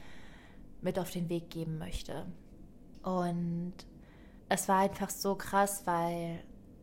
mit 0.80 0.98
auf 0.98 1.10
den 1.10 1.28
Weg 1.28 1.50
geben 1.50 1.78
möchte. 1.78 2.26
Und 3.02 3.74
es 4.48 4.68
war 4.68 4.80
einfach 4.80 5.10
so 5.10 5.34
krass, 5.34 5.82
weil 5.86 6.40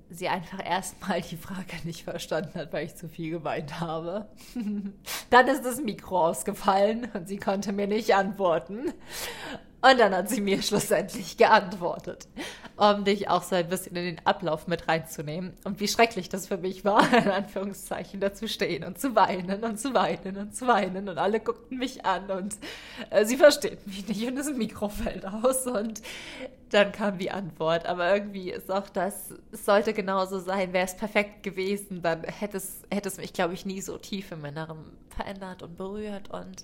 sie 0.10 0.28
einfach 0.28 0.60
erstmal 0.66 1.22
die 1.22 1.38
Frage 1.38 1.76
nicht 1.84 2.04
verstanden 2.04 2.60
hat, 2.60 2.74
weil 2.74 2.86
ich 2.86 2.96
zu 2.96 3.08
viel 3.08 3.32
geweint 3.32 3.80
habe. 3.80 4.30
Dann 5.30 5.48
ist 5.48 5.66
das 5.66 5.82
Mikro 5.82 6.28
ausgefallen 6.28 7.10
und 7.14 7.28
sie 7.28 7.38
konnte 7.38 7.72
mir 7.72 7.88
nicht 7.88 8.16
antworten. 8.16 8.94
Und 9.84 10.00
dann 10.00 10.16
hat 10.16 10.30
sie 10.30 10.40
mir 10.40 10.62
schlussendlich 10.62 11.36
geantwortet, 11.36 12.26
um 12.78 13.04
dich 13.04 13.30
auch 13.30 13.44
so 13.44 13.56
ein 13.56 13.68
bisschen 13.68 13.98
in 13.98 14.16
den 14.16 14.26
Ablauf 14.26 14.66
mit 14.66 14.88
reinzunehmen. 14.88 15.58
Und 15.66 15.82
wie 15.82 15.90
schrecklich 15.90 16.30
das 16.30 16.48
für 16.48 16.56
mich 16.56 16.86
war, 16.86 17.12
in 17.18 17.30
Anführungszeichen, 17.30 18.22
da 18.22 18.34
zu 18.34 18.48
stehen 18.48 18.86
und 18.86 18.98
zu 18.98 19.14
weinen 19.14 19.62
und 19.62 19.78
zu 19.78 19.94
weinen 19.94 20.38
und 20.38 20.56
zu 20.56 20.68
weinen. 20.68 21.10
Und 21.10 21.18
alle 21.18 21.42
guckten 21.42 21.80
mich 21.80 22.06
an 22.06 22.32
und 22.32 22.56
äh, 23.10 23.26
sie 23.26 23.36
versteht 23.36 23.86
mich 23.86 24.08
nicht 24.08 24.26
und 24.26 24.38
das 24.38 24.50
Mikro 24.52 24.88
fällt 24.88 25.26
aus. 25.26 25.68
Und 25.68 26.02
dann 26.70 26.94
kam 26.94 27.18
die 27.18 27.32
Antwort. 27.32 27.86
Aber 27.86 28.14
irgendwie 28.14 28.52
ist 28.52 28.72
auch 28.72 28.88
das, 28.88 29.34
es 29.52 29.66
sollte 29.66 29.92
genauso 29.92 30.40
sein. 30.40 30.72
Wäre 30.72 30.86
es 30.86 30.96
perfekt 30.96 31.44
gewesen, 31.44 32.02
dann 32.02 32.24
hätte 32.24 32.56
es, 32.56 32.84
hätte 32.90 33.10
es 33.10 33.18
mich, 33.18 33.34
glaube 33.34 33.54
ich, 33.54 33.66
nie 33.66 33.82
so 33.82 33.98
tief 33.98 34.32
im 34.32 34.46
Inneren 34.46 34.78
verändert 35.10 35.62
und 35.62 35.76
berührt. 35.76 36.30
Und 36.30 36.64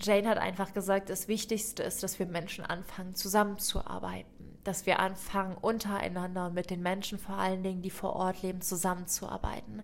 Jane 0.00 0.28
hat 0.28 0.38
einfach 0.38 0.72
gesagt, 0.72 1.10
das 1.10 1.28
Wichtigste 1.28 1.82
ist, 1.82 2.02
dass 2.02 2.18
wir 2.18 2.26
Menschen 2.26 2.64
anfangen, 2.64 3.14
zusammenzuarbeiten, 3.14 4.58
dass 4.64 4.86
wir 4.86 4.98
anfangen, 4.98 5.56
untereinander 5.56 6.46
und 6.46 6.54
mit 6.54 6.70
den 6.70 6.82
Menschen 6.82 7.18
vor 7.18 7.36
allen 7.36 7.62
Dingen, 7.62 7.82
die 7.82 7.90
vor 7.90 8.14
Ort 8.14 8.42
leben, 8.42 8.60
zusammenzuarbeiten, 8.60 9.82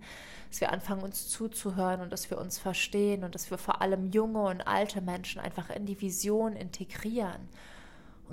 dass 0.50 0.61
wir 0.61 0.72
anfangen, 0.72 1.02
uns 1.02 1.29
zuzuhören 1.29 2.00
und 2.00 2.12
dass 2.12 2.31
wir 2.31 2.38
uns 2.38 2.59
verstehen 2.59 3.24
und 3.24 3.35
dass 3.35 3.50
wir 3.50 3.59
vor 3.59 3.81
allem 3.81 4.07
junge 4.07 4.42
und 4.42 4.66
alte 4.66 5.00
Menschen 5.00 5.40
einfach 5.40 5.70
in 5.70 5.87
die 5.87 6.00
Vision 6.00 6.55
integrieren 6.55 7.48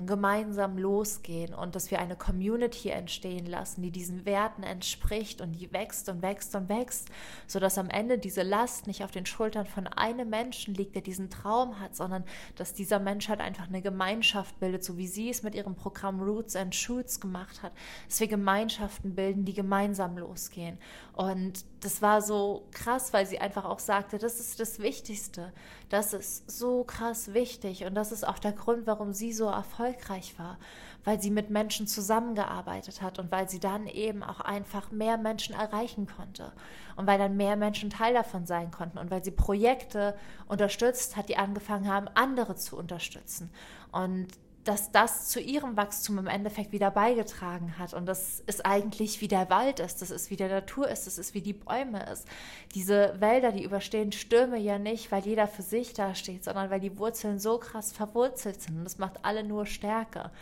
gemeinsam 0.06 0.76
losgehen 0.76 1.54
und 1.54 1.74
dass 1.74 1.90
wir 1.90 2.00
eine 2.00 2.16
Community 2.16 2.88
entstehen 2.88 3.46
lassen, 3.46 3.82
die 3.82 3.90
diesen 3.90 4.26
Werten 4.26 4.62
entspricht 4.62 5.40
und 5.40 5.52
die 5.52 5.72
wächst 5.72 6.08
und 6.08 6.20
wächst 6.22 6.54
und 6.56 6.68
wächst, 6.68 7.08
sodass 7.46 7.78
am 7.78 7.90
Ende 7.90 8.18
diese 8.18 8.42
Last 8.42 8.86
nicht 8.86 9.04
auf 9.04 9.12
den 9.12 9.26
Schultern 9.26 9.66
von 9.66 9.86
einem 9.86 10.30
Menschen 10.30 10.74
liegt, 10.74 10.94
der 10.94 11.02
diesen 11.02 11.30
Traum 11.30 11.78
hat, 11.78 11.94
sondern 11.94 12.24
dass 12.56 12.74
dieser 12.74 12.98
Mensch 12.98 13.28
halt 13.28 13.40
einfach 13.40 13.68
eine 13.68 13.82
Gemeinschaft 13.82 14.58
bildet, 14.58 14.82
so 14.82 14.96
wie 14.96 15.06
sie 15.06 15.30
es 15.30 15.42
mit 15.42 15.54
ihrem 15.54 15.76
Programm 15.76 16.20
Roots 16.20 16.56
and 16.56 16.74
Shoots 16.74 17.20
gemacht 17.20 17.62
hat, 17.62 17.72
dass 18.08 18.20
wir 18.20 18.26
Gemeinschaften 18.26 19.14
bilden, 19.14 19.44
die 19.44 19.54
gemeinsam 19.54 20.18
losgehen. 20.18 20.78
Und 21.14 21.64
das 21.78 22.02
war 22.02 22.22
so 22.22 22.66
krass, 22.72 23.12
weil 23.12 23.24
sie 23.24 23.38
einfach 23.38 23.64
auch 23.64 23.78
sagte, 23.78 24.18
das 24.18 24.40
ist 24.40 24.58
das 24.58 24.80
Wichtigste. 24.80 25.52
Das 25.88 26.12
ist 26.12 26.50
so 26.50 26.82
krass 26.82 27.34
wichtig 27.34 27.84
und 27.84 27.94
das 27.94 28.10
ist 28.10 28.26
auch 28.26 28.40
der 28.40 28.50
Grund, 28.50 28.88
warum 28.88 29.12
sie 29.12 29.32
so 29.32 29.46
erfolgreich 29.46 30.36
war, 30.40 30.58
weil 31.04 31.20
sie 31.20 31.30
mit 31.30 31.50
Menschen 31.50 31.86
zusammengearbeitet 31.86 33.00
hat 33.00 33.20
und 33.20 33.30
weil 33.30 33.48
sie 33.48 33.60
dann 33.60 33.86
eben 33.86 34.24
auch 34.24 34.40
einfach 34.40 34.90
mehr 34.90 35.16
Menschen 35.16 35.54
erreichen 35.54 36.08
konnte 36.08 36.52
und 36.96 37.06
weil 37.06 37.18
dann 37.18 37.36
mehr 37.36 37.54
Menschen 37.54 37.90
Teil 37.90 38.14
davon 38.14 38.44
sein 38.44 38.72
konnten 38.72 38.98
und 38.98 39.12
weil 39.12 39.22
sie 39.22 39.30
Projekte 39.30 40.16
unterstützt 40.48 41.16
hat, 41.16 41.28
die 41.28 41.36
angefangen 41.36 41.86
haben, 41.86 42.08
andere 42.14 42.56
zu 42.56 42.76
unterstützen. 42.76 43.52
Und 43.92 44.26
dass 44.64 44.90
das 44.90 45.28
zu 45.28 45.40
ihrem 45.40 45.76
Wachstum 45.76 46.18
im 46.18 46.26
Endeffekt 46.26 46.72
wieder 46.72 46.90
beigetragen 46.90 47.78
hat. 47.78 47.92
Und 47.92 48.06
das 48.06 48.40
ist 48.40 48.64
eigentlich 48.64 49.20
wie 49.20 49.28
der 49.28 49.50
Wald 49.50 49.78
ist, 49.78 50.00
das 50.00 50.10
ist 50.10 50.30
wie 50.30 50.36
der 50.36 50.48
Natur 50.48 50.88
ist, 50.88 51.06
das 51.06 51.18
ist 51.18 51.34
wie 51.34 51.42
die 51.42 51.52
Bäume 51.52 52.02
ist. 52.10 52.26
Diese 52.74 53.20
Wälder, 53.20 53.52
die 53.52 53.62
überstehen 53.62 54.10
Stürme 54.10 54.58
ja 54.58 54.78
nicht, 54.78 55.12
weil 55.12 55.24
jeder 55.24 55.46
für 55.48 55.62
sich 55.62 55.92
dasteht, 55.92 56.44
sondern 56.44 56.70
weil 56.70 56.80
die 56.80 56.98
Wurzeln 56.98 57.38
so 57.38 57.58
krass 57.58 57.92
verwurzelt 57.92 58.62
sind. 58.62 58.78
Und 58.78 58.84
das 58.84 58.98
macht 58.98 59.22
alle 59.22 59.44
nur 59.44 59.66
stärker. 59.66 60.32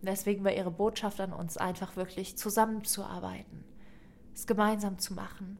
Und 0.00 0.08
deswegen 0.08 0.44
war 0.44 0.52
ihre 0.52 0.70
Botschaft 0.70 1.20
an 1.20 1.32
uns 1.32 1.56
einfach 1.56 1.96
wirklich 1.96 2.38
zusammenzuarbeiten, 2.38 3.64
es 4.32 4.46
gemeinsam 4.46 4.98
zu 4.98 5.14
machen, 5.14 5.58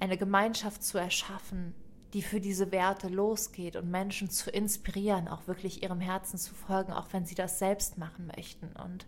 eine 0.00 0.16
Gemeinschaft 0.16 0.82
zu 0.82 0.98
erschaffen, 0.98 1.74
die 2.12 2.22
für 2.22 2.40
diese 2.40 2.72
Werte 2.72 3.08
losgeht 3.08 3.76
und 3.76 3.90
Menschen 3.90 4.30
zu 4.30 4.50
inspirieren, 4.50 5.28
auch 5.28 5.46
wirklich 5.46 5.82
ihrem 5.82 6.00
Herzen 6.00 6.38
zu 6.38 6.54
folgen, 6.54 6.92
auch 6.92 7.08
wenn 7.12 7.26
sie 7.26 7.34
das 7.34 7.58
selbst 7.58 7.98
machen 7.98 8.30
möchten. 8.36 8.68
Und 8.82 9.06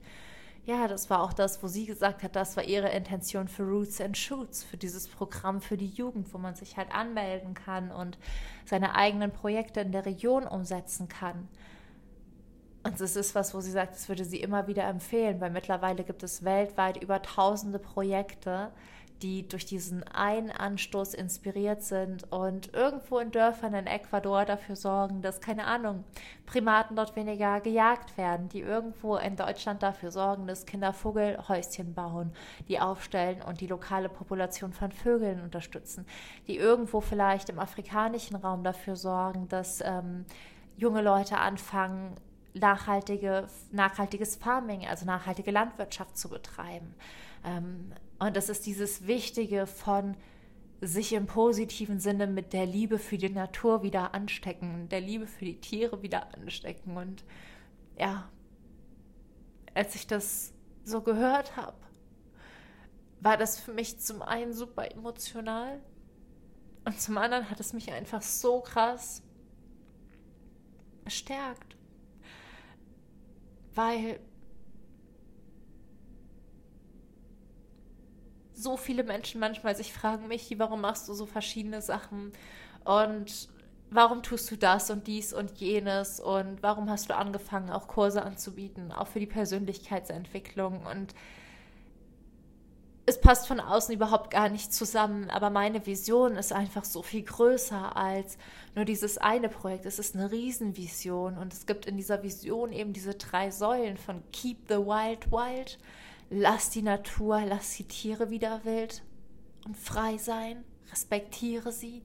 ja, 0.68 0.86
das 0.86 1.08
war 1.08 1.22
auch 1.22 1.32
das, 1.32 1.62
wo 1.62 1.68
sie 1.68 1.86
gesagt 1.86 2.22
hat, 2.22 2.36
das 2.36 2.56
war 2.56 2.64
ihre 2.64 2.90
Intention 2.90 3.48
für 3.48 3.62
Roots 3.62 4.02
and 4.02 4.18
Shoots, 4.18 4.64
für 4.64 4.76
dieses 4.76 5.08
Programm 5.08 5.62
für 5.62 5.78
die 5.78 5.88
Jugend, 5.88 6.34
wo 6.34 6.38
man 6.38 6.54
sich 6.54 6.76
halt 6.76 6.94
anmelden 6.94 7.54
kann 7.54 7.90
und 7.90 8.18
seine 8.66 8.94
eigenen 8.94 9.30
Projekte 9.30 9.80
in 9.80 9.92
der 9.92 10.04
Region 10.04 10.46
umsetzen 10.46 11.08
kann. 11.08 11.48
Und 12.82 13.00
es 13.00 13.16
ist 13.16 13.34
was, 13.34 13.54
wo 13.54 13.60
sie 13.60 13.70
sagt, 13.70 13.94
das 13.94 14.08
würde 14.08 14.24
sie 14.24 14.40
immer 14.40 14.66
wieder 14.66 14.84
empfehlen, 14.84 15.40
weil 15.40 15.50
mittlerweile 15.50 16.04
gibt 16.04 16.22
es 16.22 16.44
weltweit 16.44 17.02
über 17.02 17.22
tausende 17.22 17.78
Projekte, 17.78 18.70
die 19.22 19.48
durch 19.48 19.66
diesen 19.66 20.04
einen 20.04 20.50
Anstoß 20.50 21.14
inspiriert 21.14 21.82
sind 21.82 22.30
und 22.32 22.72
irgendwo 22.72 23.18
in 23.18 23.30
Dörfern 23.30 23.74
in 23.74 23.86
Ecuador 23.86 24.44
dafür 24.44 24.76
sorgen, 24.76 25.22
dass, 25.22 25.40
keine 25.40 25.66
Ahnung, 25.66 26.04
Primaten 26.46 26.96
dort 26.96 27.16
weniger 27.16 27.60
gejagt 27.60 28.16
werden, 28.16 28.48
die 28.48 28.60
irgendwo 28.60 29.16
in 29.16 29.36
Deutschland 29.36 29.82
dafür 29.82 30.10
sorgen, 30.10 30.46
dass 30.46 30.66
Kinder 30.66 30.92
Vogelhäuschen 30.92 31.94
bauen, 31.94 32.32
die 32.68 32.80
aufstellen 32.80 33.42
und 33.42 33.60
die 33.60 33.66
lokale 33.66 34.08
Population 34.08 34.72
von 34.72 34.92
Vögeln 34.92 35.42
unterstützen, 35.42 36.06
die 36.46 36.56
irgendwo 36.56 37.00
vielleicht 37.00 37.48
im 37.48 37.58
afrikanischen 37.58 38.36
Raum 38.36 38.62
dafür 38.62 38.96
sorgen, 38.96 39.48
dass 39.48 39.80
ähm, 39.80 40.24
junge 40.76 41.02
Leute 41.02 41.38
anfangen, 41.38 42.14
nachhaltige, 42.54 43.46
nachhaltiges 43.72 44.36
Farming, 44.36 44.86
also 44.86 45.04
nachhaltige 45.04 45.50
Landwirtschaft 45.50 46.16
zu 46.16 46.28
betreiben. 46.28 46.94
Ähm, 47.44 47.92
und 48.18 48.36
das 48.36 48.48
ist 48.48 48.66
dieses 48.66 49.06
Wichtige 49.06 49.66
von 49.66 50.16
sich 50.80 51.12
im 51.12 51.26
positiven 51.26 52.00
Sinne 52.00 52.26
mit 52.26 52.52
der 52.52 52.66
Liebe 52.66 52.98
für 52.98 53.18
die 53.18 53.30
Natur 53.30 53.82
wieder 53.82 54.14
anstecken, 54.14 54.88
der 54.88 55.00
Liebe 55.00 55.26
für 55.26 55.44
die 55.44 55.60
Tiere 55.60 56.02
wieder 56.02 56.32
anstecken. 56.34 56.96
Und 56.96 57.24
ja, 57.98 58.30
als 59.74 59.94
ich 59.94 60.06
das 60.06 60.52
so 60.84 61.02
gehört 61.02 61.56
habe, 61.56 61.76
war 63.20 63.36
das 63.36 63.58
für 63.58 63.72
mich 63.72 63.98
zum 63.98 64.22
einen 64.22 64.52
super 64.52 64.90
emotional 64.92 65.80
und 66.84 67.00
zum 67.00 67.18
anderen 67.18 67.50
hat 67.50 67.58
es 67.60 67.72
mich 67.72 67.92
einfach 67.92 68.22
so 68.22 68.60
krass 68.60 69.22
bestärkt, 71.04 71.76
weil 73.74 74.20
so 78.58 78.76
viele 78.76 79.04
Menschen 79.04 79.40
manchmal 79.40 79.76
sich 79.76 79.92
fragen, 79.92 80.28
Michi, 80.28 80.58
warum 80.58 80.80
machst 80.80 81.08
du 81.08 81.14
so 81.14 81.26
verschiedene 81.26 81.80
Sachen? 81.80 82.32
Und 82.84 83.48
warum 83.90 84.22
tust 84.22 84.50
du 84.50 84.56
das 84.56 84.90
und 84.90 85.06
dies 85.06 85.32
und 85.32 85.52
jenes? 85.58 86.20
Und 86.20 86.62
warum 86.62 86.90
hast 86.90 87.08
du 87.08 87.16
angefangen, 87.16 87.70
auch 87.70 87.86
Kurse 87.86 88.22
anzubieten, 88.22 88.92
auch 88.92 89.06
für 89.06 89.20
die 89.20 89.26
Persönlichkeitsentwicklung? 89.26 90.84
Und 90.86 91.14
es 93.06 93.20
passt 93.20 93.48
von 93.48 93.58
außen 93.58 93.94
überhaupt 93.94 94.30
gar 94.30 94.50
nicht 94.50 94.74
zusammen, 94.74 95.30
aber 95.30 95.48
meine 95.48 95.86
Vision 95.86 96.36
ist 96.36 96.52
einfach 96.52 96.84
so 96.84 97.02
viel 97.02 97.22
größer 97.22 97.96
als 97.96 98.36
nur 98.74 98.84
dieses 98.84 99.16
eine 99.16 99.48
Projekt. 99.48 99.86
Es 99.86 99.98
ist 99.98 100.14
eine 100.14 100.30
Riesenvision 100.30 101.38
und 101.38 101.54
es 101.54 101.64
gibt 101.64 101.86
in 101.86 101.96
dieser 101.96 102.22
Vision 102.22 102.70
eben 102.70 102.92
diese 102.92 103.14
drei 103.14 103.50
Säulen 103.50 103.96
von 103.96 104.22
Keep 104.32 104.68
the 104.68 104.76
Wild 104.76 105.32
Wild, 105.32 105.78
Lass 106.30 106.70
die 106.70 106.82
Natur, 106.82 107.42
lass 107.46 107.76
die 107.76 107.88
Tiere 107.88 108.30
wieder 108.30 108.64
wild 108.64 109.02
und 109.64 109.76
frei 109.76 110.18
sein. 110.18 110.64
Respektiere 110.90 111.72
sie. 111.72 112.02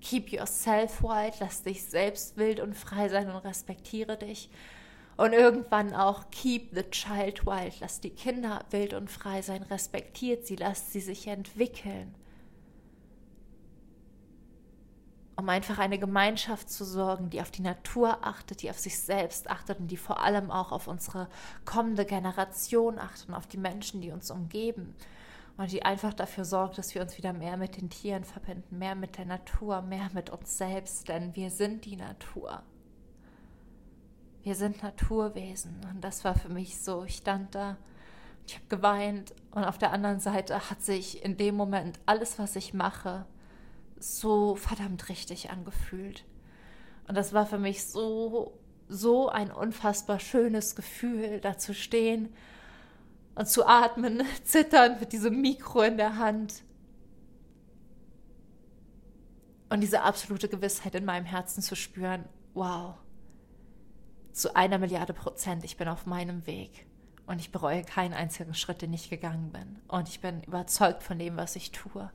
Keep 0.00 0.30
yourself 0.30 1.02
wild. 1.02 1.34
Lass 1.40 1.62
dich 1.62 1.82
selbst 1.84 2.36
wild 2.36 2.60
und 2.60 2.74
frei 2.76 3.08
sein 3.08 3.28
und 3.28 3.36
respektiere 3.38 4.16
dich. 4.16 4.48
Und 5.16 5.32
irgendwann 5.32 5.94
auch 5.94 6.30
keep 6.30 6.70
the 6.72 6.82
child 6.82 7.46
wild. 7.46 7.80
Lass 7.80 8.00
die 8.00 8.10
Kinder 8.10 8.64
wild 8.70 8.94
und 8.94 9.10
frei 9.10 9.42
sein. 9.42 9.62
Respektiert 9.62 10.46
sie. 10.46 10.56
Lass 10.56 10.92
sie 10.92 11.00
sich 11.00 11.26
entwickeln. 11.26 12.14
Um 15.36 15.48
einfach 15.48 15.78
eine 15.78 15.98
Gemeinschaft 15.98 16.70
zu 16.70 16.84
sorgen, 16.84 17.30
die 17.30 17.40
auf 17.40 17.50
die 17.50 17.62
Natur 17.62 18.18
achtet, 18.22 18.62
die 18.62 18.70
auf 18.70 18.78
sich 18.78 18.98
selbst 18.98 19.50
achtet 19.50 19.80
und 19.80 19.88
die 19.88 19.96
vor 19.96 20.20
allem 20.20 20.50
auch 20.50 20.70
auf 20.70 20.86
unsere 20.86 21.28
kommende 21.64 22.04
Generation 22.04 22.98
achtet 22.98 23.28
und 23.28 23.34
auf 23.34 23.46
die 23.46 23.58
Menschen, 23.58 24.00
die 24.00 24.12
uns 24.12 24.30
umgeben. 24.30 24.94
Und 25.56 25.70
die 25.70 25.84
einfach 25.84 26.12
dafür 26.12 26.44
sorgt, 26.44 26.78
dass 26.78 26.94
wir 26.94 27.02
uns 27.02 27.16
wieder 27.16 27.32
mehr 27.32 27.56
mit 27.56 27.76
den 27.76 27.88
Tieren 27.88 28.24
verbinden, 28.24 28.78
mehr 28.78 28.96
mit 28.96 29.18
der 29.18 29.24
Natur, 29.24 29.82
mehr 29.82 30.10
mit 30.12 30.30
uns 30.30 30.58
selbst, 30.58 31.08
denn 31.08 31.34
wir 31.36 31.50
sind 31.50 31.84
die 31.84 31.96
Natur. 31.96 32.62
Wir 34.42 34.56
sind 34.56 34.82
Naturwesen. 34.82 35.80
Und 35.92 36.02
das 36.02 36.24
war 36.24 36.34
für 36.34 36.48
mich 36.48 36.82
so. 36.82 37.04
Ich 37.04 37.16
stand 37.16 37.54
da, 37.54 37.76
ich 38.46 38.56
habe 38.56 38.66
geweint 38.68 39.32
und 39.52 39.64
auf 39.64 39.78
der 39.78 39.92
anderen 39.92 40.20
Seite 40.20 40.70
hat 40.70 40.82
sich 40.82 41.24
in 41.24 41.36
dem 41.36 41.54
Moment 41.54 42.00
alles, 42.04 42.38
was 42.38 42.56
ich 42.56 42.74
mache, 42.74 43.24
so 44.04 44.54
verdammt 44.56 45.08
richtig 45.08 45.50
angefühlt. 45.50 46.24
Und 47.08 47.16
das 47.16 47.32
war 47.32 47.46
für 47.46 47.58
mich 47.58 47.86
so, 47.86 48.58
so 48.88 49.28
ein 49.28 49.50
unfassbar 49.50 50.20
schönes 50.20 50.76
Gefühl, 50.76 51.40
da 51.40 51.56
zu 51.56 51.74
stehen 51.74 52.34
und 53.34 53.48
zu 53.48 53.66
atmen, 53.66 54.22
zittern 54.44 55.00
mit 55.00 55.12
diesem 55.12 55.40
Mikro 55.40 55.82
in 55.82 55.96
der 55.96 56.18
Hand. 56.18 56.62
Und 59.70 59.80
diese 59.80 60.02
absolute 60.02 60.48
Gewissheit 60.48 60.94
in 60.94 61.04
meinem 61.04 61.24
Herzen 61.24 61.62
zu 61.62 61.74
spüren, 61.74 62.26
wow, 62.52 62.94
zu 64.32 64.54
einer 64.54 64.78
Milliarde 64.78 65.14
Prozent, 65.14 65.64
ich 65.64 65.76
bin 65.76 65.88
auf 65.88 66.06
meinem 66.06 66.46
Weg. 66.46 66.86
Und 67.26 67.40
ich 67.40 67.50
bereue 67.50 67.82
keinen 67.82 68.12
einzigen 68.12 68.52
Schritt, 68.52 68.82
den 68.82 68.92
ich 68.92 69.08
gegangen 69.08 69.50
bin. 69.50 69.80
Und 69.88 70.08
ich 70.08 70.20
bin 70.20 70.42
überzeugt 70.42 71.02
von 71.02 71.18
dem, 71.18 71.38
was 71.38 71.56
ich 71.56 71.72
tue. 71.72 72.10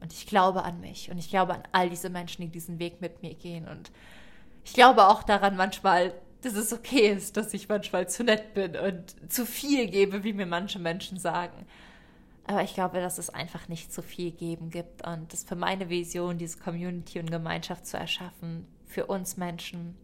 Und 0.00 0.12
ich 0.12 0.26
glaube 0.26 0.62
an 0.62 0.80
mich 0.80 1.10
und 1.10 1.18
ich 1.18 1.30
glaube 1.30 1.54
an 1.54 1.62
all 1.72 1.88
diese 1.90 2.10
Menschen, 2.10 2.42
die 2.42 2.48
diesen 2.48 2.78
Weg 2.78 3.00
mit 3.00 3.22
mir 3.22 3.34
gehen. 3.34 3.66
Und 3.66 3.90
ich 4.64 4.72
glaube 4.72 5.08
auch 5.08 5.22
daran 5.22 5.56
manchmal, 5.56 6.14
dass 6.42 6.54
es 6.54 6.72
okay 6.72 7.10
ist, 7.10 7.36
dass 7.36 7.54
ich 7.54 7.68
manchmal 7.68 8.08
zu 8.08 8.22
nett 8.22 8.54
bin 8.54 8.76
und 8.76 9.32
zu 9.32 9.46
viel 9.46 9.88
gebe, 9.88 10.22
wie 10.22 10.32
mir 10.32 10.46
manche 10.46 10.78
Menschen 10.78 11.18
sagen. 11.18 11.66
Aber 12.44 12.62
ich 12.62 12.74
glaube, 12.74 13.00
dass 13.00 13.18
es 13.18 13.30
einfach 13.30 13.68
nicht 13.68 13.92
zu 13.92 14.02
viel 14.02 14.30
geben 14.30 14.70
gibt 14.70 15.04
und 15.04 15.32
das 15.32 15.42
für 15.42 15.56
meine 15.56 15.88
Vision, 15.88 16.38
diese 16.38 16.58
Community 16.58 17.18
und 17.18 17.30
Gemeinschaft 17.30 17.86
zu 17.86 17.96
erschaffen, 17.96 18.68
für 18.84 19.06
uns 19.06 19.36
Menschen, 19.36 19.96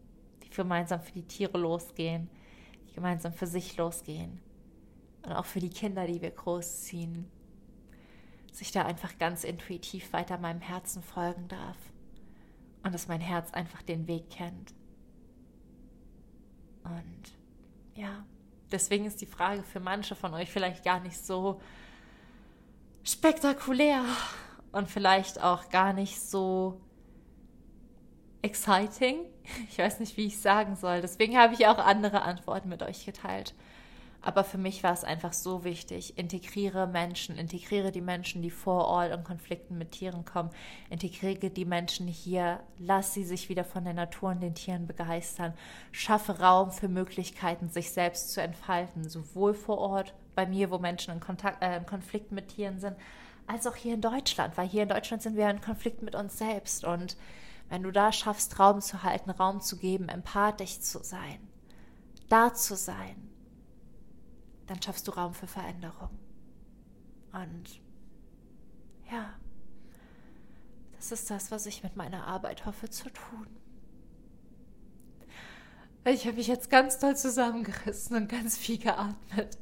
die 0.43 0.51
gemeinsam 0.51 1.01
für 1.01 1.13
die 1.13 1.23
Tiere 1.23 1.57
losgehen, 1.57 2.29
die 2.89 2.95
gemeinsam 2.95 3.33
für 3.33 3.47
sich 3.47 3.77
losgehen 3.77 4.41
und 5.23 5.33
auch 5.33 5.45
für 5.45 5.61
die 5.61 5.71
Kinder, 5.71 6.07
die 6.07 6.21
wir 6.21 6.33
großziehen, 6.33 7.27
dass 8.53 8.61
ich 8.61 8.71
da 8.71 8.85
einfach 8.85 9.17
ganz 9.19 9.45
intuitiv 9.45 10.13
weiter 10.13 10.37
meinem 10.37 10.61
Herzen 10.61 11.03
folgen 11.03 11.49
darf 11.49 11.77
und 12.83 12.93
dass 12.93 13.09
mein 13.09 13.23
Herz 13.23 13.51
einfach 13.53 13.81
den 13.81 14.07
Weg 14.07 14.29
kennt. 14.29 14.75
Und 16.85 17.33
ja, 17.95 18.27
deswegen 18.71 19.07
ist 19.07 19.23
die 19.23 19.27
Frage 19.27 19.63
für 19.63 19.81
manche 19.81 20.15
von 20.15 20.35
euch 20.35 20.51
vielleicht 20.51 20.85
gar 20.85 21.01
nicht 21.01 21.17
so 21.17 21.63
spektakulär 23.05 24.05
und 24.71 24.87
vielleicht 24.87 25.43
auch 25.43 25.71
gar 25.71 25.95
nicht 25.95 26.21
so 26.21 26.79
exciting. 28.43 29.21
Ich 29.71 29.79
weiß 29.79 29.99
nicht, 29.99 30.17
wie 30.19 30.27
ich 30.27 30.41
sagen 30.41 30.77
soll. 30.77 31.01
Deswegen 31.01 31.39
habe 31.39 31.55
ich 31.55 31.67
auch 31.67 31.79
andere 31.79 32.23
Antworten 32.23 32.69
mit 32.69 32.83
euch 32.83 33.07
geteilt. 33.07 33.55
Aber 34.25 34.45
für 34.45 34.59
mich 34.59 34.85
war 34.85 34.93
es 34.93 35.03
einfach 35.03 35.33
so 35.33 35.65
wichtig. 35.65 36.17
Integriere 36.17 36.87
Menschen, 36.87 37.37
integriere 37.37 37.91
die 37.91 38.01
Menschen, 38.01 38.41
die 38.41 38.53
vor 38.53 38.87
Ort 38.87 39.13
in 39.13 39.25
Konflikten 39.25 39.77
mit 39.77 39.91
Tieren 39.91 40.25
kommen. 40.25 40.51
Integriere 40.91 41.51
die 41.51 41.65
Menschen 41.65 42.07
hier. 42.07 42.61
Lass 42.79 43.15
sie 43.15 43.25
sich 43.25 43.49
wieder 43.49 43.65
von 43.65 43.83
der 43.83 43.95
Natur 43.95 44.31
und 44.31 44.41
den 44.41 44.55
Tieren 44.55 44.87
begeistern. 44.87 45.55
Schaffe 45.91 46.39
Raum 46.39 46.71
für 46.71 46.89
Möglichkeiten, 46.89 47.69
sich 47.69 47.91
selbst 47.91 48.33
zu 48.33 48.41
entfalten. 48.41 49.09
Sowohl 49.09 49.55
vor 49.55 49.79
Ort, 49.79 50.15
bei 50.37 50.47
mir, 50.47 50.71
wo 50.71 50.79
Menschen 50.79 51.13
in, 51.13 51.21
Kontakt, 51.21 51.63
äh, 51.63 51.77
in 51.77 51.85
Konflikt 51.85 52.31
mit 52.31 52.49
Tieren 52.49 52.79
sind, 52.79 52.97
als 53.49 53.67
auch 53.67 53.77
hier 53.77 53.95
in 53.95 54.01
Deutschland. 54.01 54.57
Weil 54.57 54.69
hier 54.69 54.85
in 54.85 54.89
Deutschland 54.89 55.23
sind 55.23 55.37
wir 55.37 55.51
in 55.51 55.61
Konflikt 55.61 56.01
mit 56.01 56.15
uns 56.15 56.39
selbst. 56.39 56.85
Und 56.85 57.17
wenn 57.69 57.83
du 57.83 57.91
da 57.91 58.13
schaffst, 58.13 58.61
Raum 58.61 58.81
zu 58.81 59.03
halten, 59.03 59.31
Raum 59.31 59.61
zu 59.61 59.79
geben, 59.79 60.09
empathisch 60.09 60.79
zu 60.79 61.03
sein, 61.03 61.41
da 62.29 62.55
zu 62.55 62.77
sein, 62.77 63.32
dann 64.73 64.81
schaffst 64.81 65.07
du 65.07 65.13
Raum 65.13 65.35
für 65.35 65.47
Veränderung. 65.47 66.09
Und 67.33 67.81
ja, 69.11 69.35
das 70.97 71.13
ist 71.13 71.31
das, 71.31 71.51
was 71.51 71.67
ich 71.67 71.83
mit 71.83 71.97
meiner 71.97 72.27
Arbeit 72.27 72.65
hoffe 72.65 72.89
zu 72.89 73.11
tun. 73.11 73.47
Ich 76.05 76.27
habe 76.27 76.37
mich 76.37 76.47
jetzt 76.47 76.71
ganz 76.71 76.99
doll 76.99 77.17
zusammengerissen 77.17 78.17
und 78.17 78.29
ganz 78.29 78.57
viel 78.57 78.79
geatmet, 78.79 79.59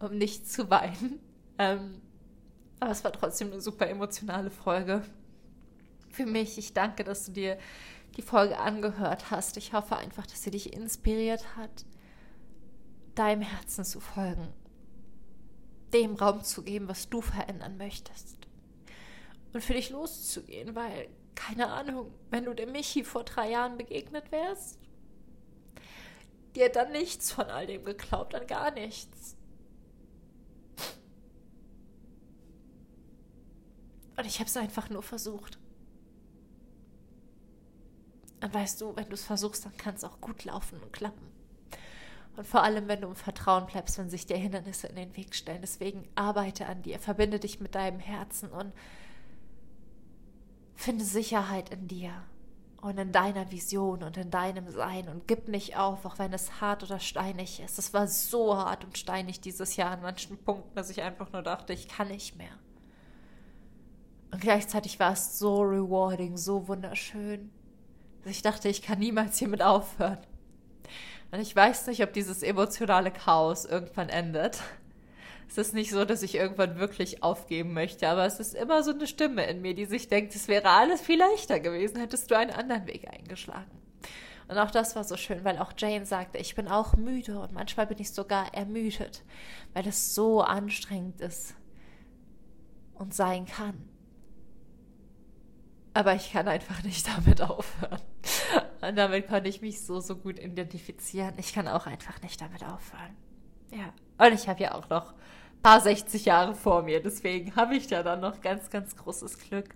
um 0.00 0.18
nicht 0.18 0.50
zu 0.50 0.68
weinen. 0.68 1.20
Ähm, 1.58 2.02
aber 2.80 2.90
es 2.90 3.04
war 3.04 3.12
trotzdem 3.12 3.52
eine 3.52 3.60
super 3.60 3.88
emotionale 3.88 4.50
Folge. 4.50 5.02
Für 6.10 6.26
mich, 6.26 6.58
ich 6.58 6.74
danke, 6.74 7.04
dass 7.04 7.26
du 7.26 7.32
dir 7.32 7.58
die 8.16 8.22
Folge 8.22 8.58
angehört 8.58 9.30
hast. 9.30 9.56
Ich 9.56 9.72
hoffe 9.72 9.96
einfach, 9.96 10.26
dass 10.26 10.42
sie 10.42 10.50
dich 10.50 10.72
inspiriert 10.72 11.56
hat 11.56 11.84
deinem 13.18 13.42
Herzen 13.42 13.84
zu 13.84 14.00
folgen, 14.00 14.52
dem 15.92 16.14
Raum 16.14 16.44
zu 16.44 16.62
geben, 16.62 16.88
was 16.88 17.08
du 17.08 17.20
verändern 17.20 17.76
möchtest. 17.76 18.36
Und 19.52 19.62
für 19.62 19.74
dich 19.74 19.90
loszugehen, 19.90 20.74
weil, 20.74 21.08
keine 21.34 21.68
Ahnung, 21.68 22.12
wenn 22.30 22.44
du 22.44 22.54
dem 22.54 22.72
Michi 22.72 23.02
vor 23.02 23.24
drei 23.24 23.50
Jahren 23.50 23.76
begegnet 23.76 24.30
wärst, 24.30 24.78
dir 26.54 26.68
dann 26.68 26.92
nichts 26.92 27.32
von 27.32 27.46
all 27.46 27.66
dem 27.66 27.84
geglaubt, 27.84 28.34
an 28.34 28.46
gar 28.46 28.70
nichts. 28.70 29.36
Und 34.16 34.26
ich 34.26 34.40
habe 34.40 34.48
es 34.48 34.56
einfach 34.56 34.90
nur 34.90 35.02
versucht. 35.02 35.58
Und 38.42 38.54
weißt 38.54 38.80
du, 38.80 38.94
wenn 38.96 39.08
du 39.08 39.14
es 39.14 39.24
versuchst, 39.24 39.64
dann 39.64 39.76
kann 39.76 39.94
es 39.94 40.04
auch 40.04 40.20
gut 40.20 40.44
laufen 40.44 40.80
und 40.80 40.92
klappen. 40.92 41.37
Und 42.38 42.46
vor 42.46 42.62
allem, 42.62 42.86
wenn 42.86 43.00
du 43.00 43.08
im 43.08 43.16
Vertrauen 43.16 43.66
bleibst, 43.66 43.98
wenn 43.98 44.10
sich 44.10 44.24
dir 44.24 44.36
Hindernisse 44.36 44.86
in 44.86 44.94
den 44.94 45.16
Weg 45.16 45.34
stellen. 45.34 45.60
Deswegen 45.60 46.08
arbeite 46.14 46.66
an 46.66 46.82
dir, 46.82 47.00
verbinde 47.00 47.40
dich 47.40 47.58
mit 47.58 47.74
deinem 47.74 47.98
Herzen 47.98 48.50
und 48.50 48.72
finde 50.76 51.04
Sicherheit 51.04 51.70
in 51.70 51.88
dir 51.88 52.12
und 52.80 52.96
in 52.96 53.10
deiner 53.10 53.50
Vision 53.50 54.04
und 54.04 54.16
in 54.16 54.30
deinem 54.30 54.70
Sein 54.70 55.08
und 55.08 55.26
gib 55.26 55.48
nicht 55.48 55.76
auf, 55.76 56.04
auch 56.04 56.20
wenn 56.20 56.32
es 56.32 56.60
hart 56.60 56.84
oder 56.84 57.00
steinig 57.00 57.58
ist. 57.58 57.76
Es 57.76 57.92
war 57.92 58.06
so 58.06 58.56
hart 58.56 58.84
und 58.84 58.96
steinig 58.96 59.40
dieses 59.40 59.74
Jahr 59.74 59.90
an 59.90 60.02
manchen 60.02 60.38
Punkten, 60.38 60.76
dass 60.76 60.90
ich 60.90 61.02
einfach 61.02 61.32
nur 61.32 61.42
dachte, 61.42 61.72
ich 61.72 61.88
kann 61.88 62.06
nicht 62.06 62.36
mehr. 62.36 62.56
Und 64.30 64.40
gleichzeitig 64.40 65.00
war 65.00 65.14
es 65.14 65.40
so 65.40 65.62
rewarding, 65.62 66.36
so 66.36 66.68
wunderschön, 66.68 67.50
dass 68.22 68.30
ich 68.30 68.42
dachte, 68.42 68.68
ich 68.68 68.80
kann 68.80 69.00
niemals 69.00 69.38
hiermit 69.38 69.60
aufhören. 69.60 70.18
Und 71.30 71.40
ich 71.40 71.54
weiß 71.54 71.86
nicht, 71.88 72.02
ob 72.02 72.12
dieses 72.12 72.42
emotionale 72.42 73.10
Chaos 73.10 73.64
irgendwann 73.64 74.08
endet. 74.08 74.62
Es 75.48 75.58
ist 75.58 75.74
nicht 75.74 75.90
so, 75.90 76.04
dass 76.04 76.22
ich 76.22 76.34
irgendwann 76.34 76.78
wirklich 76.78 77.22
aufgeben 77.22 77.72
möchte, 77.72 78.08
aber 78.08 78.26
es 78.26 78.38
ist 78.38 78.54
immer 78.54 78.82
so 78.82 78.92
eine 78.92 79.06
Stimme 79.06 79.46
in 79.46 79.62
mir, 79.62 79.74
die 79.74 79.86
sich 79.86 80.08
denkt, 80.08 80.34
es 80.34 80.46
wäre 80.46 80.68
alles 80.68 81.00
viel 81.00 81.18
leichter 81.18 81.58
gewesen, 81.58 81.98
hättest 81.98 82.30
du 82.30 82.36
einen 82.36 82.50
anderen 82.50 82.86
Weg 82.86 83.08
eingeschlagen. 83.10 83.70
Und 84.48 84.58
auch 84.58 84.70
das 84.70 84.96
war 84.96 85.04
so 85.04 85.16
schön, 85.16 85.44
weil 85.44 85.58
auch 85.58 85.72
Jane 85.76 86.06
sagte, 86.06 86.38
ich 86.38 86.54
bin 86.54 86.68
auch 86.68 86.96
müde 86.96 87.38
und 87.38 87.52
manchmal 87.52 87.86
bin 87.86 87.98
ich 87.98 88.12
sogar 88.12 88.54
ermüdet, 88.54 89.22
weil 89.74 89.86
es 89.86 90.14
so 90.14 90.40
anstrengend 90.42 91.20
ist 91.20 91.54
und 92.94 93.14
sein 93.14 93.46
kann. 93.46 93.88
Aber 95.92 96.14
ich 96.14 96.32
kann 96.32 96.48
einfach 96.48 96.82
nicht 96.82 97.06
damit 97.08 97.42
aufhören. 97.42 98.00
Und 98.80 98.96
damit 98.96 99.28
konnte 99.28 99.48
ich 99.48 99.60
mich 99.60 99.80
so, 99.80 100.00
so 100.00 100.16
gut 100.16 100.38
identifizieren. 100.38 101.34
Ich 101.38 101.52
kann 101.52 101.66
auch 101.66 101.86
einfach 101.86 102.20
nicht 102.22 102.40
damit 102.40 102.62
aufhören. 102.62 103.16
Ja. 103.70 103.92
Und 104.24 104.34
ich 104.34 104.48
habe 104.48 104.62
ja 104.62 104.74
auch 104.74 104.88
noch 104.88 105.12
ein 105.12 105.62
paar 105.62 105.80
60 105.80 106.24
Jahre 106.24 106.54
vor 106.54 106.82
mir. 106.82 107.02
Deswegen 107.02 107.54
habe 107.56 107.76
ich 107.76 107.90
ja 107.90 108.02
dann 108.02 108.20
noch 108.20 108.40
ganz, 108.40 108.70
ganz 108.70 108.96
großes 108.96 109.38
Glück. 109.38 109.74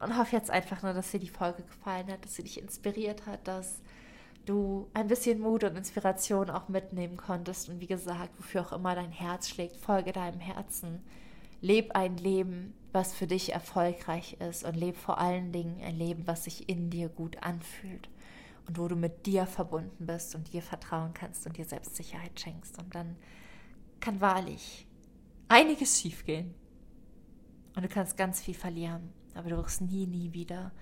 Und 0.00 0.18
hoffe 0.18 0.34
jetzt 0.34 0.50
einfach 0.50 0.82
nur, 0.82 0.94
dass 0.94 1.10
dir 1.10 1.20
die 1.20 1.28
Folge 1.28 1.62
gefallen 1.62 2.10
hat, 2.10 2.24
dass 2.24 2.34
sie 2.34 2.42
dich 2.42 2.60
inspiriert 2.60 3.26
hat, 3.26 3.46
dass 3.46 3.82
du 4.46 4.88
ein 4.94 5.06
bisschen 5.06 5.38
Mut 5.38 5.62
und 5.62 5.76
Inspiration 5.76 6.50
auch 6.50 6.68
mitnehmen 6.68 7.16
konntest. 7.16 7.68
Und 7.68 7.80
wie 7.80 7.86
gesagt, 7.86 8.30
wofür 8.38 8.62
auch 8.62 8.72
immer 8.72 8.94
dein 8.94 9.12
Herz 9.12 9.48
schlägt, 9.48 9.76
folge 9.76 10.12
deinem 10.12 10.40
Herzen. 10.40 11.04
Leb 11.60 11.94
ein 11.94 12.16
Leben, 12.16 12.74
was 12.92 13.14
für 13.14 13.28
dich 13.28 13.52
erfolgreich 13.52 14.38
ist 14.40 14.64
und 14.64 14.74
leb 14.74 14.96
vor 14.96 15.18
allen 15.18 15.52
Dingen 15.52 15.80
ein 15.84 15.96
Leben, 15.96 16.26
was 16.26 16.44
sich 16.44 16.68
in 16.68 16.90
dir 16.90 17.08
gut 17.08 17.40
anfühlt 17.40 18.08
und 18.66 18.78
wo 18.78 18.88
du 18.88 18.96
mit 18.96 19.26
dir 19.26 19.46
verbunden 19.46 20.06
bist 20.06 20.34
und 20.34 20.52
dir 20.52 20.62
vertrauen 20.62 21.14
kannst 21.14 21.46
und 21.46 21.56
dir 21.56 21.64
Selbstsicherheit 21.64 22.38
schenkst. 22.38 22.78
Und 22.78 22.94
dann 22.94 23.16
kann 24.00 24.20
wahrlich 24.20 24.86
einiges 25.48 26.00
schiefgehen. 26.00 26.54
Und 27.74 27.82
du 27.82 27.88
kannst 27.88 28.16
ganz 28.16 28.40
viel 28.40 28.54
verlieren, 28.54 29.12
aber 29.34 29.50
du 29.50 29.56
wirst 29.56 29.80
nie, 29.80 30.06
nie 30.06 30.32
wieder 30.32 30.72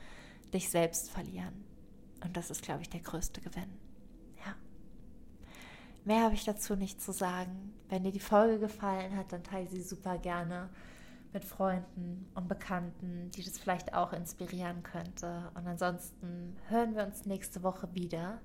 dich 0.52 0.68
selbst 0.68 1.10
verlieren. 1.10 1.64
Und 2.22 2.36
das 2.36 2.50
ist, 2.50 2.62
glaube 2.62 2.82
ich, 2.82 2.90
der 2.90 3.00
größte 3.00 3.40
Gewinn. 3.40 3.70
Ja. 4.44 4.54
Mehr 6.04 6.24
habe 6.24 6.34
ich 6.34 6.44
dazu 6.44 6.74
nicht 6.74 7.00
zu 7.00 7.12
sagen. 7.12 7.72
Wenn 7.88 8.02
dir 8.02 8.12
die 8.12 8.20
Folge 8.20 8.58
gefallen 8.58 9.16
hat, 9.16 9.32
dann 9.32 9.44
teile 9.44 9.68
sie 9.68 9.82
super 9.82 10.18
gerne 10.18 10.70
mit 11.32 11.44
Freunden 11.44 12.30
und 12.34 12.48
Bekannten, 12.48 13.30
die 13.30 13.42
das 13.42 13.58
vielleicht 13.58 13.94
auch 13.94 14.12
inspirieren 14.12 14.82
könnte. 14.82 15.50
Und 15.54 15.66
ansonsten 15.66 16.56
hören 16.68 16.94
wir 16.94 17.04
uns 17.04 17.26
nächste 17.26 17.62
Woche 17.62 17.88
wieder. 17.94 18.40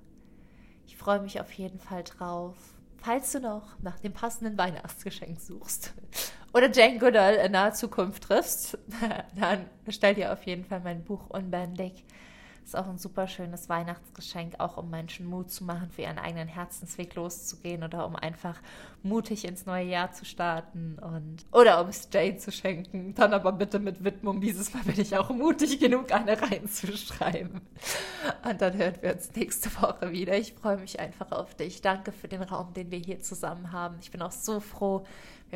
Ich 0.86 0.98
freue 0.98 1.22
mich 1.22 1.40
auf 1.40 1.52
jeden 1.54 1.80
Fall 1.80 2.04
drauf. 2.04 2.56
Falls 2.98 3.32
du 3.32 3.40
noch 3.40 3.80
nach 3.82 4.00
dem 4.00 4.14
passenden 4.14 4.58
Weihnachtsgeschenk 4.58 5.40
suchst 5.40 5.94
oder 6.54 6.72
Jane 6.72 6.98
Goodall 6.98 7.36
in 7.36 7.52
naher 7.52 7.74
Zukunft 7.74 8.24
triffst, 8.24 8.78
dann 9.36 9.66
bestell 9.84 10.16
dir 10.16 10.32
auf 10.34 10.44
jeden 10.44 10.66
Fall 10.66 10.80
mein 10.80 11.04
Buch 11.04 11.30
Unbändig. 11.30 12.04
Ist 12.66 12.76
auch 12.76 12.88
ein 12.88 12.98
super 12.98 13.28
schönes 13.28 13.70
Weihnachtsgeschenk, 13.70 14.56
auch 14.58 14.78
um 14.78 14.90
Menschen 14.90 15.28
Mut 15.28 15.52
zu 15.52 15.64
machen, 15.64 15.92
für 15.92 16.02
ihren 16.02 16.18
eigenen 16.18 16.48
Herzensweg 16.48 17.14
loszugehen 17.14 17.84
oder 17.84 18.08
um 18.08 18.16
einfach 18.16 18.60
mutig 19.04 19.46
ins 19.46 19.68
neue 19.68 19.86
Jahr 19.86 20.12
zu 20.14 20.26
starten 20.26 20.98
und 20.98 21.46
oder 21.52 21.80
um 21.80 21.90
es 21.90 22.10
Jane 22.12 22.38
zu 22.38 22.52
schenken. 22.52 23.14
Dann 23.14 23.34
aber 23.34 23.52
bitte 23.52 23.78
mit 23.78 24.04
Widmung. 24.04 24.42
Dieses 24.42 24.74
Mal 24.74 24.82
bin 24.82 25.00
ich 25.00 25.16
auch 25.16 25.30
mutig 25.30 25.80
genug, 25.80 26.12
eine 26.12 26.42
reinzuschreiben. 26.42 27.62
Und 28.50 28.62
dann 28.62 28.76
hören 28.76 28.96
wir 29.00 29.14
uns 29.14 29.30
nächste 29.36 29.70
Woche 29.80 30.12
wieder. 30.12 30.36
Ich 30.36 30.54
freue 30.54 30.78
mich 30.78 31.00
einfach 31.00 31.32
auf 31.32 31.54
dich. 31.54 31.84
Danke 31.84 32.12
für 32.12 32.28
den 32.28 32.42
Raum, 32.42 32.74
den 32.74 32.90
wir 32.90 32.98
hier 32.98 33.20
zusammen 33.20 33.74
haben. 33.74 33.98
Ich 34.02 34.10
bin 34.10 34.24
auch 34.24 34.32
so 34.32 34.60
froh, 34.60 35.06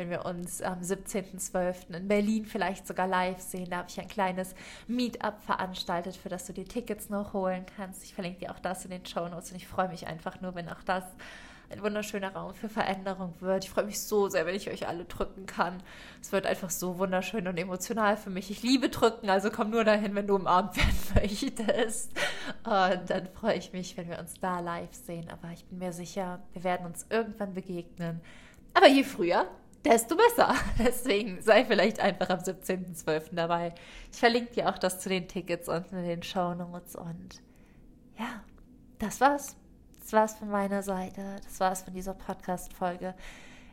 wenn 0.00 0.08
wir 0.08 0.24
uns 0.24 0.62
am 0.62 0.80
17.12. 0.80 1.94
in 1.94 2.08
Berlin 2.08 2.46
vielleicht 2.46 2.86
sogar 2.86 3.06
live 3.06 3.38
sehen. 3.38 3.68
Da 3.68 3.78
habe 3.78 3.88
ich 3.90 4.00
ein 4.00 4.08
kleines 4.08 4.54
Meetup 4.88 5.42
veranstaltet, 5.42 6.16
für 6.16 6.30
das 6.30 6.46
du 6.46 6.54
die 6.54 6.64
Tickets 6.64 7.10
noch 7.10 7.34
holen 7.34 7.66
kannst. 7.76 8.02
Ich 8.02 8.14
verlinke 8.14 8.38
dir 8.38 8.50
auch 8.50 8.58
das 8.58 8.86
in 8.86 8.90
den 8.90 9.04
Show 9.04 9.28
Notes 9.28 9.50
und 9.50 9.58
ich 9.58 9.68
freue 9.68 9.88
mich 9.88 10.06
einfach 10.06 10.40
nur, 10.40 10.54
wenn 10.54 10.70
auch 10.70 10.82
das 10.86 11.04
ein 11.68 11.82
wunderschöner 11.82 12.32
Raum 12.32 12.54
für 12.54 12.70
Veränderung 12.70 13.34
wird. 13.40 13.64
Ich 13.64 13.70
freue 13.70 13.84
mich 13.84 14.00
so 14.00 14.30
sehr, 14.30 14.46
wenn 14.46 14.54
ich 14.54 14.70
euch 14.70 14.88
alle 14.88 15.04
drücken 15.04 15.44
kann. 15.44 15.82
Es 16.22 16.32
wird 16.32 16.46
einfach 16.46 16.70
so 16.70 16.98
wunderschön 16.98 17.46
und 17.46 17.58
emotional 17.58 18.16
für 18.16 18.30
mich. 18.30 18.50
Ich 18.50 18.62
liebe 18.62 18.88
drücken, 18.88 19.28
also 19.28 19.50
komm 19.50 19.68
nur 19.68 19.84
dahin, 19.84 20.14
wenn 20.14 20.26
du 20.26 20.36
umarmt 20.36 20.76
werden 21.14 21.14
möchtest. 21.14 22.10
Und 22.64 23.10
dann 23.10 23.28
freue 23.34 23.56
ich 23.56 23.74
mich, 23.74 23.98
wenn 23.98 24.08
wir 24.08 24.18
uns 24.18 24.32
da 24.40 24.60
live 24.60 24.94
sehen. 24.94 25.28
Aber 25.30 25.52
ich 25.52 25.66
bin 25.66 25.78
mir 25.78 25.92
sicher, 25.92 26.40
wir 26.54 26.64
werden 26.64 26.86
uns 26.86 27.04
irgendwann 27.10 27.52
begegnen. 27.52 28.22
Aber 28.74 28.88
je 28.88 29.04
früher, 29.04 29.46
desto 29.84 30.16
besser. 30.16 30.54
Deswegen 30.78 31.40
sei 31.42 31.64
vielleicht 31.64 32.00
einfach 32.00 32.30
am 32.30 32.40
17.12. 32.40 33.34
dabei. 33.34 33.74
Ich 34.12 34.18
verlinke 34.18 34.54
dir 34.54 34.68
auch 34.68 34.78
das 34.78 35.00
zu 35.00 35.08
den 35.08 35.28
Tickets 35.28 35.68
unten 35.68 35.96
in 35.96 36.04
den 36.04 36.22
Show 36.22 36.54
Notes. 36.54 36.96
Und 36.96 37.42
ja, 38.18 38.42
das 38.98 39.20
war's. 39.20 39.56
Das 40.00 40.12
war's 40.12 40.34
von 40.36 40.48
meiner 40.48 40.82
Seite. 40.82 41.36
Das 41.44 41.60
war's 41.60 41.82
von 41.82 41.94
dieser 41.94 42.14
Podcast-Folge. 42.14 43.14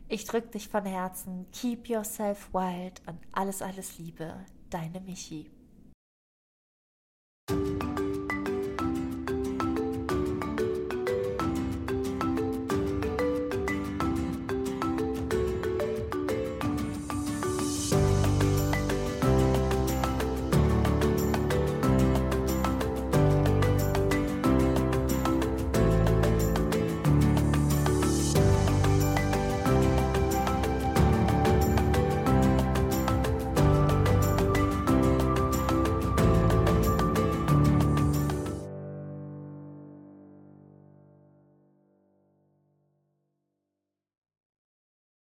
Ich 0.08 0.24
drücke 0.24 0.48
dich 0.48 0.68
von 0.68 0.86
Herzen. 0.86 1.46
Keep 1.52 1.88
yourself 1.88 2.52
wild 2.52 3.02
und 3.06 3.18
alles, 3.32 3.60
alles 3.60 3.98
Liebe. 3.98 4.34
Deine 4.70 5.00
Michi. 5.00 5.50